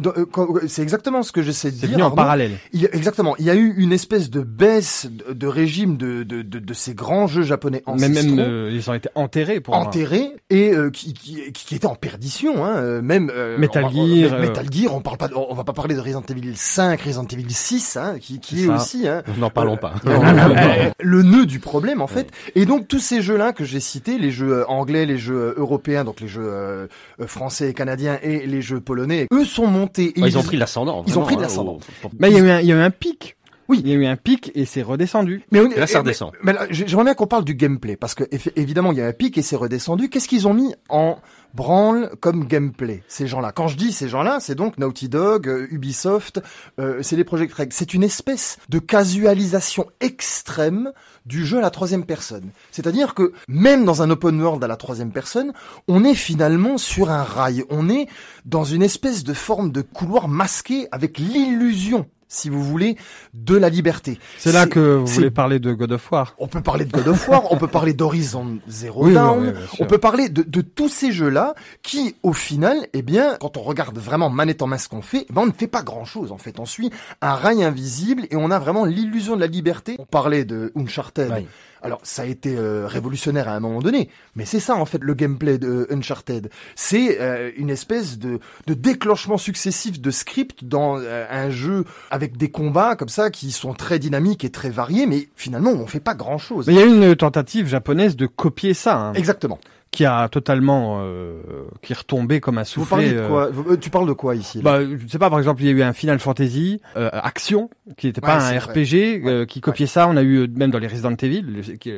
c'est 0.68 0.82
exactement 0.82 1.24
ce 1.24 1.32
que 1.32 1.42
j'essaie 1.42 1.70
de 1.72 1.76
dire. 1.76 1.90
C'est 1.90 1.94
venu 1.94 2.04
en 2.04 2.12
parallèle. 2.12 2.52
Il, 2.74 2.86
exactement. 2.94 3.36
Il 3.40 3.46
y 3.46 3.50
a 3.50 3.56
eu 3.56 3.74
une 3.78 3.92
espèce 3.92 4.30
de 4.30 4.42
baisse 4.42 5.08
de, 5.10 5.34
de 5.34 5.48
régime 5.48 5.98
de, 5.98 6.24
de, 6.24 6.42
de, 6.42 6.60
de, 6.60 6.74
ces 6.74 6.94
grands 6.94 7.28
jeux 7.28 7.44
japonais 7.44 7.84
anciens 7.86 8.10
euh, 8.32 8.72
ils 8.74 8.90
ont 8.90 8.94
été 8.94 9.10
enterrés 9.16 9.60
pour 9.60 9.76
enterrés 9.76 10.32
et 10.50 10.72
euh, 10.72 10.90
qui, 10.90 11.14
qui, 11.14 11.52
qui 11.54 11.76
étaient 11.76 11.86
en 11.86 11.96
perdition 11.96 12.66
hein, 12.66 12.76
euh, 12.78 13.02
même 13.02 13.32
Metal 13.58 13.86
Gear 13.92 14.40
Metal 14.40 14.66
Gear 14.72 14.94
on 14.94 15.02
parle 15.02 15.18
pas 15.18 15.30
on 15.36 15.54
va 15.54 15.64
pas 15.64 15.74
parler 15.74 15.96
de 15.96 16.00
Resident 16.00 16.24
Evil 16.30 16.56
5 16.56 17.02
Resident 17.02 17.28
Evil 17.32 17.52
6 17.52 17.98
hein, 17.98 18.16
qui, 18.20 18.40
qui 18.40 18.66
est, 18.66 18.68
aussi 18.70 19.08
hein, 19.08 19.24
n'en 19.38 19.50
parlons 19.50 19.78
pas. 19.78 19.94
Le 21.00 21.24
nœud 21.24 21.46
du 21.46 21.60
problème 21.60 22.02
en 22.02 22.08
fait. 22.08 22.32
Et 22.56 22.66
donc 22.66 22.88
tous 22.88 23.00
ces 23.00 23.22
jeux 23.22 23.38
là 23.38 23.54
que 23.54 23.64
j'ai 23.64 23.80
cités 23.80 24.18
les 24.18 24.32
jeux 24.32 24.70
anglais 24.70 25.06
les 25.06 25.18
jeux 25.18 25.54
européens 25.58 26.04
donc 26.04 26.22
les 26.22 26.28
jeux 26.28 26.90
français 27.26 27.70
et 27.70 27.74
canadiens 27.74 28.20
et 28.22 28.46
les 28.46 28.62
jeux 28.62 28.80
polonais 28.80 29.28
eux 29.34 29.46
sont 29.46 29.68
montés 29.68 30.14
ils, 30.16 30.26
ils, 30.26 30.38
ont 30.38 30.44
pris 30.44 30.58
l'ascendant 30.58 31.04
ils 31.08 31.18
ont 31.18 31.24
pris 31.24 31.36
l'ascendant. 31.36 31.80
mais 32.20 32.30
il 32.30 32.38
y 32.38 32.40
a 32.40 32.44
eu 32.44 32.50
un, 32.50 32.60
il 32.62 32.68
y 32.68 32.72
a 32.72 32.76
eu 32.76 32.80
un 32.80 32.92
pic 32.92 33.36
oui. 33.68 33.82
Il 33.84 33.90
y 33.90 33.94
a 33.94 33.96
eu 33.96 34.06
un 34.06 34.16
pic 34.16 34.52
et 34.56 34.66
c'est 34.66 34.82
redescendu. 34.82 35.44
Mais 35.52 35.60
on, 35.60 35.70
là, 35.70 35.88
ça 35.88 36.00
redescend. 36.00 36.32
Mais, 36.44 36.54
mais 36.54 36.60
j'aimerais 36.70 37.06
bien 37.06 37.14
qu'on 37.14 37.28
parle 37.28 37.46
du 37.46 37.56
gameplay 37.56 37.96
parce 37.96 38.16
que 38.16 38.24
évidemment 38.56 38.92
il 38.92 38.98
y 38.98 39.02
a 39.02 39.08
un 39.08 39.14
pic 39.14 39.38
et 39.38 39.42
c'est 39.42 39.56
redescendu. 39.56 40.10
Qu'est-ce 40.10 40.28
qu'ils 40.28 40.48
ont 40.48 40.54
mis 40.54 40.74
en 40.90 41.18
branle 41.54 42.12
comme 42.20 42.46
gameplay 42.46 43.04
ces 43.08 43.28
gens-là? 43.28 43.52
Quand 43.52 43.68
je 43.68 43.78
dis 43.78 43.92
ces 43.92 44.10
gens-là, 44.10 44.40
c'est 44.40 44.56
donc 44.56 44.78
Naughty 44.78 45.10
Dog, 45.10 45.48
euh, 45.48 45.68
Ubisoft, 45.72 46.42
euh, 46.80 47.00
c'est 47.02 47.16
les 47.16 47.24
Project 47.24 47.54
Red. 47.54 47.74
C'est 47.74 47.94
une 47.94 48.04
espèce 48.04 48.58
de 48.70 48.80
casualisation 48.80 49.88
extrême 50.00 50.92
du 51.26 51.46
jeu 51.46 51.58
à 51.58 51.62
la 51.62 51.72
troisième 51.72 52.06
personne. 52.06 52.50
C'est-à-dire 52.72 53.16
que 53.16 53.34
même 53.48 53.86
dans 53.86 54.02
un 54.02 54.10
open 54.12 54.40
world 54.40 54.64
à 54.64 54.68
la 54.68 54.76
troisième 54.76 55.12
personne, 55.12 55.54
on 55.88 56.04
est 56.04 56.14
finalement 56.14 56.78
sur 56.78 57.10
un 57.10 57.24
rail. 57.24 57.64
On 57.70 57.90
est 57.90 58.08
dans 58.46 58.64
une 58.64 58.84
espèce 58.84 59.24
de 59.24 59.34
forme 59.34 59.72
de 59.72 59.82
couloir 59.82 60.28
masqué 60.28 60.88
avec 60.92 61.18
l'illusion 61.18 62.06
si 62.28 62.50
vous 62.50 62.64
voulez, 62.64 62.98
de 63.34 63.56
la 63.56 63.70
liberté. 63.70 64.20
C'est 64.38 64.52
là 64.52 64.66
que 64.66 64.98
vous 64.98 65.06
voulez 65.06 65.32
parler 65.32 65.60
de 65.60 65.74
God 65.74 65.92
of 65.92 66.12
War. 66.12 66.36
On 66.40 66.48
peut 66.48 66.62
parler 66.62 66.86
de 66.86 66.92
God 66.92 67.08
of 67.08 67.28
War, 67.28 67.52
on 67.52 67.58
peut 67.58 67.68
parler 67.68 67.94
d'Horizon 67.94 68.60
Zero 68.68 69.10
Dawn, 69.10 69.54
on 69.80 69.86
peut 69.86 69.98
parler 69.98 70.30
de, 70.30 70.44
de 70.44 70.62
tous 70.62 70.90
ces 70.90 71.12
jeux-là 71.12 71.56
qui, 71.84 72.16
au 72.24 72.34
final, 72.34 72.88
eh 72.94 73.02
bien, 73.02 73.38
quand 73.40 73.58
on 73.58 73.62
regarde 73.62 73.98
vraiment 73.98 74.30
manette 74.30 74.62
en 74.62 74.68
main 74.68 74.78
ce 74.78 74.90
qu'on 74.90 75.02
fait, 75.02 75.26
eh 75.30 75.34
ben, 75.34 75.44
on 75.44 75.48
ne 75.48 75.52
fait 75.52 75.68
pas 75.68 75.84
grand-chose 75.84 76.32
en 76.32 76.38
fait. 76.38 76.60
On 76.60 76.66
suit 76.66 76.90
un 77.22 77.36
rail 77.36 77.64
invisible 77.64 78.28
et 78.32 78.36
on 78.36 78.52
a 78.52 78.60
vraiment 78.60 78.86
l'illusion 78.86 79.36
de 79.36 79.42
la 79.42 79.48
liberté. 79.48 79.96
On 80.00 80.06
parlait 80.06 80.46
de 80.46 80.72
Uncharted. 80.76 81.46
Alors 81.86 82.00
ça 82.02 82.24
a 82.24 82.26
été 82.26 82.56
euh, 82.58 82.88
révolutionnaire 82.88 83.48
à 83.48 83.56
un 83.56 83.60
moment 83.60 83.80
donné, 83.80 84.10
mais 84.36 84.46
c'est 84.46 84.60
ça 84.60 84.76
en 84.76 84.86
fait 84.86 84.98
le 85.02 85.14
gameplay 85.14 85.60
de 85.60 85.88
Uncharted. 85.92 86.50
C'est 86.74 87.22
euh, 87.22 87.52
une 87.58 87.70
espèce 87.70 88.18
de, 88.18 88.40
de 88.66 88.74
déclenchement 88.74 89.38
successif 89.38 90.02
de 90.02 90.10
script 90.10 90.64
dans 90.64 90.98
euh, 90.98 91.28
un 91.30 91.52
jeu 91.52 91.86
avec 92.10 92.38
des 92.38 92.50
combats 92.50 92.96
comme 92.96 93.10
ça 93.10 93.30
qui 93.30 93.52
sont 93.52 93.76
très 93.76 94.00
dynamiques 94.00 94.44
et 94.44 94.50
très 94.50 94.72
variés, 94.72 95.06
mais 95.06 95.30
finalement 95.36 95.70
on 95.70 95.86
fait 95.86 96.00
pas 96.00 96.16
grand 96.16 96.40
chose. 96.40 96.66
Mais 96.66 96.74
il 96.74 96.80
y 96.80 96.82
a 96.82 96.86
une 96.86 97.16
tentative 97.16 97.68
japonaise 97.68 98.16
de 98.16 98.26
copier 98.26 98.74
ça. 98.74 98.98
Hein. 98.98 99.14
Exactement 99.14 99.60
qui 99.96 100.06
a 100.06 100.28
totalement 100.28 101.00
euh, 101.02 101.42
qui 101.82 101.94
est 101.94 101.98
retombé 101.98 102.42
comme 102.42 102.58
un 102.58 102.64
soufflet. 102.64 102.84
Vous 102.84 102.90
parlez 102.90 103.14
de 103.14 103.28
quoi 103.28 103.72
euh, 103.72 103.78
Tu 103.78 103.90
parles 103.90 104.08
de 104.08 104.14
quoi 104.14 104.36
ici 104.36 104.62
Bah, 104.62 104.80
je 104.84 105.08
sais 105.08 105.18
pas. 105.18 105.30
Par 105.30 105.40
exemple, 105.40 105.62
il 105.62 105.68
y 105.68 105.70
a 105.70 105.72
eu 105.72 105.84
un 105.84 105.94
Final 105.94 106.20
Fantasy 106.20 106.82
euh, 106.98 107.10
Action 107.14 107.70
qui 107.98 108.08
n'était 108.08 108.22
pas 108.22 108.36
un 108.36 108.60
RPG 108.60 109.24
euh, 109.26 109.46
qui 109.46 109.62
copiait 109.62 109.88
ça. 109.88 110.08
On 110.10 110.18
a 110.18 110.22
eu 110.22 110.48
même 110.50 110.72
dans 110.72 110.80
les 110.80 110.88
Resident 110.88 111.16
Evil. 111.16 111.46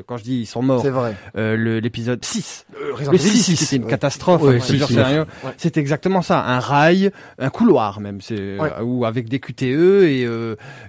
quand 0.08 0.18
je 0.18 0.24
dis 0.24 0.42
ils 0.42 0.46
sont 0.46 0.62
morts, 0.62 0.82
c'est 0.82 0.92
vrai. 0.92 1.16
L'épisode 1.36 2.24
6, 2.24 2.66
le 3.12 3.18
6, 3.18 3.56
c'était 3.56 3.76
une 3.78 3.88
catastrophe. 3.88 4.44
C'est 5.58 5.78
exactement 5.78 6.22
ça. 6.22 6.44
Un 6.44 6.60
rail, 6.60 7.12
un 7.40 7.50
couloir 7.50 8.00
même, 8.00 8.22
c'est 8.22 8.58
ou 8.82 9.06
avec 9.06 9.28
des 9.28 9.40
QTE 9.40 9.64
et 9.64 10.28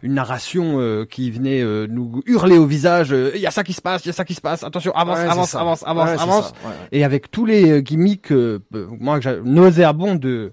une 0.02 0.14
narration 0.14 1.06
qui 1.08 1.30
venait 1.30 1.62
nous 1.88 2.22
hurler 2.26 2.58
au 2.58 2.66
visage. 2.66 3.14
Il 3.34 3.40
y 3.40 3.46
a 3.46 3.50
ça 3.50 3.64
qui 3.64 3.72
se 3.72 3.80
passe, 3.80 4.04
il 4.04 4.08
y 4.08 4.10
a 4.10 4.14
ça 4.14 4.24
qui 4.24 4.34
se 4.34 4.40
passe. 4.40 4.62
Attention, 4.62 4.92
avance, 4.94 5.18
avance, 5.18 5.54
avance, 5.54 5.82
avance, 5.86 6.20
avance 6.20 6.54
et 6.92 7.04
avec 7.04 7.30
tous 7.30 7.46
les 7.46 7.70
euh, 7.70 7.80
gimmicks, 7.80 8.32
euh, 8.32 8.60
moi, 8.72 9.20
nauséabonds 9.44 10.14
de 10.14 10.52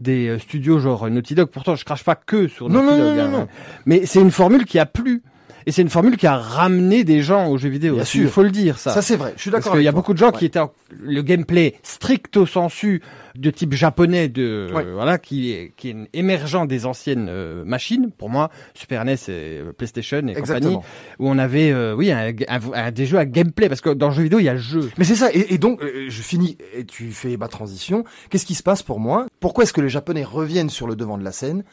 des 0.00 0.28
euh, 0.28 0.38
studios 0.38 0.78
genre 0.78 1.08
Naughty 1.08 1.34
Dog. 1.34 1.48
Pourtant, 1.50 1.76
je 1.76 1.84
crache 1.84 2.04
pas 2.04 2.16
que 2.16 2.48
sur 2.48 2.68
Naughty 2.68 2.86
non, 2.86 2.98
Dog. 2.98 3.16
Non, 3.16 3.28
non, 3.28 3.38
hein. 3.38 3.48
Mais 3.86 4.06
c'est 4.06 4.20
une 4.20 4.30
formule 4.30 4.64
qui 4.64 4.78
a 4.78 4.86
plu. 4.86 5.22
Et 5.66 5.72
c'est 5.72 5.80
une 5.80 5.88
formule 5.88 6.18
qui 6.18 6.26
a 6.26 6.36
ramené 6.36 7.04
des 7.04 7.22
gens 7.22 7.48
aux 7.48 7.56
jeux 7.56 7.70
vidéo. 7.70 7.94
Bien 7.94 8.04
sûr. 8.04 8.22
Il 8.22 8.28
faut 8.28 8.42
le 8.42 8.50
dire, 8.50 8.78
ça. 8.78 8.90
Ça, 8.90 9.00
c'est 9.00 9.16
vrai. 9.16 9.32
Je 9.36 9.42
suis 9.42 9.50
d'accord. 9.50 9.64
Parce 9.64 9.76
qu'il 9.76 9.84
y 9.84 9.88
a 9.88 9.92
beaucoup 9.92 10.12
de 10.12 10.18
gens 10.18 10.30
qui 10.30 10.44
étaient 10.44 10.60
le 10.90 11.22
gameplay 11.22 11.76
stricto 11.82 12.44
sensu 12.44 13.00
de 13.34 13.50
type 13.50 13.72
japonais 13.72 14.28
de 14.28 14.68
voilà 14.92 15.18
qui 15.18 15.50
est 15.50 15.72
qui 15.76 15.90
est 15.90 15.96
émergent 16.12 16.66
des 16.66 16.86
anciennes 16.86 17.28
euh, 17.28 17.64
machines 17.64 18.10
pour 18.16 18.30
moi 18.30 18.50
Super 18.74 19.04
NES 19.04 19.14
et 19.14 19.18
euh, 19.28 19.72
PlayStation 19.72 20.26
et 20.28 20.34
compagnie 20.34 20.76
où 21.18 21.28
on 21.28 21.38
avait 21.38 21.72
euh, 21.72 21.94
oui 21.94 22.12
un, 22.12 22.32
un, 22.48 22.90
des 22.92 23.06
jeux 23.06 23.18
à 23.18 23.26
gameplay 23.26 23.68
parce 23.68 23.80
que 23.80 23.90
dans 23.90 24.08
le 24.08 24.14
jeu 24.14 24.22
vidéo 24.22 24.38
il 24.38 24.44
y 24.44 24.48
a 24.48 24.54
le 24.54 24.58
jeu. 24.58 24.90
Mais 24.98 25.04
c'est 25.04 25.16
ça 25.16 25.30
et, 25.32 25.54
et, 25.54 25.58
donc 25.58 25.82
je 25.82 26.22
finis 26.22 26.58
et 26.76 26.84
tu 26.84 27.10
fais 27.10 27.36
ma 27.36 27.48
transition. 27.48 28.04
Qu'est-ce 28.30 28.46
qui 28.46 28.54
se 28.54 28.62
passe 28.62 28.82
pour 28.82 29.00
moi? 29.00 29.26
Pourquoi 29.40 29.64
est-ce 29.64 29.72
que 29.72 29.80
les 29.80 29.88
Japonais 29.88 30.24
reviennent 30.24 30.70
sur 30.70 30.86
le 30.86 30.94
devant 30.94 31.18
de 31.18 31.24
la 31.24 31.32
scène? 31.32 31.64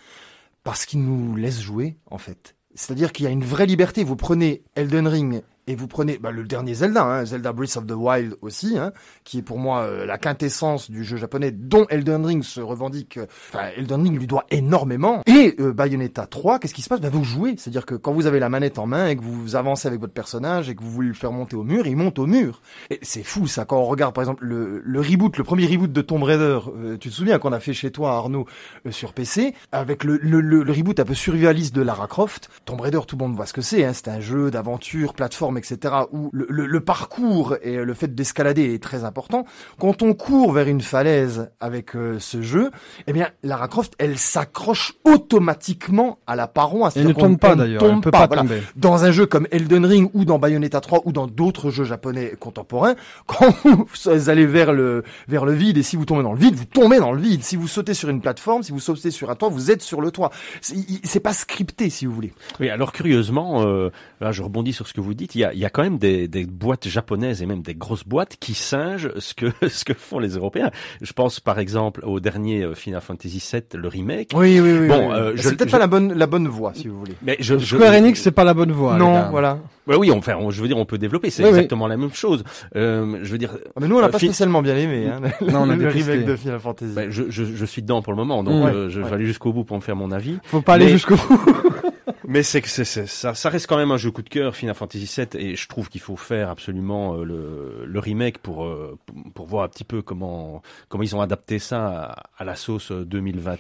Parce 0.64 0.86
qu'ils 0.86 1.04
nous 1.04 1.36
laissent 1.36 1.62
jouer 1.62 1.98
en 2.10 2.18
fait. 2.18 2.56
C'est-à-dire 2.74 3.12
qu'il 3.12 3.26
y 3.26 3.28
a 3.28 3.32
une 3.32 3.44
vraie 3.44 3.66
liberté. 3.66 4.04
Vous 4.04 4.16
prenez 4.16 4.64
Elden 4.76 5.08
Ring 5.08 5.42
et 5.68 5.76
vous 5.76 5.88
prenez 5.88 6.18
bah, 6.18 6.32
le 6.32 6.44
dernier 6.44 6.74
Zelda, 6.74 7.04
hein, 7.04 7.26
Zelda 7.26 7.54
Breath 7.54 7.78
of 7.78 7.86
the 7.86 7.94
Wild 7.94 8.36
aussi, 8.42 8.78
hein, 8.78 8.92
qui 9.24 9.40
est 9.40 9.42
pour 9.42 9.60
moi 9.60 9.82
euh, 9.82 10.06
la 10.06 10.18
quintessence 10.18 10.90
du 10.90 11.04
jeu 11.04 11.18
japonais, 11.18 11.52
dont 11.52 11.86
Elden 11.90 12.26
Ring 12.26 12.44
se 12.44 12.62
revendique. 12.62 13.18
Euh, 13.18 13.26
enfin, 13.54 13.68
Elden 13.78 14.02
Ring 14.02 14.18
lui 14.18 14.28
doit 14.28 14.46
énormément. 14.50 15.22
Et 15.28 15.56
euh, 15.60 15.72
Bayonetta 15.72 16.26
3, 16.26 16.60
qu'est-ce 16.60 16.74
qui 16.74 16.82
se 16.82 16.90
passe? 16.90 17.00
Bah, 17.00 17.10
Vous 17.12 17.24
jouez, 17.24 17.56
c'est-à-dire 17.58 17.86
que 17.86 17.96
quand 17.96 18.12
vous 18.12 18.26
avez 18.26 18.40
la 18.40 18.50
manette 18.50 18.80
en 18.80 18.88
main 18.88 19.08
et 19.08 19.16
que 19.16 19.22
vous 19.22 19.56
avancez 19.56 19.88
avec 19.88 20.00
votre 20.00 20.14
personnage 20.14 20.70
et 20.70 20.76
que 20.76 20.82
vous 20.82 20.90
voulez 20.92 21.10
le 21.10 21.14
faire 21.14 21.32
monter 21.32 21.56
au 21.56 21.64
mur, 21.64 21.86
il 21.86 21.96
monte 21.96 22.18
au 22.18 22.26
mur. 22.26 22.62
Et 22.90 23.00
c'est 23.02 23.24
fou 23.24 23.46
ça. 23.46 23.66
Quand 23.66 23.78
on 23.78 23.86
regarde 23.86 24.16
par 24.16 24.24
exemple 24.24 24.44
le, 24.44 24.82
le 24.84 25.00
reboot, 25.00 25.38
le 25.38 25.44
premier 25.44 25.68
reboot 25.68 25.92
de 25.92 26.02
Tomb 26.02 26.24
Raider, 26.24 26.60
tu 27.00 27.10
te 27.10 27.14
souviens 27.14 27.38
qu'on 27.40 27.54
a 27.54 27.60
fait 27.60 27.74
chez 27.74 27.92
toi 27.92 28.14
Arnaud 28.14 28.46
sur 28.90 29.14
PC, 29.14 29.54
avec 29.72 30.04
le, 30.04 30.18
le, 30.18 30.42
le, 30.42 30.72
reboot 30.72 31.00
un 31.00 31.06
peu 31.06 31.14
survivaliste 31.14 31.76
de 31.76 31.82
Lara 31.82 32.08
Croft. 32.08 32.50
Tomb 32.66 32.82
Raider, 32.82 33.00
tout 33.08 33.16
le 33.16 33.26
monde 33.26 33.36
voit 33.36 33.46
ce 33.46 33.54
que 33.54 33.62
c'est. 33.62 33.86
Hein, 33.86 33.94
c'est 33.94 34.08
un 34.08 34.20
jeu 34.20 34.50
d'aventure, 34.52 35.14
plateforme 35.14 35.51
plateformes, 35.52 35.58
etc., 35.58 35.96
où 36.12 36.30
le, 36.34 36.46
le- 36.50 36.66
le 36.66 36.80
parcours 36.80 37.56
et 37.62 37.78
le 37.78 37.94
fait 37.94 38.14
d'escalader 38.14 38.74
est 38.74 38.82
très 38.84 39.04
important, 39.04 39.46
quand 39.80 40.02
on 40.02 40.14
court 40.14 40.52
vers 40.54 40.68
une 40.68 40.82
falaise 40.82 41.50
avec 41.60 41.96
euh, 41.96 42.18
ce 42.20 42.42
jeu, 42.42 42.72
eh 43.08 43.14
bien, 43.14 43.30
Lara 43.44 43.68
Croft, 43.68 43.94
elle 43.98 44.18
s'accroche 44.18 44.94
automatiquement 45.04 46.20
à 46.28 46.36
la 46.36 46.48
paroi. 46.48 46.90
Elle 46.96 47.08
ne 47.08 47.14
tombe 47.14 47.38
pas 47.38 47.56
d'ailleurs. 47.56 47.84
Elle 47.84 47.90
tombe 47.90 48.04
peut 48.04 48.12
pas, 48.12 48.28
pas 48.28 48.36
voilà. 48.36 48.42
tomber. 48.44 48.62
Dans 48.76 49.04
un 49.04 49.12
jeu 49.12 49.26
comme 49.26 49.48
Elden 49.52 49.86
Ring 49.86 50.10
ou 50.14 50.26
dans 50.26 50.40
Bayonetta 50.40 50.82
3 50.82 51.02
ou 51.06 51.12
dans 51.12 51.28
d'autres 51.28 51.70
jeux 51.72 51.84
japonais 51.86 52.34
contemporains, 52.40 52.96
quand 53.26 53.54
vous 53.64 54.30
allez 54.30 54.46
vers 54.46 54.74
le, 54.74 55.04
vers 55.28 55.46
le 55.46 55.54
vide 55.54 55.78
et 55.78 55.84
si 55.84 55.96
vous 55.96 56.06
tombez 56.06 56.24
dans 56.24 56.34
le 56.34 56.40
vide, 56.40 56.56
vous 56.56 56.66
tombez 56.66 57.00
dans 57.00 57.12
le 57.12 57.22
vide. 57.22 57.44
Si 57.44 57.56
vous 57.56 57.68
sautez 57.68 57.94
sur 57.94 58.10
une 58.10 58.22
plateforme, 58.22 58.64
si 58.64 58.72
vous 58.72 58.80
sautez 58.80 59.12
sur 59.12 59.30
un 59.30 59.36
toit, 59.36 59.50
vous 59.50 59.72
êtes 59.72 59.82
sur 59.82 60.02
le 60.02 60.12
toit. 60.12 60.32
C'est 60.62 61.20
pas 61.20 61.34
scripté, 61.34 61.90
si 61.90 62.06
vous 62.06 62.14
voulez. 62.14 62.34
Oui, 62.60 62.70
alors 62.70 62.92
curieusement, 62.92 63.64
euh, 63.66 63.90
là 64.20 64.32
je 64.32 64.42
rebondis 64.44 64.74
sur 64.74 64.88
ce 64.88 64.94
que 64.94 65.02
vous 65.02 65.14
dites, 65.14 65.36
il 65.36 65.41
y 65.42 65.46
a, 65.46 65.54
il 65.54 65.60
y 65.60 65.66
a 65.66 65.70
quand 65.70 65.84
même 65.84 65.98
des, 65.98 66.28
des 66.28 66.46
boîtes 66.46 66.88
japonaises 66.88 67.42
et 67.42 67.46
même 67.46 67.62
des 67.62 67.76
grosses 67.76 68.04
boîtes 68.06 68.38
qui 68.40 68.54
singent 68.54 69.12
ce 69.18 69.34
que 69.34 69.46
ce 69.68 69.84
que 69.86 69.94
font 69.94 70.20
les 70.20 70.30
Européens. 70.36 70.72
Je 71.02 71.14
pense 71.14 71.40
par 71.40 71.60
exemple 71.60 72.02
au 72.06 72.20
dernier 72.20 72.64
euh, 72.64 72.74
Final 72.74 73.02
Fantasy 73.02 73.44
VII, 73.52 73.62
le 73.82 73.88
remake. 73.88 74.32
Oui, 74.34 74.60
oui, 74.60 74.72
oui. 74.82 74.88
Bon, 74.88 75.10
oui. 75.10 75.16
euh, 75.16 75.32
je- 75.36 75.42
c'est 75.44 75.56
peut-être 75.56 75.70
je- 75.70 75.74
pas 75.74 75.80
la 75.80 75.88
bonne, 75.88 76.14
la 76.14 76.28
bonne 76.28 76.48
voie, 76.48 76.74
si 76.74 76.88
vous 76.88 76.98
voulez. 77.00 77.14
Mais 77.22 77.36
je, 77.40 77.58
je- 77.58 77.76
Square 77.76 77.94
Enix, 77.94 78.20
c'est 78.22 78.32
pas 78.32 78.44
la 78.44 78.54
bonne 78.54 78.72
voie. 78.72 78.98
non, 78.98 79.30
voilà. 79.30 79.60
Ouais, 79.88 79.96
oui, 79.96 80.12
enfin, 80.12 80.36
on- 80.40 80.52
je 80.52 80.62
veux 80.62 80.68
dire, 80.68 80.78
on 80.78 80.86
peut 80.86 80.98
développer, 81.00 81.30
c'est 81.32 81.44
Oui, 81.44 81.50
oui. 81.50 81.56
exactement 81.56 81.88
la 81.88 81.98
même 81.98 82.14
chose. 82.14 82.44
Euh, 82.76 83.20
je 83.24 83.32
veux 83.32 83.38
dire, 83.40 83.50
Ah, 83.76 83.80
Mais 83.82 83.88
nous, 83.88 83.98
on 83.98 84.02
n'a 84.02 84.08
Euh, 84.08 84.10
pas 84.10 84.20
fi- 84.20 84.28
spécialement 84.28 84.62
bien 84.62 84.78
aimé, 84.78 85.08
hein, 85.08 85.20
Non, 85.42 85.62
on 85.64 85.70
a 85.70 85.76
le 85.76 85.88
remake 85.88 86.26
de 86.26 86.36
Final 86.36 86.60
Fantasy. 86.60 86.94
ben, 86.94 87.10
je, 87.10 87.24
je, 87.30 87.44
je 87.44 87.66
suis 87.66 87.82
dedans 87.82 88.02
pour 88.02 88.14
le 88.14 88.18
moment, 88.18 88.44
donc 88.44 88.64
Ouais, 88.66 88.72
euh, 88.72 88.90
je 88.90 89.02
ouais. 89.02 89.08
vais 89.10 89.16
aller 89.16 89.26
jusqu'au 89.26 89.52
bout 89.54 89.64
pour 89.64 89.76
me 89.78 89.82
faire 89.82 89.96
mon 89.96 90.12
avis. 90.12 90.38
Faut 90.44 90.62
pas 90.62 90.76
aller 90.76 90.86
Mais- 90.86 90.92
jusqu'au 90.92 91.16
bout. 91.16 91.40
Mais 92.32 92.44
c'est 92.44 92.62
que 92.62 92.70
c'est, 92.70 92.86
c'est- 92.86 93.08
ça, 93.08 93.34
ça 93.36 93.50
reste 93.50 93.68
quand 93.68 93.78
même 93.78 93.92
un 93.92 93.98
jeu 93.98 94.10
coup 94.12 94.22
de 94.22 94.30
cœur, 94.30 94.56
Final 94.56 94.74
Fantasy 94.76 95.12
VII, 95.18 95.28
et 95.42 95.56
je 95.56 95.68
trouve 95.68 95.90
qu'il 95.90 96.00
faut 96.02 96.16
faire 96.16 96.50
absolument 96.50 97.16
euh, 97.16 97.24
le, 97.26 97.86
le 97.86 98.00
remake 98.00 98.38
pour 98.38 98.64
euh, 98.64 98.98
pour 99.36 99.48
voir 99.48 99.66
un 99.66 99.68
petit 99.68 99.84
peu 99.84 100.02
comment 100.02 100.62
comment 100.88 101.04
ils 101.04 101.16
ont 101.16 101.22
adapté 101.22 101.60
ça 101.60 101.88
à, 101.88 102.24
à 102.38 102.46
la 102.46 102.56
sauce 102.56 102.92
2020, 102.92 103.58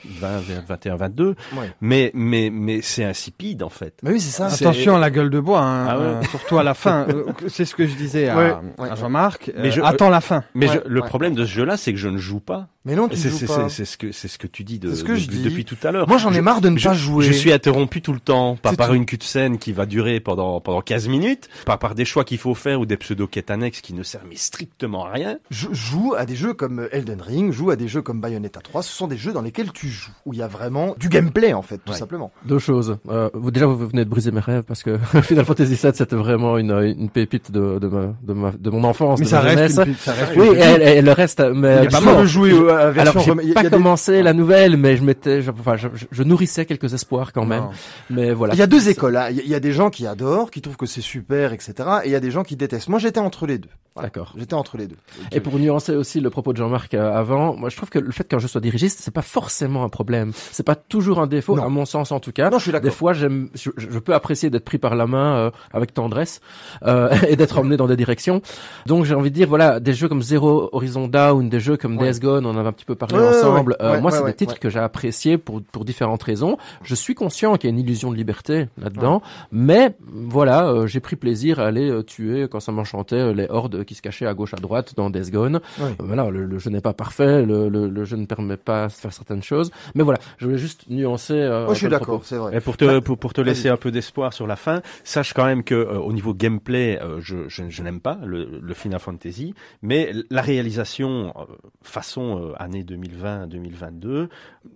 21, 0.67 0.95
22. 0.95 1.35
Ouais. 1.57 1.71
Mais 1.81 2.11
mais 2.13 2.49
mais 2.49 2.81
c'est 2.81 3.03
insipide 3.03 3.63
en 3.63 3.69
fait. 3.69 3.95
Mais 4.03 4.11
oui, 4.11 4.19
c'est 4.21 4.31
ça. 4.31 4.49
C'est- 4.49 4.65
Attention 4.65 4.95
à 4.95 4.99
la 4.99 5.09
gueule 5.09 5.29
de 5.29 5.39
bois, 5.39 5.61
hein, 5.61 5.87
Ah 5.89 5.97
ouais. 5.99 6.05
euh, 6.05 6.21
surtout 6.23 6.57
à 6.57 6.63
la 6.63 6.73
fin. 6.73 7.07
C'est 7.47 7.65
ce 7.65 7.75
que 7.75 7.85
je 7.85 7.95
disais 7.95 8.29
à, 8.29 8.37
Ouais, 8.37 8.53
ouais. 8.77 8.89
à 8.89 8.95
Jean-Marc. 8.95 9.51
Euh, 9.55 9.69
je- 9.71 9.81
attends 9.81 10.09
la 10.09 10.21
fin. 10.21 10.43
Mais 10.55 10.69
Ouais, 10.69 10.81
je- 10.85 10.89
le 10.89 11.01
ouais, 11.01 11.07
problème 11.07 11.33
de 11.35 11.45
ce 11.45 11.51
jeu-là, 11.51 11.75
c'est 11.77 11.91
que 11.91 11.99
je 11.99 12.07
ne 12.07 12.17
joue 12.17 12.39
pas. 12.39 12.67
Mais 12.83 12.95
non, 12.95 13.07
tu 13.07 13.15
C'est, 13.15 13.29
joues 13.29 13.37
c'est, 13.37 13.45
pas. 13.45 13.69
c'est, 13.69 13.75
c'est 13.77 13.85
ce 13.85 13.97
que 13.97 14.11
c'est 14.11 14.27
ce 14.27 14.39
que 14.39 14.47
tu 14.47 14.63
dis 14.63 14.79
de, 14.79 14.89
C'est 14.89 14.95
ce 14.95 15.03
que 15.03 15.15
je 15.15 15.25
depuis, 15.25 15.37
dis. 15.37 15.43
depuis 15.43 15.65
tout 15.65 15.77
à 15.83 15.91
l'heure. 15.91 16.07
Moi, 16.07 16.17
j'en 16.17 16.33
ai 16.33 16.41
marre 16.41 16.61
de 16.61 16.69
ne 16.69 16.77
je, 16.79 16.87
pas 16.87 16.93
jouer. 16.95 17.23
Je 17.25 17.31
suis 17.31 17.53
interrompu 17.53 18.01
tout 18.01 18.11
le 18.13 18.19
temps, 18.19 18.55
pas 18.55 18.73
par 18.73 18.89
tout. 18.89 18.95
une 18.95 19.05
scène 19.21 19.59
qui 19.59 19.71
va 19.71 19.85
durer 19.85 20.19
pendant 20.19 20.59
pendant 20.61 20.81
15 20.81 21.07
minutes, 21.07 21.47
pas 21.65 21.77
par 21.77 21.93
des 21.93 22.05
choix 22.05 22.23
qu'il 22.23 22.39
faut 22.39 22.55
faire 22.55 22.79
ou 22.79 22.87
des 22.87 22.97
pseudo-quêtes 22.97 23.51
annexes 23.51 23.81
qui 23.81 23.93
ne 23.93 24.01
servent 24.01 24.25
mais 24.27 24.35
strictement 24.35 25.05
à 25.05 25.11
rien. 25.11 25.37
Je 25.51 25.67
joue 25.73 26.15
à 26.17 26.25
des 26.25 26.35
jeux 26.35 26.53
comme 26.55 26.87
Elden 26.91 27.21
Ring, 27.21 27.51
joue 27.51 27.69
à 27.69 27.75
des 27.75 27.87
jeux 27.87 28.01
comme 28.01 28.19
Bayonetta 28.19 28.61
3. 28.61 28.81
Ce 28.81 28.91
sont 28.91 29.07
des 29.07 29.17
jeux 29.17 29.31
dans 29.33 29.41
lesquels 29.43 29.71
tu 29.71 29.87
joues, 29.87 30.09
où 30.25 30.33
il 30.33 30.39
y 30.39 30.41
a 30.43 30.47
vraiment 30.47 30.95
du 30.97 31.07
gameplay, 31.09 31.53
en 31.53 31.61
fait, 31.61 31.77
tout 31.85 31.91
Ouais. 31.91 31.97
simplement. 31.99 32.31
Deux 32.45 32.57
choses. 32.59 32.97
Euh, 33.09 33.29
vous, 33.35 33.51
déjà, 33.51 33.67
vous 33.67 33.87
venez 33.87 34.05
de 34.05 34.09
briser 34.09 34.31
mes 34.31 34.39
rêves 34.39 34.63
parce 34.63 34.81
que 34.81 34.97
Final 35.21 35.45
Fantasy 35.45 35.75
VII, 35.75 35.91
c'était 35.93 36.15
vraiment 36.15 36.57
une, 36.57 36.71
une 36.71 37.09
pépite 37.11 37.51
de, 37.51 37.77
de, 37.77 37.87
ma, 37.87 38.13
de, 38.23 38.33
ma, 38.33 38.51
de 38.51 38.69
mon 38.71 38.83
enfance, 38.85 39.19
Mais 39.19 39.25
de 39.25 39.29
ça 39.29 39.43
ma 39.43 39.49
reste, 39.49 39.75
jeunesse. 39.75 39.87
une, 39.87 39.95
ça 39.95 40.13
reste 40.13 40.31
Oui, 40.35 40.47
une- 40.47 40.81
et, 40.81 40.97
et 40.97 41.01
le 41.03 41.11
reste, 41.11 41.41
mais 41.53 41.77
Il 41.81 41.85
est 41.85 41.89
pas 41.91 42.01
mal 42.01 42.21
de 42.21 42.25
jouer 42.25 42.53
euh, 42.71 42.93
la 42.93 43.01
alors 43.01 43.19
j'ai 43.19 43.53
pas 43.53 43.63
des- 43.63 43.69
commencé 43.69 44.23
la 44.23 44.33
nouvelle, 44.33 44.77
mais 44.77 44.95
je 44.97 45.03
m'étais, 45.03 45.41
je, 45.41 45.51
enfin, 45.51 45.75
je, 45.77 46.23
nourrissais 46.23 46.65
quelques 46.65 46.93
espoirs 46.93 47.33
quand 47.33 47.45
même. 47.45 47.63
Non. 47.63 47.69
Mais 48.09 48.33
voilà. 48.33 48.53
Il 48.53 48.57
y 48.57 48.61
a 48.63 48.67
deux 48.67 48.89
écoles. 48.89 49.17
hein. 49.17 49.29
Y 49.31 49.41
il 49.45 49.49
y 49.49 49.55
a 49.55 49.59
des 49.59 49.71
gens 49.73 49.89
qui 49.89 50.07
adorent, 50.07 50.49
qui 50.51 50.61
trouvent 50.61 50.77
que 50.77 50.85
c'est 50.85 51.01
super, 51.01 51.53
etc. 51.53 51.73
Et 52.03 52.07
il 52.07 52.11
y 52.11 52.15
a 52.15 52.19
des 52.19 52.31
gens 52.31 52.43
qui 52.43 52.55
détestent. 52.55 52.89
Moi, 52.89 52.99
j'étais 52.99 53.19
entre 53.19 53.45
les 53.47 53.57
deux. 53.57 53.69
Voilà. 53.93 54.07
D'accord. 54.07 54.33
J'étais 54.37 54.53
entre 54.53 54.77
les 54.77 54.87
deux. 54.87 54.95
Et 55.33 55.41
pour 55.41 55.59
nuancer 55.59 55.93
aussi 55.95 56.21
le 56.21 56.29
propos 56.29 56.53
de 56.53 56.57
Jean-Marc 56.57 56.93
euh, 56.93 57.11
avant, 57.13 57.55
moi 57.57 57.67
je 57.69 57.75
trouve 57.75 57.89
que 57.89 57.99
le 57.99 58.11
fait 58.11 58.25
qu'un 58.25 58.39
jeu 58.39 58.47
soit 58.47 58.61
dirigiste, 58.61 58.99
c'est 59.01 59.13
pas 59.13 59.21
forcément 59.21 59.83
un 59.83 59.89
problème. 59.89 60.31
C'est 60.51 60.63
pas 60.65 60.75
toujours 60.75 61.19
un 61.19 61.27
défaut, 61.27 61.57
Non. 61.57 61.63
à 61.63 61.67
mon 61.69 61.83
sens 61.85 62.13
en 62.13 62.21
tout 62.21 62.31
cas. 62.31 62.49
Non, 62.49 62.57
je 62.57 62.63
suis 62.63 62.71
Des 62.71 62.79
d'accord. 62.79 62.93
fois, 62.93 63.11
j'aime, 63.11 63.49
je, 63.53 63.69
je 63.75 63.99
peux 63.99 64.13
apprécier 64.13 64.49
d'être 64.49 64.63
pris 64.63 64.77
par 64.77 64.95
la 64.95 65.07
main 65.07 65.35
euh, 65.35 65.51
avec 65.73 65.93
tendresse 65.93 66.39
euh, 66.83 67.09
et 67.27 67.35
d'être 67.35 67.57
emmené 67.57 67.75
dans 67.75 67.87
des 67.87 67.97
directions. 67.97 68.41
Donc 68.85 69.03
j'ai 69.03 69.13
envie 69.13 69.29
de 69.29 69.35
dire, 69.35 69.49
voilà, 69.49 69.81
des 69.81 69.93
jeux 69.93 70.07
comme 70.07 70.21
Zero 70.21 70.69
Horizon 70.71 71.09
Down, 71.09 71.49
des 71.49 71.59
jeux 71.59 71.75
comme 71.75 71.97
Ouais. 71.97 72.11
Days 72.13 72.19
Gone, 72.21 72.45
on 72.45 72.51
en 72.51 72.57
avait 72.57 72.69
un 72.69 72.73
petit 72.73 72.85
peu 72.85 72.95
parlé 72.95 73.17
Ouais, 73.17 73.27
ensemble. 73.27 73.71
ouais. 73.79 73.85
Euh, 73.85 73.91
Ouais, 73.95 74.01
moi, 74.01 74.11
c'est 74.11 74.23
des 74.23 74.33
titres 74.33 74.57
que 74.57 74.69
j'ai 74.69 74.79
appréciés 74.79 75.37
pour 75.37 75.61
pour 75.71 75.83
différentes 75.83 76.23
raisons. 76.23 76.57
Je 76.83 76.95
suis 76.95 77.13
conscient 77.13 77.57
qu'il 77.57 77.69
y 77.69 77.73
a 77.73 77.75
une 77.75 77.79
illusion 77.79 78.09
de 78.09 78.15
liberté 78.15 78.67
là-dedans, 78.77 79.21
mais 79.51 79.95
voilà, 80.07 80.69
euh, 80.69 80.87
j'ai 80.87 81.01
pris 81.01 81.17
plaisir 81.17 81.59
à 81.59 81.65
aller 81.65 81.91
tuer 82.05 82.47
quand 82.49 82.61
ça 82.61 82.71
m'enchantait 82.71 83.33
les 83.33 83.47
hordes 83.49 83.80
qui 83.83 83.95
se 83.95 84.01
cachaient 84.01 84.25
à 84.25 84.33
gauche 84.33 84.53
à 84.53 84.57
droite 84.57 84.93
dans 84.95 85.09
Days 85.09 85.31
Gone. 85.31 85.59
Oui. 85.79 85.85
Euh, 85.89 85.93
Voilà, 85.99 86.29
le, 86.29 86.45
le 86.45 86.59
jeu 86.59 86.69
n'est 86.69 86.81
pas 86.81 86.93
parfait, 86.93 87.45
le, 87.45 87.69
le, 87.69 87.87
le 87.87 88.05
jeu 88.05 88.17
ne 88.17 88.25
permet 88.25 88.57
pas 88.57 88.87
de 88.87 88.91
faire 88.93 89.13
certaines 89.13 89.43
choses, 89.43 89.71
mais 89.95 90.03
voilà, 90.03 90.19
je 90.37 90.45
voulais 90.45 90.57
juste 90.57 90.89
nuancer. 90.89 91.33
Euh, 91.33 91.67
je 91.73 91.75
suis 91.75 91.87
d'accord, 91.89 92.21
c'est 92.23 92.37
vrai. 92.37 92.57
Et 92.57 92.59
pour 92.59 92.77
te, 92.77 92.85
Bah, 92.85 93.01
pour, 93.01 93.17
pour 93.17 93.33
te 93.33 93.41
laisser 93.41 93.69
un 93.69 93.77
peu 93.77 93.91
d'espoir 93.91 94.33
sur 94.33 94.47
la 94.47 94.55
fin, 94.55 94.81
sache 95.03 95.33
quand 95.33 95.45
même 95.45 95.63
que 95.63 95.75
euh, 95.75 95.97
au 95.99 96.13
niveau 96.13 96.33
gameplay, 96.33 96.99
euh, 97.01 97.19
je, 97.21 97.47
je, 97.47 97.69
je 97.69 97.83
n'aime 97.83 97.99
pas 98.01 98.17
le, 98.23 98.59
le 98.61 98.73
Final 98.73 98.99
Fantasy, 98.99 99.53
mais 99.81 100.11
la 100.29 100.41
réalisation 100.41 101.33
euh, 101.37 101.45
façon 101.83 102.51
euh, 102.51 102.53
année 102.61 102.83
2020-2022 102.83 104.27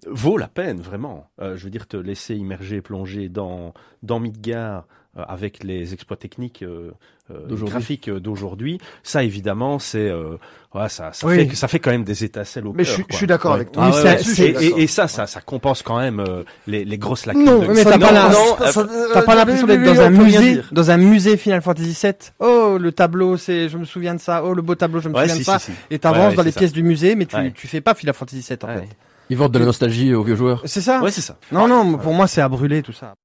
vaut 0.08 0.38
la 0.38 0.48
peine 0.48 0.80
vraiment. 0.82 1.30
Euh, 1.42 1.56
je 1.56 1.64
veux 1.64 1.70
dire 1.70 1.88
te 1.88 1.98
laisser 1.98 2.36
immerger, 2.36 2.82
plonger 2.82 3.30
dans 3.30 3.74
dans 4.04 4.20
Midgar 4.20 4.86
euh, 4.86 5.05
avec 5.16 5.64
les 5.64 5.94
exploits 5.94 6.18
techniques 6.18 6.62
euh, 6.64 6.92
euh, 7.32 7.48
D'aujourd'hui. 7.48 7.72
graphiques 7.72 8.10
euh, 8.10 8.20
d'aujourd'hui, 8.20 8.80
ça 9.02 9.24
évidemment 9.24 9.80
c'est 9.80 10.10
euh, 10.10 10.38
ouais, 10.76 10.90
ça 10.90 11.12
ça 11.14 11.26
Oui. 11.26 11.48
fait 11.50 11.56
ça 11.56 11.68
fait 11.68 11.80
quand 11.80 11.90
même 11.92 12.04
des 12.04 12.24
étincelles 12.24 12.68
au 12.68 12.74
Mais 12.74 12.84
je 12.84 12.90
cœur, 12.90 12.96
suis- 12.96 13.04
quoi. 13.04 13.12
je 13.14 13.18
suis 13.18 13.28
d'accord 13.28 13.52
Ouais. 13.52 13.56
avec 13.58 13.72
toi. 13.72 13.84
Ah 13.86 13.90
Oui, 13.96 14.04
ouais, 14.04 14.18
ça- 14.20 14.44
Et- 14.44 14.48
et, 14.50 14.82
et 14.84 14.88
ça, 14.88 15.08
ça, 15.08 15.26
ça 15.26 15.42
compense 15.42 15.82
quand 15.82 15.98
même 15.98 16.20
euh, 16.20 16.44
les, 16.68 16.86
les 16.86 16.98
grosses 16.98 17.26
lacunes. 17.26 17.46
Non, 17.46 17.60
de- 17.60 17.68
mais 17.68 17.84
t'as 17.84 17.98
non, 17.98 18.08
pas 18.08 19.34
euh, 19.34 19.36
l'impression 19.36 19.68
d'être 19.68 19.84
dans 19.84 20.02
un 20.02 20.10
musée, 20.10 20.62
dans 20.72 20.92
un 20.92 20.98
musée 20.98 21.38
Final 21.38 21.62
Fantasy 21.62 21.98
VII. 22.04 22.14
Oh, 22.40 22.78
le 22.80 22.92
tableau, 22.92 23.38
c'est, 23.38 23.70
je 23.70 23.78
me 23.78 23.86
souviens 23.86 24.16
de 24.16 24.20
ça. 24.20 24.44
Oh, 24.44 24.54
le 24.54 24.62
beau 24.62 24.76
tableau, 24.76 25.00
je 25.00 25.10
me 25.10 25.16
souviens 25.16 25.36
de 25.38 25.44
ça. 25.44 25.58
Et 25.90 25.98
t'avances 26.00 26.36
dans 26.36 26.44
les 26.44 26.52
pièces 26.52 26.74
du 26.74 26.84
musée, 26.84 27.16
mais 27.16 27.26
tu, 27.26 27.38
tu 27.54 27.68
fais 27.68 27.82
pas 27.82 27.94
Final 27.96 28.14
Fantasy 28.14 28.46
VII 28.48 28.58
en 28.64 28.68
fait. 28.80 28.90
Ils 29.32 29.38
vendent 29.38 29.54
de 29.54 29.60
la 29.60 29.66
nostalgie 29.66 30.14
aux 30.14 30.22
vieux 30.24 30.36
joueurs. 30.36 30.62
C'est 30.66 30.82
ça 30.82 31.02
Ouais, 31.02 31.10
c'est 31.10 31.22
ça. 31.22 31.38
Non, 31.52 31.68
non, 31.68 31.98
pour 31.98 32.14
moi 32.14 32.28
c'est 32.28 32.42
à 32.42 32.50
brûler 32.50 32.84
tout 32.84 32.94
ça. 32.94 33.16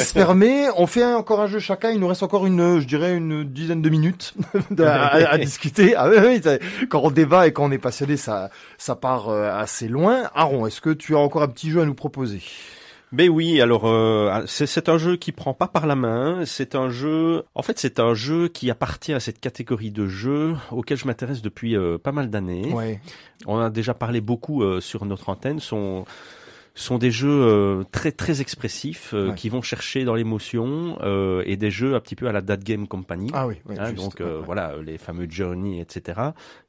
On 0.76 0.86
fait 0.86 1.02
un- 1.02 1.16
encore 1.16 1.40
un 1.40 1.46
jeu 1.46 1.58
chacun. 1.58 1.90
Il 1.90 2.00
nous 2.00 2.08
reste 2.08 2.22
encore 2.22 2.46
une, 2.46 2.80
je 2.80 2.86
dirais, 2.86 3.14
une 3.16 3.44
dizaine 3.44 3.82
de 3.82 3.88
minutes 3.90 4.34
à, 4.78 5.08
à 5.30 5.38
discuter. 5.38 5.94
Ah 5.96 6.08
oui, 6.08 6.40
quand 6.88 7.00
on 7.02 7.10
débat 7.10 7.46
et 7.46 7.52
quand 7.52 7.64
on 7.64 7.70
est 7.70 7.78
passionné, 7.78 8.16
ça, 8.16 8.50
ça 8.78 8.96
part 8.96 9.28
euh, 9.28 9.50
assez 9.52 9.88
loin. 9.88 10.30
Aaron, 10.34 10.66
est-ce 10.66 10.80
que 10.80 10.90
tu 10.90 11.14
as 11.14 11.18
encore 11.18 11.42
un 11.42 11.48
petit 11.48 11.70
jeu 11.70 11.80
à 11.80 11.84
nous 11.84 11.94
proposer? 11.94 12.42
Ben 13.12 13.28
oui, 13.28 13.60
alors 13.60 13.88
euh, 13.88 14.42
c'est 14.46 14.66
c'est 14.66 14.88
un 14.88 14.96
jeu 14.96 15.16
qui 15.16 15.32
prend 15.32 15.52
pas 15.52 15.66
par 15.66 15.88
la 15.88 15.96
main. 15.96 16.44
C'est 16.46 16.76
un 16.76 16.90
jeu, 16.90 17.42
en 17.56 17.62
fait, 17.62 17.76
c'est 17.80 17.98
un 17.98 18.14
jeu 18.14 18.46
qui 18.46 18.70
appartient 18.70 19.12
à 19.12 19.18
cette 19.18 19.40
catégorie 19.40 19.90
de 19.90 20.06
jeux 20.06 20.54
auquel 20.70 20.96
je 20.96 21.06
m'intéresse 21.08 21.42
depuis 21.42 21.76
euh, 21.76 21.98
pas 21.98 22.12
mal 22.12 22.30
d'années. 22.30 22.72
Ouais. 22.72 23.00
On 23.46 23.58
a 23.58 23.68
déjà 23.68 23.94
parlé 23.94 24.20
beaucoup 24.20 24.62
euh, 24.62 24.80
sur 24.80 25.04
notre 25.06 25.28
antenne. 25.28 25.58
Sont 25.58 26.04
sont 26.74 26.98
des 26.98 27.10
jeux 27.10 27.28
euh, 27.30 27.82
très 27.92 28.12
très 28.12 28.40
expressif, 28.40 29.10
euh, 29.12 29.28
Ouais. 29.30 29.34
qui 29.34 29.48
vont 29.48 29.60
chercher 29.62 30.04
dans 30.04 30.14
l'émotion 30.14 30.96
euh, 31.02 31.42
et 31.46 31.56
des 31.56 31.70
jeux 31.70 31.94
un 31.94 32.00
petit 32.00 32.16
peu 32.16 32.28
à 32.28 32.32
la 32.32 32.40
Date 32.40 32.62
Game 32.64 32.86
Company. 32.86 33.30
Ah 33.34 33.46
oui, 33.46 33.56
oui, 33.68 33.76
Hein, 33.78 33.86
juste, 33.90 33.96
donc 33.96 34.14
ouais, 34.20 34.26
euh, 34.26 34.38
ouais. 34.38 34.44
voilà 34.46 34.74
les 34.84 34.96
fameux 34.98 35.26
Journey, 35.28 35.80
etc. 35.80 36.20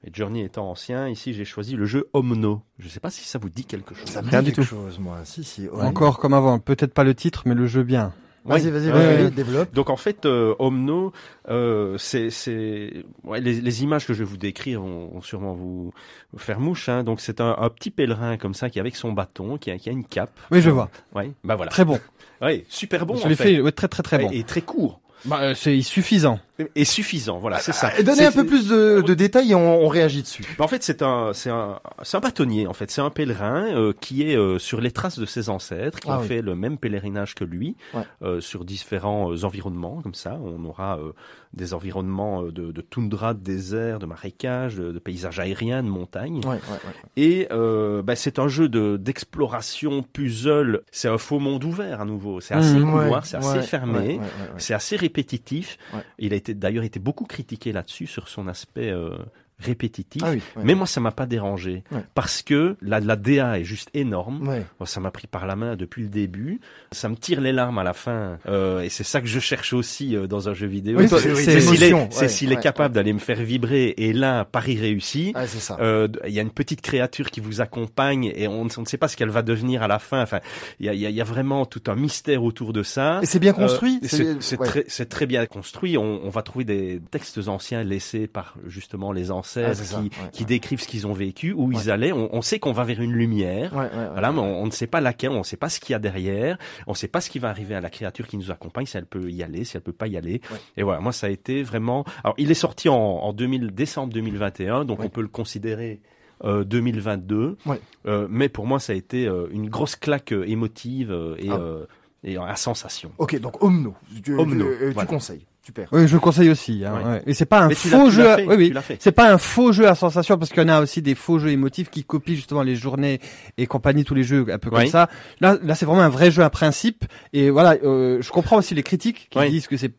Mais 0.04 0.10
Journey 0.14 0.44
étant 0.44 0.70
ancien, 0.70 1.08
ici 1.08 1.34
j'ai 1.34 1.46
choisi 1.46 1.76
le 1.76 1.86
jeu 1.86 2.10
Omno. 2.14 2.62
Je 2.80 2.88
sais 2.90 3.00
pas 3.00 3.10
si 3.12 3.24
ça 3.26 3.38
vous 3.40 3.50
dit 3.50 3.66
quelque 3.66 3.94
chose. 3.96 4.08
Ça 4.10 4.22
me 4.22 4.30
Rien 4.30 4.42
dit 4.42 4.50
du 4.50 4.56
quelque 4.56 4.68
tout. 4.70 4.76
chose, 4.76 5.00
moi. 5.00 5.20
Si, 5.24 5.44
si. 5.44 5.68
ouais. 5.70 5.82
Encore 5.84 6.18
comme 6.20 6.34
avant, 6.34 6.58
peut-être 6.60 6.94
pas 6.94 7.04
le 7.04 7.14
titre, 7.16 7.44
mais 7.46 7.54
le 7.56 7.68
jeu 7.68 7.84
bien. 7.84 8.14
Vas-y, 8.44 8.72
vas-y, 8.72 8.92
ouais. 8.92 9.30
développe. 9.30 9.74
Donc 9.74 9.90
en 9.90 9.96
fait, 9.96 10.26
euh, 10.26 10.56
Omno, 10.58 11.14
euh, 11.50 11.96
c'est 12.00 12.30
c'est 12.32 13.04
ouais, 13.24 13.40
les, 13.40 13.62
les 13.62 13.84
images 13.84 14.08
que 14.08 14.14
je 14.14 14.20
vais 14.20 14.26
vous 14.26 14.38
décrire 14.38 14.82
vont, 14.82 15.10
vont 15.10 15.22
sûrement 15.22 15.54
vous, 15.54 15.94
faire 16.38 16.60
mouche. 16.60 16.90
Hein. 16.90 17.04
Donc 17.04 17.22
c'est 17.22 17.40
un, 17.40 17.56
un 17.58 17.70
petit 17.70 17.92
pèlerin 17.92 18.38
comme 18.38 18.54
ça 18.56 18.70
qui 18.70 18.80
est 18.80 18.82
avec 18.82 18.96
son 18.96 19.12
bâton, 19.14 19.58
qui 19.58 19.70
a, 19.70 19.78
qui 19.78 19.90
a 19.90 19.92
une 19.92 20.06
cape. 20.06 20.32
Oui, 20.50 20.62
je 20.62 20.72
vois. 20.72 20.90
Ouais, 21.14 21.32
bah 21.44 21.56
voilà. 21.56 21.70
Très 21.72 21.86
bon. 21.86 22.00
Ouais, 22.42 22.66
super 22.68 23.06
bon. 23.06 23.16
je 23.16 23.28
l'ai 23.28 23.36
fait. 23.36 23.62
ouais, 23.62 23.72
très 23.72 23.88
très 23.88 24.02
très 24.02 24.18
bon. 24.18 24.30
Et 24.32 24.44
très 24.44 24.62
court 24.62 25.00
Bah, 25.26 25.40
euh, 25.42 25.54
c'est 25.54 25.80
suffisant. 25.82 26.40
Et 26.76 26.86
suffisant. 26.86 27.40
Voilà, 27.40 27.60
c'est 27.60 27.72
ça. 27.74 27.92
Et 27.98 28.04
donnez 28.04 28.26
un 28.26 28.32
peu 28.32 28.46
plus 28.46 28.68
de, 28.68 29.02
de 29.06 29.14
détails 29.14 29.52
et 29.52 29.56
on, 29.56 29.84
on 29.84 29.88
réagit 29.88 30.22
dessus. 30.22 30.44
Bah, 30.58 30.66
En 30.66 30.68
fait, 30.68 30.84
c'est 30.84 31.02
un, 31.02 31.32
c'est 31.34 31.50
un, 31.50 31.80
c'est 32.04 32.18
un 32.18 32.20
bâtonnier. 32.22 32.68
En 32.68 32.74
fait, 32.74 32.90
c'est 32.92 33.02
un 33.02 33.10
pèlerin 33.10 33.66
euh, 33.76 33.94
qui 34.00 34.24
est 34.24 34.36
euh, 34.36 34.60
sur 34.60 34.82
les 34.82 34.92
traces 34.92 35.20
de 35.20 35.26
ses 35.26 35.50
ancêtres, 35.50 36.00
qui 36.00 36.10
Ah 36.10 36.18
ont 36.18 36.22
oui. 36.22 36.28
fait 36.28 36.42
le 36.42 36.56
même 36.56 36.78
pèlerinage 36.78 37.36
que 37.36 37.44
lui, 37.44 37.76
Ouais. 37.94 38.04
euh, 38.24 38.42
sur 38.42 38.66
différents 38.66 39.32
euh, 39.32 39.44
environnements. 39.44 40.02
Comme 40.02 40.14
ça, 40.16 40.40
on 40.44 40.64
aura 40.66 40.98
euh, 40.98 41.12
des 41.54 41.74
environnements 41.74 42.44
euh, 42.44 42.52
de, 42.52 42.72
de 42.72 42.82
toundra, 42.82 43.34
de 43.34 43.40
désert, 43.44 44.00
de 44.00 44.06
marécage, 44.06 44.76
de, 44.76 44.92
de 44.92 45.00
paysages 45.00 45.40
aériens, 45.40 45.84
de 45.84 45.90
montagnes. 45.90 46.40
Ouais, 46.46 46.52
ouais, 46.52 46.58
ouais. 46.72 46.94
Et 47.18 47.48
euh, 47.52 48.02
bah, 48.02 48.16
c'est 48.16 48.40
un 48.40 48.48
jeu 48.48 48.70
de 48.70 48.98
d'exploration 48.98 50.04
puzzle. 50.04 50.82
C'est 50.92 51.08
un 51.08 51.18
faux 51.18 51.40
monde 51.40 51.64
ouvert 51.64 52.02
à 52.02 52.06
nouveau. 52.06 52.42
C'est 52.42 52.54
assez 52.56 52.72
Mmh, 52.72 52.94
Ouais, 52.94 53.10
c'est 53.24 53.38
assez 53.38 53.62
fermé. 53.62 54.20
C'est 54.58 54.74
assez 54.74 54.96
répétitif. 54.96 55.78
Il 56.20 56.34
a 56.34 56.36
été 56.36 56.51
d'ailleurs 56.54 56.84
été 56.84 57.00
beaucoup 57.00 57.26
critiqué 57.26 57.72
là-dessus 57.72 58.08
sur 58.08 58.28
son 58.28 58.48
aspect 58.48 58.90
euh, 58.92 59.18
répétitif. 59.62 60.22
Ah 60.26 60.32
oui. 60.32 60.42
ouais. 60.56 60.64
Mais 60.64 60.76
moi, 60.76 60.86
ça 60.88 61.00
m'a 61.00 61.12
pas 61.12 61.26
dérangé 61.26 61.84
Ouais. 61.92 62.04
parce 62.16 62.42
que 62.42 62.76
la, 62.82 63.00
la 63.00 63.16
DA 63.16 63.60
est 63.60 63.64
juste 63.64 63.90
énorme. 63.94 64.64
Ça 64.86 65.00
m'a 65.00 65.12
pris 65.12 65.28
par 65.28 65.46
la 65.46 65.56
main 65.56 65.76
depuis 65.76 66.04
le 66.04 66.10
début. 66.10 66.60
Ça 66.92 67.08
me 67.10 67.16
tire 67.16 67.42
les 67.42 67.52
larmes 67.52 67.78
à 67.80 67.84
la 67.84 67.94
fin. 67.94 68.38
Euh, 68.48 68.82
et 68.82 68.90
c'est 68.90 69.04
ça 69.04 69.22
que 69.22 69.28
je 69.28 69.40
cherche 69.40 69.74
aussi 69.74 70.16
euh, 70.16 70.28
dans 70.28 70.50
un 70.50 70.54
jeu 70.54 70.68
vidéo. 70.68 70.98
Oui, 71.00 71.08
c'est 71.08 72.30
s'il 72.30 72.52
est, 72.52 72.56
est 72.56 72.60
capable 72.62 72.94
d'aller 72.96 73.14
me 73.14 73.20
faire 73.20 73.42
vibrer. 73.42 73.94
Et 73.98 74.14
là, 74.14 74.46
Paris 74.46 74.78
réussi. 74.80 75.32
Ah, 75.36 75.48
c'est 75.48 75.60
ça. 75.60 75.78
Euh, 75.80 76.08
Il 76.28 76.34
y 76.34 76.40
a 76.40 76.42
une 76.42 76.50
petite 76.52 76.82
créature 76.82 77.30
qui 77.32 77.40
vous 77.40 77.62
accompagne 77.62 78.32
et 78.36 78.48
on, 78.48 78.62
on 78.62 78.82
ne 78.82 78.86
sait 78.86 78.98
pas 78.98 79.08
ce 79.08 79.16
qu'elle 79.18 79.30
va 79.30 79.42
devenir 79.42 79.84
à 79.84 79.88
la 79.88 80.00
fin. 80.00 80.22
Enfin, 80.22 80.40
il 80.80 80.86
y 80.86 80.90
a, 80.90 80.94
y 80.94 81.06
a- 81.06 81.10
il 81.10 81.16
y 81.16 81.22
a 81.22 81.26
vraiment 81.26 81.66
tout 81.66 81.84
un 81.88 81.96
mystère 81.96 82.44
autour 82.44 82.74
de 82.74 82.84
ça. 82.84 83.20
Et 83.22 83.26
c'est 83.26 83.40
bien 83.40 83.54
construit. 83.54 84.00
Euh, 84.04 84.08
c'est 84.08 84.42
c'est 84.42 84.58
très, 84.58 84.84
très 85.06 85.26
bien 85.26 85.46
construit. 85.46 85.98
On, 85.98 86.22
on 86.26 86.30
va 86.30 86.42
trouver 86.42 86.66
des 86.66 87.02
textes 87.12 87.48
anciens 87.48 87.84
laissés 87.84 88.28
par 88.28 88.56
justement 88.68 89.12
les 89.12 89.32
Ah, 89.32 89.36
ça, 89.52 89.74
qui, 89.74 90.04
ouais, 90.04 90.10
qui 90.32 90.42
ouais. 90.44 90.48
décrivent 90.48 90.82
ce 90.82 90.88
qu'ils 90.88 91.08
ont 91.08 91.14
vécu, 91.14 91.54
où 91.54 91.72
ils 91.72 91.90
allaient. 91.92 92.12
On, 92.12 92.34
on 92.36 92.42
sait 92.42 92.60
qu'on 92.60 92.72
va 92.72 92.84
vers 92.84 93.02
une 93.02 93.14
lumière. 93.14 93.72
Voilà, 93.72 94.32
mais 94.32 94.40
on, 94.40 94.62
on 94.64 94.66
ne 94.66 94.72
sait 94.72 94.88
pas 94.88 95.02
laquelle, 95.02 95.32
on 95.32 95.40
ne 95.40 95.44
sait 95.44 95.58
pas 95.58 95.70
ce 95.70 95.80
qu'il 95.80 95.94
y 95.94 95.96
a 95.96 96.00
derrière, 96.00 96.58
on 96.88 96.92
ne 96.92 96.96
sait 96.98 97.08
pas 97.08 97.22
ce 97.22 97.30
qui 97.30 97.40
va 97.40 97.50
arriver 97.50 97.76
à 97.76 97.82
la 97.82 97.90
créature 97.90 98.28
qui 98.28 98.38
nous 98.38 98.52
accompagne, 98.52 98.86
si 98.86 98.98
elle 98.98 99.06
peut 99.06 99.30
y 99.30 99.44
aller, 99.44 99.64
si 99.64 99.78
elle 99.78 99.84
peut 99.84 99.92
pas 99.94 100.08
y 100.08 100.18
aller. 100.18 100.42
Et 100.78 100.84
voilà, 100.84 101.00
moi 101.02 101.12
ça 101.12 101.28
a 101.28 101.30
été 101.30 101.64
vraiment. 101.64 102.06
Alors, 102.24 102.36
il 102.38 102.50
est 102.52 102.56
sorti 102.56 102.90
en, 102.90 102.96
en 102.96 103.34
2000, 103.34 103.72
décembre 103.72 104.14
2021, 104.14 104.86
donc 104.86 105.04
on 105.04 105.10
peut 105.10 105.22
le 105.22 105.28
considérer. 105.28 106.00
euh, 106.44 106.64
2022, 106.64 107.58
Ouais. 107.68 107.80
Euh, 108.08 108.26
mais 108.30 108.50
pour 108.50 108.66
moi 108.66 108.80
ça 108.80 108.94
a 108.94 108.96
été 108.96 109.28
euh, 109.28 109.46
une 109.52 109.70
grosse 109.70 109.96
claque 109.96 110.32
euh, 110.34 110.44
émotive 110.50 111.12
euh, 111.12 111.36
et, 111.38 111.50
Ah. 111.50 111.58
euh, 111.60 111.86
et 112.24 112.36
à 112.38 112.56
sensation. 112.56 113.12
Ok, 113.20 113.40
donc 113.40 113.62
Omno. 113.64 113.94
Tu, 114.24 114.36
Omno, 114.36 114.66
tu, 114.66 114.72
euh, 114.72 114.88
tu 114.88 114.94
voilà. 114.94 115.08
conseilles. 115.08 115.46
Super. 115.64 115.88
Oui, 115.92 116.08
je 116.08 116.14
le 116.14 116.20
conseille 116.20 116.50
aussi. 116.50 116.84
Hein, 116.86 116.94
Ouais. 116.96 117.04
ouais. 117.12 117.24
Et 117.28 117.34
c'est 117.36 117.46
pas 117.46 117.60
un 117.62 117.68
Mais 117.68 117.76
tu 117.76 117.88
faux 117.90 118.06
tu 118.10 118.16
jeu. 118.16 118.36
fait, 118.36 118.46
oui, 118.48 118.56
oui. 118.58 118.74
tu. 118.88 118.96
C'est 119.00 119.12
pas 119.12 119.32
un 119.32 119.38
faux 119.38 119.72
jeu 119.72 119.88
à 119.88 119.94
sensation 119.94 120.38
parce 120.40 120.50
qu'il 120.52 120.62
y 120.64 120.66
en 120.66 120.70
a 120.70 120.82
aussi 120.82 121.04
des 121.04 121.14
faux 121.14 121.38
jeux 121.38 121.50
émotifs 121.50 121.90
qui 121.92 122.04
copient 122.04 122.34
justement 122.36 122.64
les 122.64 122.76
journées 122.76 123.20
et 123.60 123.68
compagnie, 123.68 124.04
tous 124.04 124.16
les 124.16 124.24
jeux 124.24 124.46
un 124.52 124.58
peu 124.58 124.72
comme 124.72 124.80
Oui. 124.80 124.90
ça. 124.90 125.08
Là, 125.40 125.58
là, 125.62 125.76
c'est 125.76 125.86
vraiment 125.86 126.02
un 126.02 126.10
vrai 126.10 126.32
jeu 126.32 126.42
à 126.44 126.50
principe. 126.50 127.06
Et 127.34 127.52
voilà, 127.52 127.76
euh, 127.84 128.20
je 128.22 128.32
comprends 128.32 128.58
aussi 128.58 128.74
les 128.74 128.82
critiques 128.84 129.28
qui 129.30 129.50
disent 129.52 129.68
que 129.68 129.78
c'est 129.78 129.94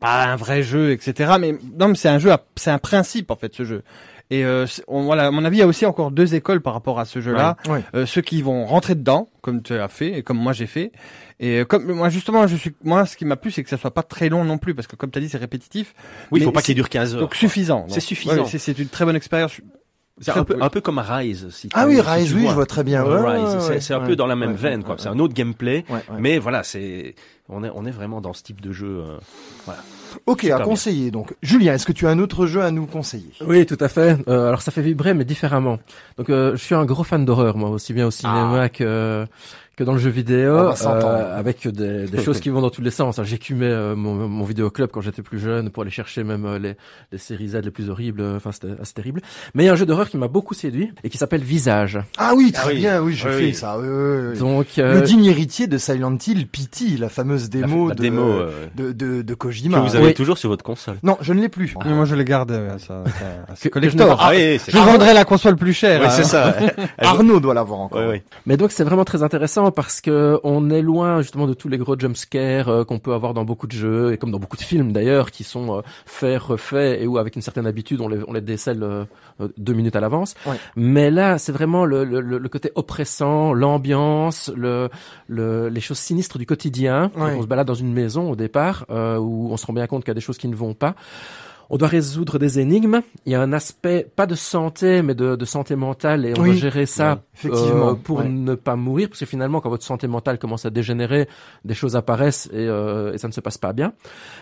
pas 0.00 0.24
un 0.26 0.36
vrai 0.36 0.62
jeu, 0.62 0.90
etc. 0.92 1.32
Mais 1.40 1.56
non, 1.78 1.88
mais 1.88 1.94
c'est 1.94 2.10
un 2.10 2.18
jeu, 2.18 2.30
à- 2.30 2.44
c'est 2.56 2.70
un 2.70 2.78
principe 2.78 3.30
en 3.30 3.36
fait 3.36 3.54
ce 3.54 3.64
jeu. 3.64 3.82
Et 4.28 4.44
euh, 4.44 4.66
on, 4.88 5.04
voilà, 5.04 5.28
à 5.28 5.30
mon 5.30 5.44
avis, 5.44 5.58
il 5.58 5.60
y 5.60 5.62
a 5.62 5.68
aussi 5.68 5.86
encore 5.86 6.10
deux 6.10 6.34
écoles 6.34 6.60
par 6.60 6.72
rapport 6.74 6.98
à 6.98 7.04
ce 7.04 7.20
jeu-là. 7.20 7.56
Ouais. 7.68 7.82
Euh, 7.94 8.06
ceux 8.06 8.22
qui 8.22 8.42
vont 8.42 8.66
rentrer 8.66 8.96
dedans, 8.96 9.30
comme 9.40 9.62
tu 9.62 9.72
as 9.74 9.86
fait 9.88 10.18
et 10.18 10.22
comme 10.24 10.36
moi 10.36 10.52
j'ai 10.52 10.66
fait. 10.66 10.90
Et 11.38 11.60
euh, 11.60 11.64
comme 11.64 11.84
moi 11.92 12.08
justement, 12.08 12.46
je 12.46 12.56
suis 12.56 12.74
moi, 12.82 13.04
ce 13.06 13.16
qui 13.16 13.24
m'a 13.24 13.36
plu, 13.36 13.50
c'est 13.50 13.62
que 13.62 13.68
ça 13.70 13.76
soit 13.76 13.92
pas 13.92 14.02
très 14.02 14.28
long 14.28 14.44
non 14.44 14.56
plus, 14.58 14.74
parce 14.74 14.86
que 14.86 14.96
comme 14.96 15.10
tu 15.10 15.18
as 15.18 15.20
dit, 15.20 15.28
c'est 15.28 15.36
répétitif. 15.38 15.94
Oui, 16.30 16.40
il 16.40 16.44
faut 16.44 16.52
pas 16.52 16.62
qu'il 16.62 16.74
dure 16.74 16.88
15 16.88 17.14
heures. 17.14 17.20
Donc 17.20 17.34
suffisant. 17.34 17.86
C'est 17.88 18.00
suffisant. 18.00 18.34
ouais, 18.36 18.44
c'est- 18.46 18.58
c'est 18.58 18.78
une 18.78 18.88
très 18.88 19.04
bonne 19.04 19.16
expérience. 19.16 19.52
C'est 20.18 20.30
un 20.30 20.44
peu, 20.44 20.56
un 20.62 20.70
peu 20.70 20.80
comme 20.80 20.98
Rise. 20.98 21.50
Si 21.50 21.68
Ah 21.74 21.86
oui, 21.86 22.00
Rise, 22.00 22.32
oui, 22.34 22.40
vois. 22.40 22.50
je 22.50 22.54
vois 22.54 22.64
très 22.64 22.82
bien. 22.84 23.04
Ouais, 23.04 23.34
Rise, 23.34 23.54
ouais, 23.54 23.60
c'est 23.60 23.68
ouais. 23.68 23.80
c'est 23.80 23.92
un 23.92 24.00
Ouais, 24.00 24.06
peu 24.06 24.16
dans 24.16 24.26
la 24.26 24.34
même 24.34 24.52
ouais, 24.52 24.56
veine, 24.56 24.82
quoi. 24.82 24.94
ouais, 24.94 25.00
C'est 25.02 25.10
un 25.10 25.18
autre 25.18 25.34
gameplay, 25.34 25.84
ouais, 25.90 25.96
ouais. 25.96 26.16
mais 26.18 26.38
voilà, 26.38 26.62
c'est 26.62 27.14
on 27.50 27.62
est 27.62 27.70
on 27.74 27.84
est 27.84 27.90
vraiment 27.90 28.22
dans 28.22 28.32
ce 28.32 28.42
type 28.42 28.62
de 28.62 28.72
jeu. 28.72 28.86
euh, 29.06 29.18
voilà. 29.66 29.80
Ok, 30.24 30.44
à 30.44 30.56
bien. 30.56 30.64
conseiller. 30.64 31.10
Donc, 31.10 31.34
Julien, 31.42 31.74
est-ce 31.74 31.84
que 31.84 31.92
tu 31.92 32.06
as 32.06 32.10
un 32.10 32.18
autre 32.18 32.46
jeu 32.46 32.62
à 32.62 32.70
nous 32.70 32.86
conseiller? 32.86 33.30
Oui, 33.46 33.66
tout 33.66 33.76
à 33.78 33.88
fait. 33.88 34.16
Euh, 34.26 34.48
alors 34.48 34.62
ça 34.62 34.70
fait 34.72 34.80
vibrer, 34.80 35.12
mais 35.12 35.26
différemment. 35.26 35.78
Donc 36.16 36.30
euh, 36.30 36.52
je 36.56 36.64
suis 36.64 36.74
un 36.74 36.86
gros 36.86 37.04
fan 37.04 37.26
d'horreur, 37.26 37.58
moi, 37.58 37.68
aussi 37.68 37.92
bien 37.92 38.06
au 38.06 38.10
cinéma 38.10 38.70
que 38.70 39.26
que 39.76 39.84
dans 39.84 39.92
le 39.92 39.98
jeu 39.98 40.08
vidéo, 40.08 40.56
euh, 40.56 41.38
avec 41.38 41.68
des, 41.68 42.06
des 42.06 42.22
choses 42.22 42.40
qui 42.40 42.48
vont 42.48 42.62
dans 42.62 42.70
tous 42.70 42.80
les 42.80 42.90
sens. 42.90 43.20
J'écumais 43.24 43.66
euh, 43.66 43.94
mon, 43.94 44.26
mon 44.26 44.44
vidéoclub 44.44 44.90
quand 44.90 45.02
j'étais 45.02 45.20
plus 45.20 45.38
jeune 45.38 45.68
pour 45.70 45.82
aller 45.82 45.90
chercher 45.90 46.24
même 46.24 46.46
euh, 46.46 46.58
les, 46.58 46.76
les 47.12 47.18
séries 47.18 47.48
Z 47.48 47.56
les 47.62 47.70
plus 47.70 47.90
horribles. 47.90 48.22
Enfin, 48.36 48.52
c'était 48.52 48.72
assez 48.80 48.94
terrible. 48.94 49.20
Mais 49.54 49.64
il 49.64 49.66
y 49.66 49.68
a 49.68 49.72
un 49.72 49.76
jeu 49.76 49.84
d'horreur 49.84 50.08
qui 50.08 50.16
m'a 50.16 50.28
beaucoup 50.28 50.54
séduit 50.54 50.92
et 51.04 51.10
qui 51.10 51.18
s'appelle 51.18 51.42
Visage. 51.42 51.98
Ah 52.16 52.32
oui, 52.34 52.52
très 52.52 52.64
Ah 52.64 52.68
oui. 52.72 52.78
bien. 52.78 53.02
Oui, 53.02 53.12
je 53.14 53.28
Oui, 53.28 53.34
fais 53.34 53.44
oui. 53.44 53.54
ça. 53.54 53.78
Oui, 53.78 53.86
oui, 53.86 54.28
oui. 54.32 54.38
Donc 54.38 54.66
Le 54.78 55.02
digne 55.02 55.26
héritier 55.26 55.66
de 55.66 55.76
Silent 55.76 56.16
Hill, 56.26 56.46
Pity, 56.46 56.96
la 56.96 57.10
fameuse 57.10 57.50
démo 57.50 57.88
la 57.90 57.94
de, 57.94 58.00
démo 58.02 58.22
euh, 58.22 58.66
de, 58.76 58.92
de, 58.92 59.20
de 59.20 59.34
que 59.34 59.38
Kojima. 59.46 59.80
vous 59.80 59.94
avez 59.94 60.06
Oui. 60.06 60.14
toujours 60.14 60.38
sur 60.38 60.48
votre 60.48 60.64
console. 60.64 60.96
Non, 61.02 61.18
je 61.20 61.34
ne 61.34 61.40
l'ai 61.42 61.50
plus. 61.50 61.74
Mais 61.84 61.92
moi 61.92 62.06
je 62.06 62.14
euh, 62.14 62.70
à 63.48 63.56
ses 63.56 63.68
Que- 63.68 63.78
que 63.78 63.88
je 63.90 63.96
Ah 64.18 64.30
oui, 64.32 64.58
c'est 64.58 64.72
Je 64.72 64.78
vendrai 64.78 65.12
la 65.12 65.26
console 65.26 65.56
plus 65.56 65.74
chère. 65.74 66.02
Hein. 66.02 66.08
c'est 66.10 66.24
ça. 66.24 66.54
Arnaud 66.98 67.40
doit 67.40 67.52
l'avoir 67.52 67.80
encore. 67.80 68.14
Mais 68.46 68.56
donc 68.56 68.72
c'est 68.72 68.84
vraiment 68.84 69.04
très 69.04 69.22
intéressant 69.22 69.65
parce 69.70 70.00
que 70.00 70.40
on 70.44 70.70
est 70.70 70.82
loin 70.82 71.22
justement 71.22 71.46
de 71.46 71.54
tous 71.54 71.68
les 71.68 71.78
gros 71.78 71.98
jumpscares 71.98 72.68
euh, 72.68 72.84
qu'on 72.84 72.98
peut 72.98 73.12
avoir 73.12 73.34
dans 73.34 73.44
beaucoup 73.44 73.66
de 73.66 73.72
jeux 73.72 74.12
et 74.12 74.18
comme 74.18 74.30
dans 74.30 74.38
beaucoup 74.38 74.56
de 74.56 74.62
films 74.62 74.92
d'ailleurs 74.92 75.30
qui 75.30 75.44
sont 75.44 75.78
euh, 75.78 75.82
faits, 76.04 76.40
refaits 76.40 77.00
et 77.00 77.06
où 77.06 77.18
avec 77.18 77.36
une 77.36 77.42
certaine 77.42 77.66
habitude 77.66 78.00
on 78.00 78.08
les, 78.08 78.20
on 78.26 78.32
les 78.32 78.40
décèle 78.40 78.82
euh, 78.82 79.04
deux 79.56 79.72
minutes 79.72 79.96
à 79.96 80.00
l'avance. 80.00 80.34
Ouais. 80.46 80.56
Mais 80.76 81.10
là 81.10 81.38
c'est 81.38 81.52
vraiment 81.52 81.84
le, 81.84 82.04
le, 82.04 82.48
côté 82.48 82.70
oppressant, 82.74 83.52
l'ambiance, 83.52 84.50
le, 84.56 84.88
le, 85.28 85.68
les 85.68 85.80
choses 85.80 85.98
sinistres 85.98 86.38
du 86.38 86.46
quotidien. 86.46 87.10
Ouais. 87.16 87.34
On 87.36 87.42
se 87.42 87.46
balade 87.46 87.66
dans 87.66 87.74
une 87.74 87.92
maison 87.92 88.30
au 88.30 88.36
départ 88.36 88.86
euh, 88.90 89.18
où 89.18 89.48
on 89.50 89.56
se 89.56 89.66
rend 89.66 89.72
bien 89.72 89.86
compte 89.86 90.04
qu'il 90.04 90.10
y 90.10 90.12
a 90.12 90.14
des 90.14 90.20
choses 90.20 90.38
qui 90.38 90.48
ne 90.48 90.54
vont 90.54 90.74
pas. 90.74 90.94
On 91.70 91.76
doit 91.78 91.88
résoudre 91.88 92.38
des 92.38 92.60
énigmes. 92.60 93.00
Il 93.26 93.32
y 93.32 93.34
a 93.34 93.40
un 93.42 93.52
aspect 93.52 94.06
pas 94.14 94.26
de 94.26 94.34
santé, 94.34 95.02
mais 95.02 95.14
de, 95.14 95.34
de 95.36 95.44
santé 95.44 95.74
mentale, 95.76 96.24
et 96.24 96.32
on 96.36 96.40
Oui. 96.42 96.50
doit 96.50 96.54
gérer 96.58 96.86
ça 96.86 97.14
Ouais, 97.14 97.20
effectivement. 97.34 97.90
euh, 97.90 97.94
pour 97.94 98.18
Ouais. 98.18 98.28
ne 98.28 98.54
pas 98.54 98.76
mourir, 98.76 99.08
parce 99.08 99.20
que 99.20 99.26
finalement, 99.26 99.60
quand 99.60 99.68
votre 99.70 99.84
santé 99.84 100.06
mentale 100.06 100.38
commence 100.38 100.64
à 100.64 100.70
dégénérer, 100.70 101.28
des 101.64 101.74
choses 101.74 101.96
apparaissent 101.96 102.46
et, 102.52 102.66
euh, 102.68 103.12
et 103.12 103.18
ça 103.18 103.26
ne 103.28 103.32
se 103.32 103.40
passe 103.40 103.58
pas 103.58 103.72
bien. 103.72 103.92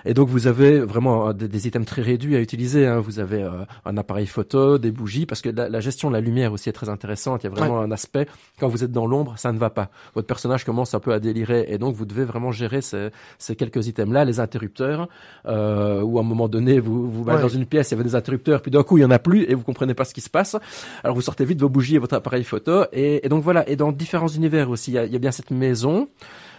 Et 0.04 0.12
donc, 0.12 0.28
vous 0.28 0.46
avez 0.46 0.80
vraiment 0.80 1.28
euh, 1.28 1.32
des, 1.32 1.48
des 1.48 1.66
items 1.66 1.86
très 1.86 2.02
réduits 2.02 2.36
à 2.36 2.40
utiliser. 2.40 2.86
hein. 2.86 3.00
Vous 3.00 3.18
avez 3.20 3.42
euh, 3.42 3.64
un 3.86 3.96
appareil 3.96 4.26
photo, 4.26 4.76
des 4.78 4.90
bougies, 4.90 5.24
parce 5.26 5.40
que 5.40 5.48
la, 5.48 5.68
la 5.68 5.80
gestion 5.80 6.08
de 6.10 6.14
la 6.14 6.20
lumière 6.20 6.52
aussi 6.52 6.68
est 6.68 6.72
très 6.72 6.88
intéressante. 6.90 7.42
Il 7.42 7.46
y 7.46 7.50
a 7.50 7.54
vraiment 7.54 7.80
un 7.80 7.90
aspect 7.90 8.26
quand 8.60 8.68
vous 8.68 8.84
êtes 8.84 8.92
dans 8.92 9.06
l'ombre, 9.06 9.34
ça 9.38 9.50
ne 9.52 9.58
va 9.58 9.70
pas. 9.70 9.88
Votre 10.14 10.26
personnage 10.26 10.64
commence 10.64 10.92
un 10.94 11.00
peu 11.00 11.12
à 11.12 11.20
délirer, 11.20 11.64
et 11.68 11.78
donc 11.78 11.94
vous 11.94 12.04
devez 12.04 12.24
vraiment 12.24 12.52
gérer 12.52 12.82
ces, 12.82 13.08
ces 13.38 13.56
quelques 13.56 13.86
items-là, 13.86 14.24
les 14.26 14.40
interrupteurs, 14.40 15.08
euh, 15.46 16.02
où 16.02 16.18
à 16.18 16.20
un 16.20 16.24
moment 16.24 16.48
donné, 16.48 16.80
vous 16.80 17.13
vous 17.14 17.24
Ouais. 17.24 17.40
dans 17.40 17.48
une 17.48 17.66
pièce, 17.66 17.90
il 17.90 17.94
y 17.94 17.96
avait 17.96 18.04
des 18.04 18.14
interrupteurs, 18.14 18.60
puis 18.62 18.70
d'un 18.70 18.82
coup, 18.82 18.98
il 18.98 19.02
y 19.02 19.04
en 19.04 19.10
a 19.10 19.18
plus, 19.18 19.44
et 19.44 19.54
vous 19.54 19.62
comprenez 19.62 19.94
pas 19.94 20.04
ce 20.04 20.12
qui 20.14 20.20
se 20.20 20.30
passe. 20.30 20.56
Alors 21.02 21.14
vous 21.16 21.22
sortez 21.22 21.44
vite 21.44 21.60
vos 21.60 21.68
bougies 21.68 21.96
et 21.96 21.98
votre 21.98 22.14
appareil 22.14 22.44
photo, 22.44 22.84
et, 22.92 23.24
et 23.24 23.28
donc 23.28 23.42
voilà. 23.42 23.68
Et 23.68 23.76
dans 23.76 23.92
différents 23.92 24.28
univers 24.28 24.68
aussi, 24.70 24.90
il 24.90 24.94
y 24.94 24.98
a, 24.98 25.04
il 25.06 25.12
y 25.12 25.16
a 25.16 25.18
bien 25.18 25.30
cette 25.32 25.50
maison. 25.50 26.08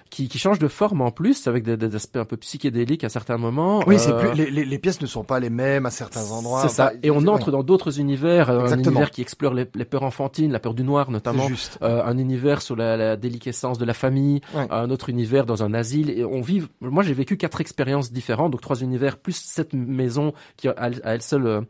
Qui, 0.09 0.27
qui 0.29 0.37
change 0.39 0.59
de 0.59 0.67
forme 0.67 1.01
en 1.01 1.11
plus, 1.11 1.47
avec 1.47 1.63
des, 1.63 1.75
des 1.77 1.95
aspects 1.95 2.17
un 2.17 2.25
peu 2.25 2.37
psychédéliques 2.37 3.03
à 3.03 3.09
certains 3.09 3.37
moments. 3.37 3.81
Oui, 3.87 3.97
c'est 3.99 4.11
Euh, 4.13 4.19
plus, 4.19 4.33
les, 4.33 4.51
les, 4.51 4.63
les 4.65 4.79
pièces 4.79 5.01
ne 5.01 5.07
sont 5.07 5.23
pas 5.23 5.39
les 5.39 5.49
mêmes 5.49 5.85
à 5.85 5.89
certains 5.91 6.31
endroits. 6.31 6.61
C'est 6.61 6.69
ça. 6.69 6.87
Enfin, 6.91 6.99
Et 7.03 7.11
on 7.11 7.25
entre 7.27 7.47
ouais, 7.47 7.51
dans 7.51 7.63
d'autres 7.63 7.99
univers, 7.99 8.49
euh, 8.49 8.67
un 8.67 8.77
univers 8.79 9.11
qui 9.11 9.21
explore 9.21 9.53
les, 9.53 9.65
les 9.75 9.85
peurs 9.85 10.03
enfantines, 10.03 10.51
la 10.51 10.59
peur 10.59 10.73
du 10.73 10.83
noir 10.83 11.11
notamment. 11.11 11.47
juste. 11.47 11.79
Euh, 11.81 12.03
un 12.05 12.17
univers 12.17 12.61
sur 12.61 12.75
la, 12.75 12.95
la 12.95 13.17
déliquescence 13.17 13.77
de 13.77 13.85
la 13.85 13.93
famille, 13.93 14.41
Ouais. 14.53 14.67
un 14.69 14.89
autre 14.89 15.09
univers 15.09 15.45
dans 15.45 15.63
un 15.63 15.73
asile. 15.73 16.09
Et 16.11 16.23
on 16.23 16.41
vit. 16.41 16.63
Moi, 16.81 17.03
j'ai 17.03 17.13
vécu 17.13 17.35
quatre 17.35 17.59
expériences 17.59 18.11
différentes, 18.11 18.51
donc 18.51 18.61
trois 18.61 18.81
univers 18.81 19.17
plus 19.17 19.35
cette 19.35 19.73
maison 19.73 20.33
qui 20.55 20.67
à 20.69 20.89
elle, 21.03 21.21
seule, 21.21 21.47
euh, 21.47 21.61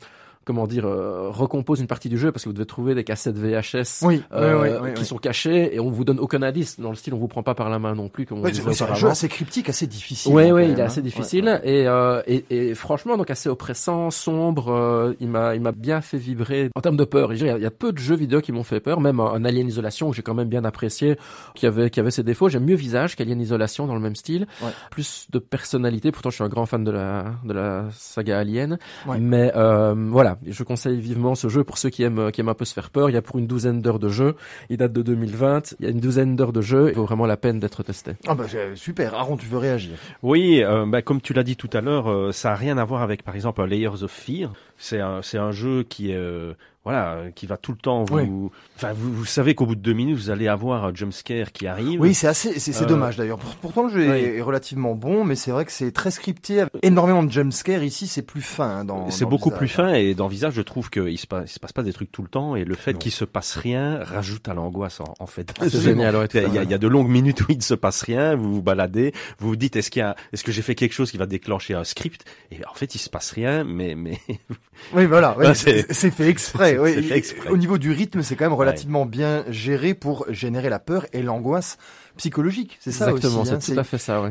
comment 0.46 0.68
dire, 0.68 0.86
euh, 0.86 1.30
recompose 1.30 1.80
une 1.82 1.88
partie 1.88 2.08
du 2.08 2.18
jeu 2.18 2.32
parce 2.32 2.44
que 2.44 2.50
vous 2.50 2.54
devez 2.54 2.66
trouver 2.66 2.96
des 2.96 3.04
cassettes 3.04 3.38
VHS. 3.38 4.04
Oui, 4.06 4.22
euh, 4.34 4.62
oui, 4.62 4.70
oui, 4.70 4.78
oui, 4.84 4.94
qui 4.94 5.02
oui. 5.02 5.06
sont 5.06 5.18
cachées 5.18 5.76
et 5.76 5.80
on 5.80 5.90
vous 5.90 6.06
donne 6.06 6.20
aucun 6.20 6.42
indice 6.44 6.80
dans 6.80 6.90
le 6.92 6.96
style 6.96 7.14
on 7.14 7.18
vous 7.18 7.28
prend 7.28 7.44
pas 7.44 7.56
par 7.56 7.70
la 7.70 7.80
main 7.80 7.96
non 7.96 8.08
plus 8.10 8.26
comme 8.26 8.40
on 8.40 8.46
c'est 8.54 8.84
un 8.84 8.94
jeu 8.96 9.10
assez 9.10 9.28
cryptique, 9.28 9.70
assez 9.70 9.88
difficile. 9.88 10.32
Hein, 10.32 10.36
ouais, 10.36 10.50
quand 10.52 10.58
il 10.60 10.64
est 10.64 10.76
même, 10.76 10.86
assez 10.86 11.00
hein. 11.00 11.04
difficile 11.04 11.62
et, 11.64 11.88
euh, 11.88 12.22
et 12.28 12.46
et 12.50 12.76
franchement 12.76 13.18
donc 13.18 13.30
assez 13.32 13.50
oppressant, 13.50 14.12
sombre. 14.12 14.72
euh, 14.72 15.14
il 15.20 15.28
m'a 15.30 15.56
il 15.56 15.62
m'a 15.62 15.72
bien 15.72 16.02
fait 16.02 16.18
vibrer 16.18 16.70
en 16.76 16.82
termes 16.82 16.98
de 16.98 17.04
peur. 17.06 17.34
Il 17.34 17.44
y 17.44 17.50
a, 17.50 17.58
il 17.58 17.64
y 17.64 17.66
a 17.66 17.72
peu 17.72 17.92
de 17.92 17.98
jeux 17.98 18.16
vidéo 18.16 18.42
qui 18.42 18.52
m'ont 18.52 18.64
fait 18.64 18.80
peur, 18.80 19.00
même 19.02 19.20
un, 19.20 19.26
un 19.34 19.46
Alien 19.46 19.68
Isolation 19.68 20.10
que 20.10 20.16
j'ai 20.16 20.22
quand 20.22 20.34
même 20.34 20.48
bien 20.50 20.64
apprécié, 20.66 21.18
qui 21.56 21.66
avait 21.66 21.90
qui 21.90 22.00
avait 22.00 22.12
ses 22.12 22.24
défauts. 22.24 22.50
J'aime 22.50 22.66
mieux 22.66 22.76
Visage 22.76 23.16
qu'Alien 23.16 23.40
Isolation 23.42 23.88
dans 23.88 23.96
le 23.96 24.02
même 24.02 24.16
style, 24.16 24.46
Ouais. 24.62 24.70
plus 24.92 25.28
de 25.32 25.40
personnalité. 25.40 26.12
Pourtant, 26.12 26.30
je 26.30 26.36
suis 26.36 26.44
un 26.44 26.50
grand 26.50 26.66
fan 26.66 26.84
de 26.84 26.92
la 26.92 27.26
de 27.44 27.54
la 27.54 27.86
saga 27.92 28.40
Alien, 28.40 28.78
Ouais. 29.08 29.18
mais 29.20 29.52
euh, 29.56 29.94
voilà, 30.10 30.35
je 30.46 30.64
conseille 30.64 31.00
vivement 31.00 31.36
ce 31.36 31.50
jeu 31.50 31.64
pour 31.64 31.78
ceux 31.78 31.90
qui 31.90 32.04
aiment 32.04 32.32
qui 32.32 32.42
aiment 32.42 32.50
un 32.50 32.54
peu 32.54 32.66
se 32.66 32.74
faire 32.74 32.90
peur. 32.90 33.10
Il 33.10 33.14
y 33.14 33.18
a 33.18 33.22
pour 33.22 33.40
une 33.40 33.48
douzaine 33.48 33.82
d'heures 33.82 34.00
de 34.00 34.10
jeu. 34.10 34.36
Il 34.70 34.78
date 34.78 34.94
de 34.94 35.02
2020. 35.02 35.76
Il 35.80 35.86
y 35.86 35.88
a 35.88 35.92
une 35.92 36.00
douzaine 36.00 36.36
d'heures 36.36 36.54
de 36.54 36.62
jeu. 36.62 36.90
Il 36.90 36.96
vaut 36.96 37.06
vraiment 37.06 37.26
la 37.26 37.38
peine 37.38 37.60
d'être 37.60 37.84
testé. 37.84 38.14
Ah 38.28 38.36
bah 38.36 38.46
super. 38.76 39.14
Aaron, 39.14 39.38
tu 39.38 39.48
veux 39.48 39.58
réagir? 39.58 39.98
Oui, 40.24 40.64
euh, 40.64 40.86
bah, 40.86 41.02
comme 41.02 41.22
tu 41.22 41.34
l'as 41.34 41.44
dit 41.44 41.56
tout 41.56 41.70
à 41.74 41.82
l'heure, 41.82 42.10
euh, 42.10 42.32
ça 42.32 42.52
a 42.52 42.56
rien 42.56 42.78
à 42.78 42.86
voir 42.86 43.02
avec, 43.02 43.24
par 43.24 43.36
exemple, 43.36 43.62
un 43.62 43.68
Layers 43.68 44.04
of 44.04 44.12
Fear. 44.12 44.54
C'est 44.78 45.00
un, 45.00 45.22
c'est 45.22 45.38
un 45.38 45.52
jeu 45.52 45.84
qui 45.84 46.12
est, 46.12 46.16
euh, 46.18 46.54
voilà, 46.84 47.32
qui 47.34 47.48
va 47.48 47.56
tout 47.58 47.72
le 47.72 47.78
temps 47.78 48.04
vous, 48.04 48.16
Oui. 48.18 48.50
enfin, 48.76 48.92
vous, 48.94 49.12
vous 49.14 49.26
savez 49.26 49.56
qu'au 49.56 49.66
bout 49.66 49.76
de 49.76 49.80
deux 49.82 49.94
minutes, 49.94 50.18
vous 50.18 50.30
allez 50.30 50.48
avoir 50.50 50.84
un 50.86 50.94
jumpscare 50.94 51.52
qui 51.54 51.66
arrive. 51.66 52.00
Oui, 52.02 52.14
c'est 52.14 52.28
assez, 52.28 52.60
c'est 52.60 52.74
c'est 52.74 52.84
Euh, 52.84 52.88
dommage 52.88 53.16
d'ailleurs. 53.16 53.40
Pour- 53.40 53.56
Pourtant, 53.56 53.84
le 53.88 53.90
jeu 53.90 54.04
est- 54.04 54.10
oui. 54.32 54.38
est 54.38 54.42
relativement 54.42 54.94
bon, 54.94 55.24
mais 55.24 55.36
c'est 55.36 55.50
vrai 55.52 55.64
que 55.66 55.72
c'est 55.72 55.92
très 55.92 56.12
scripté, 56.12 56.60
avec 56.62 56.74
énormément 56.84 57.24
de 57.24 57.32
jumpscares. 57.32 57.84
Ici, 57.84 58.06
c'est 58.08 58.22
plus 58.22 58.42
fin. 58.42 58.80
hein, 58.80 58.86
dans 58.86 59.10
C'est 59.10 59.26
beaucoup 59.26 59.50
Visage, 59.50 59.58
plus 59.60 59.72
hein. 59.72 59.88
fin 59.88 59.94
et 59.94 60.14
dans 60.14 60.28
Visage, 60.28 60.54
je 60.54 60.62
trouve 60.62 60.90
qu'il 60.90 61.18
se 61.18 61.26
passe, 61.26 61.50
il 61.50 61.54
se 61.54 61.60
passe 61.60 61.72
pas 61.74 61.82
des 61.84 61.94
trucs 61.94 62.12
tout 62.12 62.22
le 62.22 62.28
temps 62.30 62.56
et 62.58 62.66
le 62.66 62.76
fait 62.76 62.96
qu'il 62.98 63.12
se 63.14 63.26
passe 63.26 63.56
rien 63.56 64.04
rajoute 64.04 64.48
à 64.50 64.54
l'angoisse 64.54 65.00
en, 65.00 65.14
en 65.20 65.26
fait. 65.26 65.54
C'est 65.58 65.64
Absolument. 65.66 66.04
génial. 66.12 66.28
Il 66.34 66.54
y, 66.54 66.60
a, 66.60 66.64
il 66.64 66.70
y 66.70 66.74
a 66.74 66.78
de 66.78 66.88
longues 66.88 67.10
minutes 67.10 67.42
où 67.42 67.46
il 67.50 67.58
ne 67.58 67.62
se 67.64 67.74
passe 67.76 68.02
rien, 68.04 68.36
vous 68.36 68.56
vous 68.56 68.62
baladez, 68.62 69.14
vous 69.40 69.48
vous 69.48 69.56
dites 69.56 69.76
est-ce 69.78 69.90
qu'il 69.90 70.02
y 70.02 70.04
a, 70.04 70.16
est-ce 70.34 70.44
que 70.44 70.52
j'ai 70.52 70.62
fait 70.62 70.76
quelque 70.76 70.94
chose 70.94 71.10
qui 71.12 71.18
va 71.18 71.26
déclencher 71.26 71.74
un 71.76 71.86
script? 71.86 72.26
Et 72.52 72.58
en 72.70 72.74
fait, 72.74 72.94
il 72.94 73.00
se 73.00 73.10
passe 73.10 73.32
rien, 73.32 73.64
mais 73.64 73.96
mais 73.96 74.20
Oui, 74.94 75.06
voilà. 75.06 75.36
oui, 75.38 75.46
c'est 75.54 76.12
fait 76.12 76.28
exprès. 76.30 76.72
c'est- 76.72 76.80
oui. 76.80 76.92
c'est 76.96 77.02
fait 77.04 77.18
exprès. 77.18 77.50
Au 77.50 77.58
niveau 77.58 77.78
du 77.78 77.92
rythme, 77.92 78.22
c'est 78.22 78.36
quand 78.36 78.46
même 78.46 78.54
relativement 78.54 79.06
bien 79.06 79.44
géré 79.50 79.94
pour 79.94 80.26
générer 80.30 80.70
la 80.70 80.80
peur 80.80 81.06
et 81.14 81.22
l'angoisse 81.22 81.78
psychologique. 82.18 82.78
C'est 82.82 82.92
ça 82.92 83.10
Exactement, 83.10 83.42
aussi. 83.42 83.52
hein, 83.52 83.58
c'est 83.60 83.74
tout 83.74 83.80
à 83.80 83.84
fait 83.84 83.98
ça. 83.98 84.22
Ouais. 84.22 84.30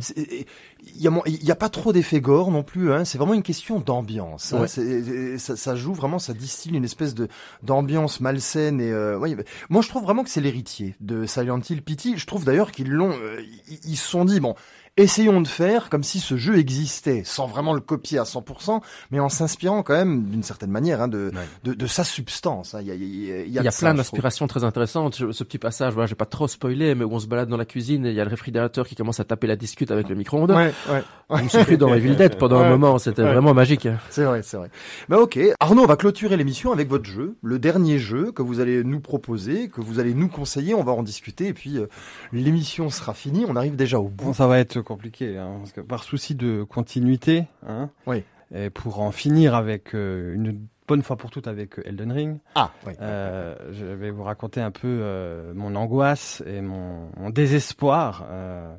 Il 0.96 1.02
y 1.02 1.50
a, 1.50 1.54
pas 1.56 1.68
trop 1.68 1.92
d'effets 1.92 2.20
gore 2.20 2.50
non 2.50 2.62
plus. 2.62 2.92
Hein. 2.92 3.04
C'est 3.04 3.18
vraiment 3.18 3.34
une 3.34 3.42
question 3.42 3.80
d'ambiance. 3.80 4.52
hein. 4.52 4.60
Ouais. 4.62 5.38
Ça, 5.38 5.56
ça 5.56 5.76
joue 5.76 5.94
vraiment, 5.94 6.18
ça 6.18 6.34
distille 6.34 6.72
une 6.72 6.84
espèce 6.84 7.14
de 7.14 7.28
d'ambiance 7.62 8.20
malsaine. 8.20 8.80
Et 8.80 8.90
euh, 8.90 9.18
ouais, 9.18 9.34
moi, 9.70 9.82
je 9.82 9.88
trouve 9.88 10.02
vraiment 10.02 10.24
que 10.24 10.30
c'est 10.30 10.40
l'héritier 10.42 10.94
de 11.00 11.24
Silent 11.26 11.60
Hill 11.68 11.82
Pity. 11.82 12.14
Je 12.16 12.26
trouve 12.26 12.44
d'ailleurs 12.44 12.70
qu'ils 12.70 12.90
l'ont. 12.90 13.12
euh, 13.12 13.40
ils, 13.68 13.80
ils 13.92 13.96
se 13.96 14.08
sont 14.08 14.24
dit 14.24 14.40
bon. 14.40 14.54
Essayons 14.96 15.40
de 15.40 15.48
faire 15.48 15.90
comme 15.90 16.04
si 16.04 16.20
ce 16.20 16.36
jeu 16.36 16.56
existait, 16.56 17.22
sans 17.24 17.48
vraiment 17.48 17.72
le 17.74 17.80
copier 17.80 18.18
à 18.20 18.22
100%, 18.22 18.80
mais 19.10 19.18
en 19.18 19.28
s'inspirant 19.28 19.82
quand 19.82 19.94
même 19.94 20.26
d'une 20.26 20.44
certaine 20.44 20.70
manière 20.70 21.02
hein, 21.02 21.08
de, 21.08 21.32
Ouais. 21.34 21.40
de, 21.64 21.74
de 21.74 21.86
sa 21.88 22.04
substance. 22.04 22.74
hein. 22.76 22.78
Il 22.80 22.86
y 22.86 22.90
a, 22.92 22.94
il 22.94 23.02
y 23.02 23.32
a, 23.32 23.36
il 23.42 23.52
y 23.52 23.58
a 23.58 23.62
Il 23.62 23.64
y 23.64 23.68
a 23.68 23.72
ça, 23.72 23.80
plein 23.86 23.94
d'inspirations 23.94 24.46
très 24.46 24.62
intéressantes. 24.62 25.14
Ce 25.32 25.42
petit 25.42 25.58
passage, 25.58 25.94
voilà, 25.94 26.06
je 26.06 26.12
vais 26.12 26.16
pas 26.16 26.26
trop 26.26 26.46
spoiler, 26.46 26.94
mais 26.94 27.04
où 27.04 27.12
on 27.12 27.18
se 27.18 27.26
balade 27.26 27.48
dans 27.48 27.56
la 27.56 27.64
cuisine 27.64 28.06
et 28.06 28.10
il 28.10 28.14
y 28.14 28.20
a 28.20 28.24
le 28.24 28.30
réfrigérateur 28.30 28.86
qui 28.86 28.94
commence 28.94 29.18
à 29.18 29.24
taper 29.24 29.48
la 29.48 29.56
discute 29.56 29.90
avec 29.90 30.08
le 30.08 30.14
micro-ondes. 30.14 30.52
Ouais, 30.52 30.72
ouais. 30.88 31.02
Je 31.38 31.42
me 31.42 31.48
suis 31.48 31.64
cru 31.64 31.76
dans 31.76 31.92
Evil 31.92 32.14
Dead 32.14 32.36
pendant 32.38 32.60
Ouais. 32.60 32.66
un 32.66 32.70
moment. 32.70 32.98
C'était 32.98 33.22
Ouais. 33.22 33.32
vraiment 33.32 33.52
magique. 33.52 33.88
C'est 34.10 34.22
vrai, 34.24 34.42
c'est 34.44 34.56
vrai. 34.58 34.70
Bah 35.08 35.18
ok, 35.18 35.40
Arnaud, 35.58 35.82
on 35.82 35.86
va 35.86 35.96
clôturer 35.96 36.36
l'émission 36.36 36.70
avec 36.70 36.88
votre 36.88 37.06
jeu, 37.06 37.34
le 37.42 37.58
dernier 37.58 37.98
jeu 37.98 38.30
que 38.30 38.42
vous 38.42 38.60
allez 38.60 38.84
nous 38.84 39.00
proposer, 39.00 39.68
que 39.70 39.80
vous 39.80 39.98
allez 39.98 40.14
nous 40.14 40.28
conseiller, 40.28 40.74
on 40.74 40.84
va 40.84 40.92
en 40.92 41.02
discuter 41.02 41.48
et 41.48 41.52
puis 41.52 41.78
euh, 41.78 41.86
l'émission 42.32 42.90
sera 42.90 43.12
finie, 43.12 43.44
on 43.48 43.56
arrive 43.56 43.74
déjà 43.74 43.98
au 43.98 44.08
bout. 44.08 44.26
Bon, 44.26 44.32
ça 44.32 44.46
va 44.46 44.60
être 44.60 44.83
compliqué, 44.84 45.36
hein, 45.38 45.56
parce 45.58 45.72
que 45.72 45.80
par 45.80 46.04
souci 46.04 46.34
de 46.34 46.62
continuité, 46.62 47.46
hein, 47.66 47.90
Oui. 48.06 48.22
et 48.54 48.70
pour 48.70 49.00
en 49.00 49.10
finir 49.10 49.54
avec 49.54 49.94
euh, 49.94 50.34
une 50.34 50.66
bonne 50.86 51.02
fois 51.02 51.16
pour 51.16 51.30
toutes 51.30 51.48
avec 51.48 51.80
Elden 51.84 52.12
Ring, 52.12 52.38
Ah, 52.54 52.70
oui. 52.86 52.92
euh, 53.00 53.56
je 53.72 53.86
vais 53.86 54.10
vous 54.10 54.22
raconter 54.22 54.60
un 54.60 54.70
peu 54.70 54.86
euh, 54.86 55.52
mon 55.54 55.74
angoisse 55.74 56.42
et 56.46 56.60
mon, 56.60 57.08
mon 57.18 57.30
désespoir. 57.30 58.26
Euh, 58.30 58.74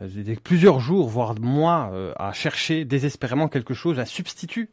j'ai 0.00 0.20
été 0.20 0.36
plusieurs 0.36 0.80
jours, 0.80 1.08
voire 1.08 1.34
mois, 1.38 1.92
à 2.16 2.32
chercher 2.32 2.86
désespérément 2.86 3.48
quelque 3.48 3.74
chose, 3.74 3.98
un 3.98 4.06
substitut 4.06 4.70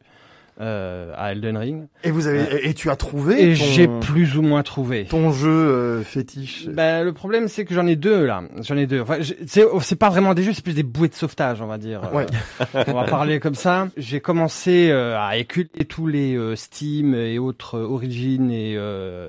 euh, 0.60 1.12
à 1.16 1.32
Elden 1.32 1.56
Ring, 1.56 1.86
Et 2.04 2.10
vous 2.10 2.26
avez, 2.26 2.40
et, 2.64 2.68
et 2.70 2.74
tu 2.74 2.90
as 2.90 2.96
trouvé 2.96 3.52
et 3.52 3.54
ton, 3.54 3.64
j'ai 3.64 3.88
plus 3.88 4.36
ou 4.36 4.42
moins 4.42 4.62
trouvé. 4.62 5.04
ton 5.04 5.30
jeu 5.30 5.48
euh, 5.50 6.02
fétiche. 6.02 6.66
Ben, 6.68 7.04
le 7.04 7.12
problème, 7.12 7.46
c'est 7.48 7.64
que 7.64 7.74
j'en 7.74 7.86
ai 7.86 7.94
deux, 7.96 8.26
là. 8.26 8.42
J'en 8.62 8.76
ai 8.76 8.86
deux. 8.86 9.00
Enfin, 9.00 9.16
j'ai- 9.20 9.36
c'est, 9.46 9.64
c'est 9.82 9.96
pas 9.96 10.08
vraiment 10.10 10.34
des 10.34 10.42
jeux, 10.42 10.52
c'est 10.52 10.64
plus 10.64 10.74
des 10.74 10.82
bouées 10.82 11.08
de 11.08 11.14
sauvetage, 11.14 11.62
on 11.62 11.66
va 11.66 11.78
dire. 11.78 12.00
Ouais. 12.12 12.26
Euh, 12.74 12.84
on 12.88 12.94
va 12.94 13.04
parler 13.04 13.38
comme 13.40 13.54
ça. 13.54 13.88
J'ai 13.96 14.20
commencé 14.20 14.88
euh, 14.90 15.16
à 15.18 15.36
éculer 15.36 15.68
tous 15.88 16.06
les 16.06 16.34
euh, 16.36 16.56
Steam 16.56 17.14
et 17.14 17.38
autres 17.38 17.76
euh, 17.78 17.84
Origin 17.86 18.50
et 18.50 18.74
euh, 18.76 19.28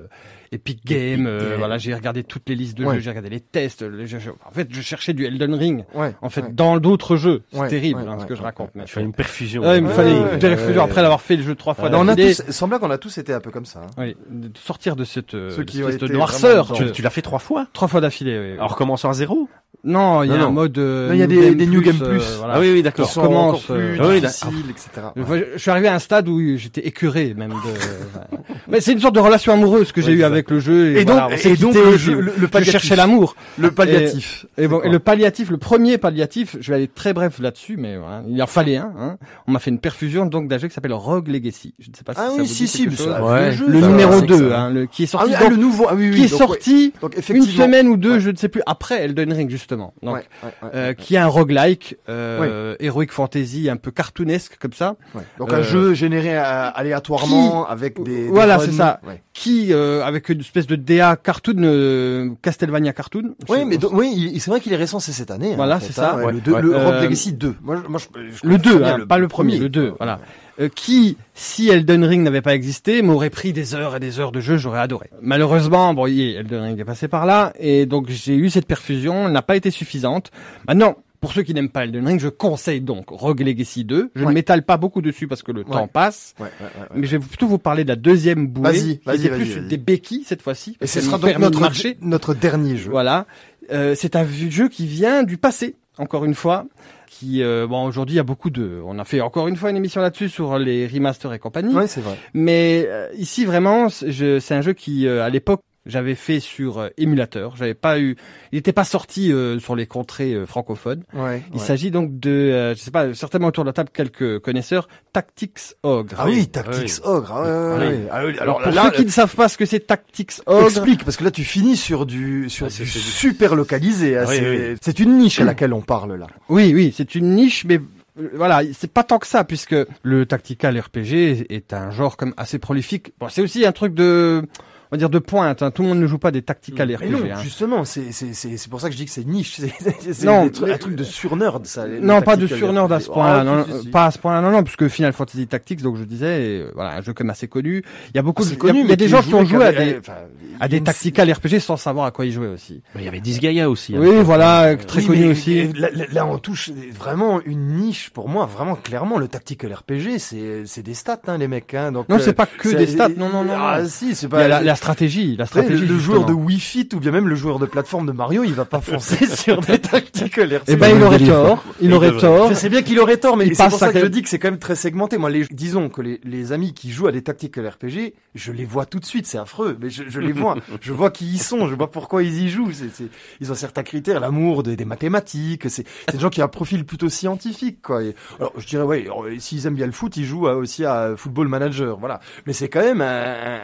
Epic 0.51 0.85
Games. 0.85 1.25
euh, 1.27 1.55
voilà, 1.57 1.77
j'ai 1.77 1.93
regardé 1.93 2.23
toutes 2.23 2.49
les 2.49 2.55
listes 2.55 2.77
de 2.77 2.85
Ouais. 2.85 2.95
jeux, 2.95 3.01
j'ai 3.01 3.09
regardé 3.09 3.29
les 3.29 3.39
tests. 3.39 3.81
le- 3.81 4.05
je- 4.05 4.17
je- 4.17 4.29
en 4.31 4.51
fait, 4.51 4.67
je 4.71 4.81
cherchais 4.81 5.13
du 5.13 5.25
Elden 5.25 5.53
Ring. 5.53 5.85
Ouais. 5.93 6.13
En 6.21 6.29
fait, 6.29 6.41
ouais. 6.41 6.51
dans 6.51 6.77
d'autres 6.79 7.15
jeux. 7.17 7.43
C'est 7.51 7.59
Ouais, 7.59 7.67
terrible, 7.67 8.01
ouais, 8.01 8.07
hein, 8.07 8.15
ce 8.17 8.23
ouais, 8.23 8.29
que 8.29 8.35
je 8.35 8.39
ouais, 8.39 8.45
raconte. 8.45 8.71
mais- 8.75 8.83
il 8.83 8.87
fallait 8.89 9.05
une 9.05 9.13
perfusion. 9.13 9.61
Ouais, 9.61 9.77
il 9.77 9.83
me 9.83 9.89
fallait 9.89 10.11
ouais, 10.11 10.39
une 10.41 10.45
ouais. 10.77 10.79
après 10.79 11.01
l'avoir 11.01 11.21
fait 11.21 11.35
le 11.35 11.43
jeu 11.43 11.55
trois 11.55 11.73
fois 11.73 11.89
on 11.93 12.07
a 12.07 12.15
d'affilée. 12.15 12.35
tous, 12.35 12.43
il 12.47 12.53
semble 12.53 12.79
qu'on 12.79 12.89
a 12.91 12.97
tous 12.97 13.17
été 13.17 13.33
un 13.33 13.39
peu 13.39 13.51
comme 13.51 13.65
ça. 13.65 13.81
hein. 13.81 13.87
Oui, 13.97 14.15
de 14.29 14.57
sortir 14.57 14.95
de 14.95 15.03
cette 15.03 15.33
euh, 15.35 15.49
Ceux 15.51 15.63
qui 15.63 15.77
de 15.81 16.07
noirceur. 16.07 16.71
Tu, 16.73 16.91
tu 16.91 17.01
l'as 17.01 17.09
fait 17.09 17.21
trois 17.21 17.39
fois 17.39 17.67
Trois 17.73 17.87
fois 17.87 18.01
d'affilée. 18.01 18.37
Oui, 18.39 18.45
oui. 18.51 18.53
Alors 18.53 18.75
commençons 18.75 19.09
à 19.09 19.13
zéro 19.13 19.47
Non, 19.85 20.23
il 20.23 20.29
y 20.29 20.33
a 20.33 20.35
Non, 20.35 20.41
un 20.41 20.45
non. 20.47 20.51
mode. 20.51 20.77
euh, 20.77 21.07
Non, 21.07 21.13
il 21.13 21.19
y 21.19 21.23
a 21.23 21.27
New 21.27 21.35
des- 21.39 21.45
Game 21.47 21.55
des 21.55 21.65
New 21.67 21.81
Game 21.81 21.97
Plus. 21.97 22.07
euh, 22.21 22.35
voilà. 22.39 22.55
Ah 22.55 22.59
oui, 22.59 22.69
oui, 22.73 22.83
d'accord. 22.83 23.09
sont 23.09 23.21
commence, 23.21 23.63
plus 23.63 23.73
euh, 23.75 23.95
oui, 24.09 24.19
difficiles, 24.19 24.69
etc. 24.69 24.89
Je 25.15 25.23
je 25.53 25.57
suis 25.57 25.71
arrivé 25.71 25.87
à 25.87 25.95
un 25.95 25.99
stade 25.99 26.27
où 26.27 26.57
j'étais 26.57 26.85
écœuré 26.85 27.33
même 27.37 27.51
de. 27.51 28.35
Mais 28.67 28.81
c'est 28.81 28.91
une 28.91 28.99
sorte 28.99 29.15
de 29.15 29.21
relation 29.21 29.53
amoureuse 29.53 29.91
que 29.93 30.01
j'ai 30.01 30.07
Ouais, 30.09 30.13
eu 30.15 30.17
c'est 30.19 30.23
avec 30.25 30.49
le 30.51 30.59
jeu. 30.59 30.97
Et, 30.97 31.01
Et 31.01 31.05
donc, 31.05 31.15
voilà, 31.17 31.33
on 31.33 31.37
s'est 31.37 31.51
et 31.51 31.55
donc 31.55 31.73
le, 31.75 31.91
j'ai- 31.93 31.97
jeu- 31.97 32.15
le, 32.19 32.21
le 32.21 32.31
je 32.41 32.45
palliatif. 32.47 32.71
cherchais 32.73 32.95
l'amour. 32.97 33.35
Le 33.57 33.71
palliatif. 33.71 34.45
Et 34.57 34.67
bon, 34.67 34.81
et 34.81 34.89
le 34.89 34.99
palliatif, 34.99 35.49
le 35.49 35.57
premier 35.57 35.97
palliatif, 35.97 36.57
je 36.59 36.69
vais 36.71 36.75
aller 36.75 36.87
très 36.89 37.13
bref 37.13 37.39
là-dessus, 37.39 37.77
mais 37.77 37.97
voilà, 37.97 38.21
il 38.27 38.41
en 38.43 38.47
fallait 38.47 38.75
un. 38.77 38.91
Hein. 38.99 39.17
On 39.47 39.53
m'a 39.53 39.59
fait 39.59 39.71
une 39.71 39.79
perfusion 39.79 40.25
donc 40.25 40.49
d'un 40.49 40.57
jeu 40.57 40.67
qui 40.67 40.73
s'appelle 40.73 40.91
Rogue 40.93 41.29
Legacy. 41.29 41.73
Je 41.79 41.89
ne 41.89 41.95
sais 41.95 42.03
pas 42.03 42.13
si 42.13 42.19
Ah 42.21 42.27
ça 42.27 42.33
oui, 42.33 42.39
vous 42.39 42.45
si, 42.45 42.63
dit 42.63 42.67
si, 42.67 42.77
quelque 42.83 42.89
mais 42.91 42.97
chose. 42.97 43.05
ça- 43.13 43.23
Ouais. 43.25 43.51
le 43.55 43.79
ça, 43.81 43.87
numéro 43.87 44.19
c'est 44.19 44.25
2, 44.25 44.49
ça. 44.49 44.61
hein, 44.61 44.85
qui 44.91 45.03
est 45.03 45.05
Ah 45.05 45.09
sorti, 45.11 45.29
oui, 45.29 45.35
ah, 45.37 45.41
donc, 45.43 45.51
le 45.51 45.57
nouveau, 45.57 45.85
ah 45.89 45.93
oui, 45.95 46.09
oui. 46.09 46.15
qui 46.17 46.23
est 46.25 46.29
donc, 46.29 46.37
sorti 46.39 46.93
ouais. 47.01 47.09
Donc, 47.09 47.29
une 47.29 47.43
semaine 47.43 47.87
ou 47.87 47.95
deux, 47.95 48.13
Ouais. 48.15 48.19
je 48.19 48.29
ne 48.29 48.35
sais 48.35 48.49
plus, 48.49 48.61
après 48.65 49.03
Elden 49.05 49.31
Ring 49.31 49.49
justement. 49.49 49.69
Donc, 50.03 50.15
Ouais, 50.15 50.23
ouais, 50.43 50.49
ouais, 50.63 50.69
euh, 50.75 50.93
qui 50.93 51.15
est 51.15 51.17
un 51.19 51.27
roguelike, 51.27 51.97
euh, 52.09 52.75
heroic 52.79 53.07
fantasy, 53.11 53.69
un 53.69 53.77
peu 53.77 53.91
cartoonesque 53.91 54.57
comme 54.59 54.73
ça. 54.73 54.95
Donc 55.37 55.51
Euh, 55.53 55.57
un 55.59 55.61
jeu 55.61 55.93
généré 55.93 56.37
euh, 56.37 56.69
aléatoirement 56.71 57.67
avec 57.67 58.01
des, 58.03 58.25
des 58.25 58.27
Voilà, 58.29 58.59
c'est 58.59 58.71
ça. 58.71 58.99
Qui, 59.33 59.71
euh, 59.73 60.03
avec 60.03 60.27
une 60.29 60.41
espèce 60.41 60.67
de 60.67 60.75
DA 60.75 61.15
cartoon, 61.15 61.55
euh, 61.63 62.29
Castlevania 62.41 62.91
cartoon. 62.93 63.35
Oui, 63.47 63.63
mais 63.65 63.77
donc, 63.77 63.93
oui, 63.93 64.37
c'est 64.39 64.51
vrai 64.51 64.59
qu'il 64.59 64.73
est 64.73 64.77
récent, 64.77 64.99
c'est 64.99 65.13
cette 65.13 65.31
année. 65.31 65.53
hein, 65.53 65.55
Voilà, 65.55 65.79
c'est 65.79 65.93
ça. 65.93 66.15
hein, 66.15 66.23
Ouais. 66.25 66.31
Le, 66.33 66.41
deux- 66.41 66.53
Ouais. 66.53 66.61
le 66.61 66.75
Rogue 66.75 66.93
Euh, 66.95 67.01
Legacy 67.03 67.33
2. 67.33 67.55
Moi, 67.61 67.77
je- 67.83 67.89
moi, 67.89 67.99
je, 67.99 68.19
je 68.19 68.47
le 68.47 68.57
connais 68.57 68.57
2, 68.57 68.79
bien 68.79 68.95
hein, 68.95 69.05
pas 69.07 69.17
le 69.17 69.27
premier, 69.29 69.57
le 69.57 69.69
2, 69.69 69.89
Ouais. 69.89 69.93
voilà. 69.97 70.19
Euh, 70.59 70.67
qui, 70.67 71.15
si 71.33 71.69
Elden 71.69 72.03
Ring 72.03 72.21
n'avait 72.23 72.41
pas 72.41 72.53
existé, 72.53 73.01
m'aurait 73.01 73.29
pris 73.29 73.53
des 73.53 73.75
heures 73.75 73.95
et 73.95 73.99
des 73.99 74.19
heures 74.19 74.31
de 74.33 74.41
jeu, 74.41 74.57
j'aurais 74.57 74.79
adoré. 74.81 75.09
Malheureusement, 75.21 75.93
bon, 75.93 76.05
Elden 76.07 76.61
Ring 76.61 76.79
est 76.79 76.83
passé 76.85 77.07
par 77.07 77.25
là, 77.25 77.53
et 77.59 77.85
donc 77.85 78.09
j'ai 78.09 78.35
eu 78.35 78.49
cette 78.49 78.65
perfusion, 78.65 79.27
elle 79.27 79.31
n'a 79.33 79.41
pas 79.41 79.55
été 79.55 79.71
suffisante. 79.71 80.31
Maintenant, 80.67 80.97
pour 81.21 81.31
ceux 81.33 81.43
qui 81.43 81.53
n'aiment 81.53 81.69
pas 81.69 81.83
Elden 81.85 82.05
Ring, 82.07 82.19
je 82.19 82.27
conseille 82.29 82.81
donc 82.81 83.05
Rogue 83.09 83.41
Legacy 83.41 83.83
2. 83.85 84.11
Je 84.15 84.21
Ouais. 84.23 84.27
ne 84.29 84.33
m'étale 84.33 84.63
pas 84.63 84.77
beaucoup 84.77 85.01
dessus 85.01 85.27
parce 85.27 85.43
que 85.43 85.51
le 85.51 85.61
Ouais. 85.61 85.71
temps 85.71 85.87
passe, 85.87 86.33
Ouais, 86.39 86.45
ouais, 86.45 86.51
ouais, 86.61 86.81
ouais. 86.81 86.87
mais 86.95 87.07
je 87.07 87.17
vais 87.17 87.25
plutôt 87.25 87.47
vous 87.47 87.57
parler 87.57 87.83
de 87.83 87.89
la 87.89 87.95
deuxième 87.97 88.47
bouée, 88.47 88.63
Vas-y, 88.71 88.99
vas-y, 89.05 89.27
vas-y, 89.27 89.29
plus 89.29 89.55
des 89.67 89.77
béquilles 89.77 90.23
cette 90.25 90.41
fois-ci. 90.41 90.77
Et 90.81 90.87
ce 90.87 90.99
sera 91.01 91.17
donc 91.17 91.37
notre, 91.39 91.59
marcher. 91.61 91.97
notre 92.01 92.33
dernier 92.33 92.75
jeu. 92.77 92.89
Voilà. 92.89 93.27
Euh, 93.71 93.95
c'est 93.95 94.15
un 94.15 94.25
jeu 94.49 94.67
qui 94.69 94.87
vient 94.87 95.23
du 95.23 95.37
passé, 95.37 95.75
encore 95.97 96.25
une 96.25 96.35
fois. 96.35 96.65
Qui, 97.09 97.41
euh, 97.41 97.65
bon, 97.67 97.85
aujourd'hui, 97.85 98.13
il 98.13 98.17
y 98.17 98.19
a 98.19 98.23
beaucoup 98.23 98.51
de. 98.51 98.81
On 98.85 98.99
a 98.99 99.03
fait 99.03 99.19
encore 99.19 99.47
une 99.47 99.55
fois 99.55 99.71
une 99.71 99.77
émission 99.77 99.99
là-dessus 99.99 100.29
sur 100.29 100.59
les 100.59 100.85
remasters 100.85 101.33
et 101.33 101.39
compagnie. 101.39 101.73
C'est 101.87 102.01
vrai. 102.01 102.15
Mais 102.35 102.85
euh, 102.87 103.09
ici, 103.17 103.45
vraiment, 103.45 103.89
c'est 103.89 104.11
je- 104.11 104.39
c'est 104.39 104.53
un 104.53 104.61
jeu 104.61 104.73
qui, 104.73 105.07
euh, 105.07 105.23
à 105.23 105.29
l'époque, 105.29 105.61
j'avais 105.89 106.15
fait 106.15 106.39
sur 106.39 106.77
euh, 106.79 106.87
émulateur. 106.97 107.55
J'avais 107.57 107.73
pas 107.73 107.99
eu, 107.99 108.15
il 108.51 108.55
n'était 108.55 108.73
pas 108.73 108.83
sorti 108.83 109.31
euh, 109.31 109.59
sur 109.59 109.75
les 109.75 109.85
contrées 109.87 110.33
euh, 110.33 110.45
francophones. 110.45 111.03
Ouais. 111.13 111.43
Il 111.53 111.59
ouais. 111.59 111.65
s'agit 111.65 111.91
donc 111.91 112.19
de, 112.19 112.29
euh, 112.29 112.75
je 112.75 112.79
sais 112.79 112.91
pas, 112.91 113.13
certainement 113.13 113.47
autour 113.47 113.63
de 113.63 113.69
la 113.69 113.73
table 113.73 113.89
quelques 113.93 114.39
connaisseurs, 114.39 114.87
Tactics 115.13 115.59
Ogre. 115.83 116.15
Ah 116.19 116.25
oui, 116.27 116.47
Tactics 116.47 116.99
Ogre. 117.03 117.31
ah 117.33 117.77
Oui. 117.79 117.85
ouais. 117.87 117.99
Ah 118.11 118.25
oui, 118.25 118.37
Alors 118.39 118.57
Alors 118.57 118.61
pour 118.61 118.71
là, 118.71 118.83
ceux 118.85 118.91
qui 118.97 119.05
ne 119.05 119.11
savent 119.11 119.35
pas 119.35 119.49
ce 119.49 119.57
que 119.57 119.65
c'est 119.65 119.81
Tactics 119.81 120.33
Ogre, 120.45 120.67
explique 120.67 121.03
parce 121.03 121.17
que 121.17 121.23
là 121.23 121.31
tu 121.31 121.43
finis 121.43 121.75
sur 121.77 122.05
du 122.05 122.49
sur 122.49 122.67
Ah, 122.67 122.69
c'est- 122.69 122.83
du 122.83 122.89
super 122.89 123.55
localisé. 123.55 124.17
hein, 124.17 124.25
oui, 124.27 124.35
c'est 124.37 124.49
oui. 124.71 124.77
c'est 124.81 124.99
une 124.99 125.17
niche 125.17 125.39
à 125.41 125.43
laquelle 125.43 125.73
on 125.73 125.81
parle 125.81 126.15
là. 126.15 126.27
Oui, 126.49 126.71
oui, 126.73 126.93
c'est 126.95 127.15
une 127.15 127.35
niche, 127.35 127.65
mais 127.65 127.79
euh, 128.19 128.29
voilà, 128.35 128.61
c'est 128.73 128.91
pas 128.91 129.03
tant 129.03 129.17
que 129.19 129.27
ça, 129.27 129.43
puisque 129.43 129.75
le 130.03 130.25
tactical 130.25 130.77
RPG 130.79 131.45
est 131.49 131.73
un 131.73 131.89
genre 131.91 132.17
comme 132.17 132.33
assez 132.37 132.59
prolifique. 132.59 133.13
Bon, 133.19 133.27
c'est 133.29 133.41
aussi 133.41 133.65
un 133.65 133.71
truc 133.71 133.93
de, 133.93 134.43
on 134.91 134.95
va 134.95 134.97
dire 134.97 135.09
de 135.09 135.19
pointe. 135.19 135.61
hein. 135.61 135.71
Tout 135.71 135.83
le 135.83 135.89
monde 135.89 135.99
ne 135.99 136.07
joue 136.07 136.17
pas 136.17 136.31
des 136.31 136.41
tactical 136.41 136.87
Mais 136.87 136.95
RPG. 136.95 137.11
non, 137.11 137.19
hein. 137.31 137.39
justement, 137.43 137.85
c'est 137.85 138.11
c'est 138.11 138.33
c'est 138.33 138.57
c'est 138.57 138.69
pour 138.69 138.81
ça 138.81 138.87
que 138.87 138.93
je 138.93 138.97
dis 138.97 139.05
que 139.05 139.11
c'est 139.11 139.25
niche. 139.25 139.59
C'est 140.11 140.27
un 140.27 140.49
truc 140.77 140.95
de 140.95 141.03
surnerd 141.03 141.65
ça. 141.65 141.85
les 141.87 141.99
Non, 141.99 142.21
pas 142.21 142.35
de 142.35 142.47
surnerd 142.47 142.91
à 142.91 142.99
ce 142.99 143.09
point-là, 143.09 143.43
non, 143.43 143.63
si, 143.65 143.69
non, 143.71 143.77
si, 143.77 143.83
si. 143.85 143.89
pas 143.89 144.05
à 144.05 144.11
ce 144.11 144.17
point-là, 144.19 144.41
non, 144.41 144.51
non, 144.51 144.63
puisque 144.63 144.87
Final 144.87 145.13
Fantasy 145.13 145.47
Tactics, 145.47 145.81
donc 145.81 145.97
je 145.97 146.03
disais, 146.03 146.25
euh, 146.39 146.71
voilà, 146.75 146.95
un 146.97 147.01
jeu 147.01 147.13
comme 147.13 147.29
assez 147.29 147.47
connu. 147.47 147.83
Il 148.09 148.15
y 148.15 148.19
a 148.19 148.21
beaucoup 148.21 148.41
Ah, 148.43 148.45
de, 148.45 148.49
c'est 148.49 148.55
il 148.55 148.57
y 148.57 148.59
a- 148.69 148.71
connu, 148.71 148.81
il 148.83 148.89
y 148.89 148.93
a 148.93 148.95
des 148.95 149.07
gens 149.07 149.21
qui 149.21 149.33
ont 149.33 149.45
joué 149.45 149.65
à 149.65 149.71
des, 149.71 149.97
enfin, 149.99 150.13
à 150.59 150.65
a 150.65 150.67
des 150.67 150.77
une- 150.77 150.83
tactical 150.83 151.31
RPG 151.31 151.59
sans 151.59 151.77
savoir 151.77 152.05
à 152.05 152.11
quoi 152.11 152.25
ils 152.25 152.31
jouaient 152.31 152.47
aussi. 152.47 152.81
Il 152.95 153.03
y 153.03 153.07
avait 153.07 153.19
Disgaea 153.19 153.69
aussi. 153.69 153.95
à 153.95 153.99
Oui, 153.99 154.21
voilà, 154.23 154.69
hein. 154.71 154.75
très 154.77 155.01
Oui, 155.01 155.07
connu 155.07 155.27
aussi. 155.31 155.69
Là, 156.11 156.25
on 156.25 156.37
touche 156.37 156.71
vraiment 156.97 157.41
une 157.45 157.67
niche 157.77 158.09
pour 158.09 158.29
moi, 158.29 158.45
vraiment 158.45 158.75
clairement 158.75 159.17
le 159.17 159.27
tactical 159.27 159.73
RPG, 159.73 160.17
c'est 160.19 160.63
c'est 160.65 160.83
des 160.83 160.93
stats 160.93 161.19
hein, 161.27 161.37
les 161.37 161.47
mecs 161.47 161.73
hein. 161.73 161.91
Donc 161.91 162.09
Non, 162.09 162.15
euh, 162.17 162.19
c'est 162.19 162.33
pas 162.33 162.45
que 162.45 162.69
des 162.69 162.87
stats, 162.87 163.09
non, 163.09 163.29
non, 163.29 163.43
non, 163.43 163.53
Ah 163.57 163.85
si, 163.85 164.15
c'est 164.15 164.25
Il 164.25 164.29
y 164.29 164.29
pas 164.29 164.75
la, 164.79 164.83
stratégie, 164.83 165.35
la 165.35 165.43
le, 165.43 165.47
stratégie. 165.47 165.85
le 165.85 165.99
joueur 165.99 166.25
de 166.25 166.33
Fit 166.57 166.89
ou 166.93 166.99
bien 166.99 167.11
même 167.11 167.27
le 167.27 167.35
joueur 167.35 167.59
de 167.59 167.65
plateforme 167.65 168.05
de 168.07 168.11
Mario, 168.11 168.43
il 168.43 168.53
va 168.53 168.65
pas 168.65 168.81
foncer 168.81 169.25
sur 169.35 169.61
des 169.61 169.79
tactical 169.79 170.47
RPG. 170.55 170.63
Eh 170.67 170.75
ben, 170.75 170.95
il 170.95 171.03
aurait 171.03 171.19
tort, 171.19 171.63
il 171.81 171.93
aurait 171.93 172.17
tort. 172.17 172.49
Je 172.49 172.53
sais 172.55 172.69
bien 172.69 172.81
qu'il 172.81 172.99
aurait 172.99 173.17
tort, 173.17 173.37
mais 173.37 173.53
c'est 173.53 173.67
pour 173.69 173.77
ça 173.77 173.91
que 173.93 173.99
je 173.99 174.05
dis 174.05 174.21
que 174.21 174.29
c'est 174.29 174.39
quand 174.39 174.49
même 174.51 174.59
très 174.59 174.75
segmenté. 174.75 175.17
Moi, 175.17 175.29
les, 175.29 175.45
disons 175.51 175.89
que 175.89 176.01
les, 176.01 176.19
les 176.23 176.51
amis 176.51 176.73
qui 176.73 176.91
jouent 176.91 177.07
à 177.07 177.11
des 177.11 177.21
tactical 177.21 177.67
RPG, 177.67 178.13
je 178.35 178.51
les 178.51 178.65
vois 178.65 178.85
tout 178.85 178.99
de 178.99 179.05
suite, 179.05 179.25
c'est 179.27 179.37
affreux, 179.37 179.77
mais 179.81 179.89
je, 179.89 180.03
je 180.07 180.19
les 180.19 180.31
vois. 180.31 180.55
je 180.81 180.93
vois 180.93 181.11
qui 181.11 181.27
ils 181.27 181.39
sont, 181.41 181.67
je 181.67 181.75
vois 181.75 181.91
pourquoi 181.91 182.23
ils 182.23 182.43
y 182.43 182.49
jouent. 182.49 182.71
C'est, 182.71 182.89
c'est- 182.93 183.09
ils 183.41 183.51
ont 183.51 183.55
certains 183.55 183.83
critères, 183.83 184.19
l'amour 184.19 184.63
des, 184.63 184.75
des 184.75 184.85
mathématiques, 184.85 185.69
c'est, 185.69 185.85
c'est 186.07 186.13
des 186.13 186.19
gens 186.19 186.29
qui 186.29 186.41
ont 186.41 186.45
un 186.45 186.49
profil 186.49 186.85
plutôt 186.85 187.09
scientifique, 187.09 187.81
quoi. 187.81 188.03
Et, 188.03 188.15
alors, 188.39 188.53
je 188.57 188.65
dirais, 188.65 188.83
ouais, 188.83 189.01
alors, 189.05 189.25
s'ils 189.39 189.65
aiment 189.67 189.75
bien 189.75 189.85
le 189.85 189.91
foot, 189.91 190.15
ils 190.17 190.25
jouent 190.25 190.47
à- 190.47 190.55
aussi 190.55 190.85
à 190.85 191.13
Football 191.17 191.47
Manager, 191.47 191.97
voilà. 191.97 192.19
Mais 192.45 192.53
c'est 192.53 192.69
quand 192.69 192.81
même 192.81 193.01
un, 193.01 193.05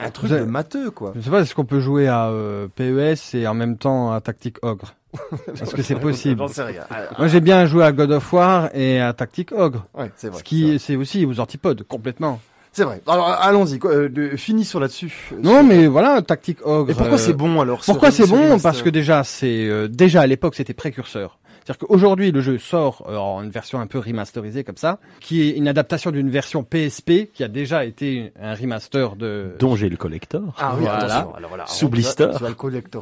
un- 0.01 0.05
un 0.05 0.11
truc 0.11 0.29
de 0.31 0.39
matheux, 0.39 0.91
quoi. 0.91 1.04
Je 1.15 1.21
sais 1.21 1.29
pas, 1.29 1.41
est-ce 1.41 1.53
qu'on 1.55 1.65
peut 1.65 1.79
jouer 1.79 2.07
à 2.07 2.27
euh, 2.29 2.67
PES 2.75 3.35
et 3.35 3.47
en 3.47 3.53
même 3.53 3.77
temps 3.77 4.11
à 4.11 4.21
Tactic 4.21 4.57
Ogre? 4.63 4.95
Est-ce 5.61 5.73
que 5.75 5.81
c'est 5.81 5.95
possible 5.95 6.39
J'en 6.39 6.47
sais 6.47 6.63
rien. 6.63 6.83
Moi 7.17 7.27
j'ai 7.27 7.39
bien 7.39 7.65
joué 7.65 7.83
à 7.85 7.91
God 7.91 8.11
of 8.11 8.33
War 8.33 8.69
et 8.73 8.99
à 8.99 9.13
Tactic 9.13 9.51
Ogre. 9.53 9.85
Ouais, 9.93 10.11
c'est 10.17 10.27
vrai. 10.29 10.39
Ce 10.39 10.43
qui 10.43 10.77
c'est 10.79 10.95
aussi 10.95 11.25
aux 11.25 11.39
antipodes 11.39 11.83
complètement. 11.83 12.39
C'est 12.73 12.83
vrai. 12.83 13.01
Alors, 13.07 13.29
allons-y, 13.29 13.79
quoi, 13.79 13.91
euh, 13.91 14.35
finissons 14.35 14.79
là-dessus. 14.79 15.31
Non 15.41 15.59
Sur- 15.59 15.63
mais 15.63 15.87
voilà, 15.87 16.21
Tactic 16.21 16.57
Ogre. 16.65 16.91
Et 16.91 16.93
pourquoi 16.93 17.13
euh, 17.13 17.17
c'est 17.17 17.31
bon 17.31 17.61
alors 17.61 17.79
Pourquoi 17.85 18.11
c'est 18.11 18.25
ce 18.25 18.29
bon 18.29 18.59
Parce 18.59 18.81
que 18.81 18.89
déjà 18.89 19.23
c'est 19.23 19.65
euh, 19.69 19.87
déjà 19.87 20.19
à 20.21 20.27
l'époque 20.27 20.55
c'était 20.55 20.73
précurseur. 20.73 21.39
C'est-à-dire 21.65 21.87
qu'aujourd'hui 21.87 22.31
le 22.31 22.41
jeu 22.41 22.59
sort 22.59 23.03
euh, 23.09 23.17
en 23.17 23.41
une 23.43 23.49
version 23.49 23.79
un 23.79 23.87
peu 23.87 23.97
remasterisée 23.99 24.63
comme 24.63 24.77
ça, 24.77 24.99
qui 25.19 25.41
est 25.41 25.57
une 25.57 25.67
adaptation 25.67 26.11
d'une 26.11 26.29
version 26.29 26.63
PSP 26.63 27.31
qui 27.33 27.43
a 27.43 27.47
déjà 27.47 27.85
été 27.85 28.31
un 28.39 28.53
remaster 28.53 29.15
de. 29.15 29.55
Dont 29.59 29.75
j'ai 29.75 29.89
le 29.89 29.97
collector. 29.97 30.53
Ah 30.59 30.73
oui, 30.77 30.83
Voilà. 30.83 30.97
attention. 31.15 31.35
Alors 31.35 31.49
voilà, 31.49 31.65
Sous 31.65 31.89
blister. 31.89 32.29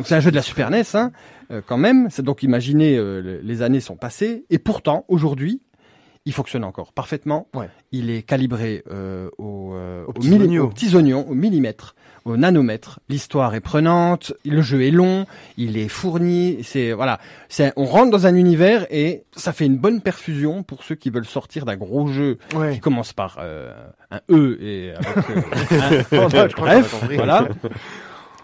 c'est 0.05 0.15
un 0.15 0.19
jeu 0.21 0.31
de 0.31 0.35
la 0.35 0.41
Super 0.41 0.69
NES, 0.71 0.83
hein, 0.93 1.11
euh, 1.51 1.61
quand 1.65 1.77
même. 1.77 2.07
C'est 2.09 2.23
donc 2.23 2.41
imaginez 2.41 2.95
euh, 2.97 3.21
le- 3.21 3.39
les 3.43 3.61
années 3.61 3.81
sont 3.81 3.97
passées 3.97 4.45
et 4.49 4.59
pourtant 4.59 5.03
aujourd'hui 5.09 5.61
il 6.25 6.31
fonctionne 6.31 6.63
encore 6.63 6.93
parfaitement. 6.93 7.49
Ouais. 7.53 7.67
Il 7.91 8.09
est 8.09 8.21
calibré 8.23 8.81
euh, 8.89 9.29
au, 9.37 9.73
euh, 9.73 10.05
Aux 10.07 10.13
petits 10.13 10.31
oignons. 10.31 10.63
aux 10.63 10.69
petits 10.69 10.95
oignons, 10.95 11.27
au 11.27 11.33
millimètre, 11.33 11.95
au 12.25 12.37
nanomètre. 12.37 12.99
L'histoire 13.09 13.53
est 13.55 13.59
prenante, 13.59 14.33
le 14.45 14.61
jeu 14.61 14.81
est 14.83 14.91
long, 14.91 15.25
il 15.57 15.77
est 15.77 15.87
fourni. 15.87 16.59
C'est 16.63 16.91
voilà, 16.93 17.19
c'est 17.49 17.73
on 17.75 17.85
rentre 17.85 18.11
dans 18.11 18.25
un 18.27 18.35
univers 18.35 18.85
et 18.89 19.23
ça 19.35 19.51
fait 19.53 19.65
une 19.65 19.77
bonne 19.77 20.01
perfusion 20.01 20.63
pour 20.63 20.83
ceux 20.83 20.95
qui 20.95 21.09
veulent 21.09 21.25
sortir 21.25 21.65
d'un 21.65 21.75
gros 21.77 22.07
jeu 22.07 22.37
Ouais. 22.55 22.73
qui 22.73 22.79
commence 22.79 23.13
par 23.13 23.37
euh, 23.39 23.73
un 24.11 24.19
E 24.29 24.57
et 24.61 24.91
avec 24.93 26.11
euh, 26.13 26.21
a 26.43 26.47
Bref, 26.47 27.03
voilà. 27.15 27.47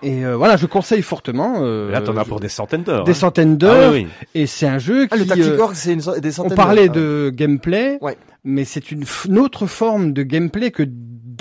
Et 0.02 0.26
euh, 0.26 0.38
voilà, 0.38 0.56
je 0.56 0.66
conseille 0.66 1.02
fortement. 1.02 1.56
Euh, 1.60 1.92
Là, 1.92 2.00
t'en 2.02 2.16
as 2.16 2.24
pour 2.24 2.40
des 2.40 2.48
centaines 2.48 2.84
d'heures. 2.84 3.04
des 3.04 3.12
hein. 3.12 3.16
centaines 3.16 3.54
Ah 3.54 3.58
d'heures. 3.58 3.92
oui, 3.92 4.08
oui. 4.10 4.26
Et 4.34 4.48
c'est 4.48 4.66
un 4.68 4.80
jeu 4.80 5.08
Ah, 5.12 5.16
qui. 5.16 5.22
le 5.24 5.28
Tactic 5.28 5.46
euh, 5.46 5.60
Org, 5.60 5.74
c'est 5.76 5.92
une, 5.92 6.00
so- 6.02 6.18
des 6.20 6.30
on 6.40 6.44
centaines 6.44 6.56
parlait 6.56 6.88
d'heures. 6.88 7.32
de 7.32 7.32
gameplay, 7.36 7.98
Ouais. 8.02 8.16
mais 8.46 8.64
c'est 8.64 8.92
une, 8.92 9.04
autre 9.38 9.66
forme 9.68 10.14
de 10.14 10.24
gameplay 10.24 10.72
que 10.72 10.84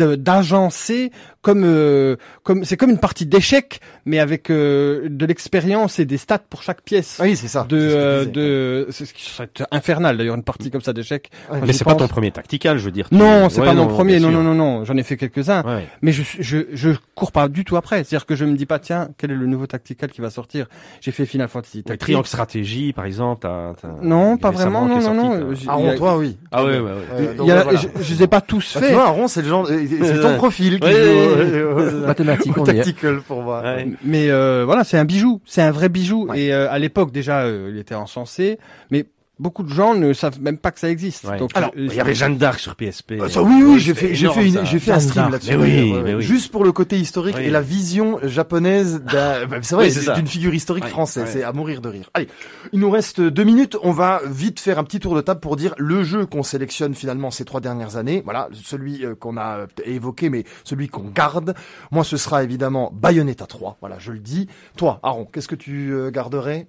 d'agencer 0.03 1.11
comme 1.43 1.63
euh, 1.65 2.17
comme 2.43 2.65
c'est 2.65 2.77
comme 2.77 2.91
une 2.91 2.99
partie 2.99 3.25
d'échecs, 3.27 3.81
mais 4.05 4.19
avec 4.19 4.51
euh, 4.51 5.09
de 5.09 5.25
l'expérience 5.27 5.99
et 5.99 6.05
des 6.05 6.17
stats 6.19 6.39
pour 6.39 6.63
chaque 6.63 6.83
pièce. 6.83 7.19
Oui, 7.23 7.37
c'est 7.37 7.49
ça. 7.49 7.65
De, 7.69 7.79
c'est 7.79 7.89
ce 7.91 7.97
euh, 7.97 8.25
de 8.25 8.87
c'est 8.91 9.07
ce 9.07 9.15
qui 9.15 9.23
serait 9.23 9.49
infernal 9.71 10.17
d'ailleurs 10.19 10.35
une 10.35 10.43
partie 10.43 10.71
comme 10.71 10.81
ça 10.81 10.93
d'échecs. 10.93 11.31
Ouais. 11.51 11.61
Mais 11.67 11.73
c'est 11.73 11.85
pas 11.85 11.95
ton 11.95 12.09
premier 12.09 12.31
tactical, 12.33 12.79
je 12.79 12.85
veux 12.85 12.91
dire. 12.91 13.09
Non, 13.13 13.49
c'est 13.49 13.61
Ouais, 13.61 13.67
pas 13.67 13.75
mon 13.75 13.87
premier. 13.87 14.21
Non, 14.21 14.31
non, 14.31 14.43
non, 14.43 14.55
non. 14.55 14.85
J'en 14.85 14.97
ai 14.97 15.03
fait 15.03 15.17
quelques-uns. 15.17 15.63
Ouais. 15.65 15.87
Mais 16.03 16.13
je, 16.13 16.23
je, 16.41 16.59
je 16.73 16.91
cours 17.15 17.33
pas 17.33 17.49
du 17.49 17.65
tout 17.65 17.77
après. 17.77 18.05
C'est-à-dire 18.05 18.27
que 18.27 18.35
je 18.37 18.45
me 18.45 18.57
dis 18.57 18.67
pas, 18.67 18.79
tiens, 18.79 19.09
quel 19.17 19.31
est 19.31 19.35
le 19.37 19.47
nouveau 19.47 19.67
tactical 19.67 20.11
qui 20.11 20.21
va 20.21 20.31
sortir? 20.31 20.67
J'ai 21.01 21.13
fait 21.13 21.25
Final 21.27 21.49
Fantasy 21.49 21.79
Ouais, 21.79 21.83
Tactics. 21.85 22.01
Triangle 22.01 22.27
Stratégie, 22.27 22.93
par 22.93 23.05
exemple. 23.05 23.43
t'as- 23.43 23.75
t'as- 23.81 23.89
Non, 24.03 24.37
pas 24.37 24.51
vraiment. 24.51 24.87
Non, 24.87 24.97
non, 24.97 25.01
sorti, 25.01 25.17
non. 25.17 25.31
t'as- 25.31 25.55
J'ai- 25.55 25.67
Ah, 25.69 25.77
il 25.79 25.85
y 25.85 25.89
a- 25.89 25.93
bon, 25.93 25.99
toi, 25.99 26.19
oui. 26.19 26.37
Ah 26.53 26.65
ouais, 26.65 26.79
ouais, 26.79 26.81
ouais. 26.81 26.93
Il 27.31 27.37
donc, 27.37 27.47
y 27.49 27.51
a- 27.53 27.63
voilà. 27.63 27.81
je, 28.01 28.15
les 28.15 28.23
ai 28.23 28.27
pas 28.27 28.41
tous 28.41 28.75
Bah, 28.75 28.81
tu 28.81 28.87
faits. 28.87 28.95
vois, 28.95 29.07
Aaron, 29.07 29.29
c'est 29.29 29.43
le 29.43 29.49
genre, 29.49 29.69
c'est 29.89 30.13
Euh, 30.19 30.23
ton 30.23 30.37
profil 30.37 30.79
qui 30.81 30.87
ouais, 30.87 30.93
joue 30.95 32.53
on 32.57 32.65
y 32.67 32.71
est. 32.71 32.75
tactical 32.77 33.21
pour 33.21 33.43
moi. 33.43 33.63
Ouais. 33.63 33.89
Mais 34.05 34.31
euh, 34.31 34.65
voilà, 34.65 34.85
c'est 34.85 34.99
un 34.99 35.05
bijou, 35.05 35.41
c'est 35.45 35.63
un 35.63 35.71
vrai 35.71 35.89
bijou. 35.89 36.27
Ouais. 36.29 36.41
Et 36.41 36.53
euh, 36.53 36.71
à 36.71 36.79
l'époque 36.79 37.13
déjà, 37.13 37.41
euh, 37.41 37.71
il 37.73 37.79
était 37.79 37.95
encensé, 37.95 38.59
mais 38.91 39.07
beaucoup 39.39 39.63
de 39.63 39.73
gens 39.73 39.95
ne 39.95 40.13
savent 40.13 40.41
même 40.41 40.59
pas 40.59 40.71
que 40.71 40.81
ça 40.81 40.91
existe. 40.91 41.25
Ouais. 41.25 41.39
Donc, 41.39 41.51
Alors, 41.55 41.71
euh, 41.77 41.87
Il 41.91 41.95
y 41.95 42.01
avait 42.01 42.15
Jeanne 42.15 42.37
d'Arc 42.37 42.59
sur 42.61 42.75
PSP. 42.75 43.15
Ah, 43.23 43.29
ça, 43.29 43.43
oui, 43.43 43.63
oui, 43.65 43.79
j'ai 43.79 43.95
fait, 43.95 44.15
j'ai 44.15 44.29
fait, 44.29 44.47
une, 44.49 44.65
j'ai 44.65 44.79
fait 44.79 44.93
un 44.93 45.01
stream 45.01 45.31
là-dessus. 45.31 45.57
Mais 45.57 45.93
oui, 45.93 46.15
oui. 46.17 46.23
Juste 46.23 46.51
pour 46.51 46.65
le 46.65 46.73
côté 46.73 46.99
historique 46.99 47.37
Oui. 47.39 47.45
et 47.45 47.51
la 47.51 47.61
vision 47.61 48.19
japonaise 48.23 49.01
d'un, 49.03 49.47
bah, 49.47 49.59
c'est 49.63 49.75
vrai, 49.75 49.87
Oui, 49.87 49.93
c'est 49.93 50.01
ça. 50.03 50.15
d'une 50.15 50.27
figure 50.27 50.55
historique 50.55 50.87
française. 50.87 51.29
C'est 51.33 51.43
à 51.43 51.53
mourir 51.53 51.81
de 51.81 51.89
rire. 51.89 52.11
Allez. 52.15 52.29
Il 52.73 52.81
nous 52.81 52.91
reste 52.91 53.21
deux 53.21 53.45
minutes. 53.45 53.77
On 53.83 53.93
va 53.93 54.21
vite 54.27 54.61
faire 54.61 54.79
un 54.79 54.85
petit 54.85 55.01
tour 55.01 55.15
de 55.15 55.21
table 55.21 55.41
pour 55.41 55.57
dire 55.57 55.75
le 55.79 56.03
jeu 56.03 56.27
qu'on 56.27 56.43
sélectionne 56.43 56.95
finalement 56.95 57.31
ces 57.31 57.45
trois 57.45 57.61
dernières 57.61 57.97
années. 57.97 58.23
Voilà. 58.25 58.49
Celui 58.53 59.05
euh, 59.05 59.15
qu'on 59.15 59.37
a 59.37 59.59
euh, 59.61 59.67
évoqué, 59.85 60.31
mais 60.31 60.45
celui 60.65 60.89
qu'on 60.89 61.09
garde. 61.09 61.55
Moi, 61.91 62.05
ce 62.05 62.17
sera 62.17 62.43
évidemment 62.45 62.91
Bayonetta 62.95 63.47
3. 63.47 63.79
Voilà, 63.81 63.99
je 63.99 64.13
le 64.13 64.19
dis. 64.19 64.49
Toi, 64.77 65.01
Aaron, 65.03 65.25
qu'est-ce 65.27 65.49
que 65.49 65.55
tu 65.55 65.93
euh, 65.93 66.11
garderais? 66.11 66.67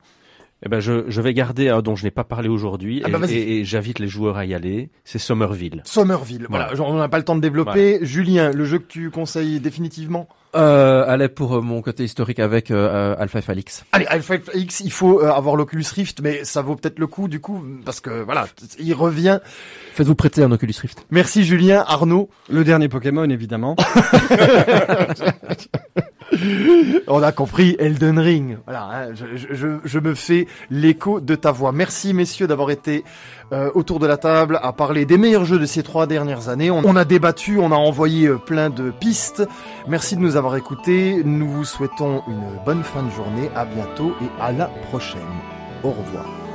Eh 0.65 0.67
ben, 0.69 0.81
je, 0.81 1.05
je 1.09 1.21
vais 1.21 1.33
garder 1.33 1.69
un 1.69 1.81
dont 1.81 1.95
je 1.95 2.03
n'ai 2.03 2.11
pas 2.11 2.25
parlé 2.25 2.49
aujourd'hui 2.49 3.01
Ah 3.05 3.07
et, 3.07 3.11
bah, 3.11 3.19
et- 3.29 3.59
et 3.59 3.65
j'invite 3.65 3.99
les 3.99 4.07
joueurs 4.09 4.35
à 4.37 4.45
y 4.45 4.53
aller. 4.53 4.89
C'est 5.05 5.17
Somerville. 5.19 5.81
Somerville. 5.85 6.47
Voilà. 6.49 6.65
Voilà. 6.65 6.77
Genre, 6.77 6.89
On 6.89 6.97
n'a 6.97 7.07
pas 7.07 7.17
le 7.17 7.23
temps 7.23 7.35
de 7.37 7.41
développer. 7.41 7.99
Julien, 8.01 8.51
le 8.51 8.65
jeu 8.65 8.79
que 8.79 8.87
tu 8.87 9.09
conseilles 9.09 9.59
définitivement? 9.61 10.27
Euh, 10.55 11.05
allez 11.07 11.29
pour 11.29 11.55
euh, 11.57 11.61
mon 11.61 11.81
côté 11.81 12.03
historique 12.03 12.39
avec 12.39 12.71
euh, 12.71 12.75
euh, 12.75 13.15
Alpha 13.19 13.39
Falix. 13.41 13.85
Allez, 13.91 14.07
Alpha 14.07 14.35
X, 14.55 14.79
il 14.79 14.91
faut 14.91 15.21
euh, 15.21 15.29
avoir 15.31 15.55
l'Oculus 15.55 15.85
Rift, 15.93 16.21
mais 16.21 16.43
ça 16.43 16.61
vaut 16.63 16.75
peut-être 16.75 16.97
le 16.99 17.05
coup 17.07 17.27
du 17.27 17.39
coup, 17.39 17.63
parce 17.85 17.99
que 18.01 18.23
voilà, 18.23 18.47
il 18.79 18.93
revient. 18.95 19.39
Faites-vous 19.93 20.15
prêter 20.15 20.41
un 20.41 20.51
Oculus 20.51 20.73
Rift. 20.81 21.05
Merci 21.11 21.43
Julien, 21.45 21.85
Arnaud? 21.87 22.29
le 22.49 22.63
dernier 22.63 22.89
Pokémon 22.89 23.29
évidemment. 23.29 23.75
On 27.07 27.23
a 27.23 27.31
compris 27.31 27.75
Elden 27.79 28.19
Ring. 28.19 28.57
Voilà, 28.65 28.89
hein, 28.91 29.13
je, 29.13 29.99
me 29.99 30.13
fais 30.13 30.47
l'écho 30.69 31.19
de 31.19 31.35
ta 31.35 31.51
voix. 31.51 31.71
Merci 31.71 32.13
messieurs 32.13 32.47
d'avoir 32.47 32.71
été 32.71 33.03
euh, 33.51 33.71
autour 33.73 33.99
de 33.99 34.07
la 34.07 34.17
table 34.17 34.59
à 34.61 34.73
parler 34.73 35.05
des 35.05 35.17
meilleurs 35.17 35.45
jeux 35.45 35.59
de 35.59 35.65
ces 35.65 35.83
trois 35.83 36.07
dernières 36.07 36.49
années. 36.49 36.71
On, 36.71 36.81
on 36.85 36.95
a 36.95 37.05
débattu, 37.05 37.57
on 37.59 37.71
a 37.71 37.75
envoyé 37.75 38.27
euh, 38.27 38.37
plein 38.37 38.69
de 38.69 38.91
pistes. 38.91 39.47
Merci 39.87 40.15
de 40.15 40.21
nous 40.21 40.35
avoir 40.35 40.55
écoutés. 40.55 41.21
Nous 41.23 41.49
vous 41.49 41.65
souhaitons 41.65 42.23
une 42.27 42.63
bonne 42.65 42.83
fin 42.83 43.03
de 43.03 43.11
journée. 43.11 43.49
À 43.55 43.65
bientôt 43.65 44.13
et 44.21 44.41
à 44.41 44.51
la 44.51 44.65
prochaine. 44.65 45.21
Au 45.83 45.91
revoir. 45.91 46.48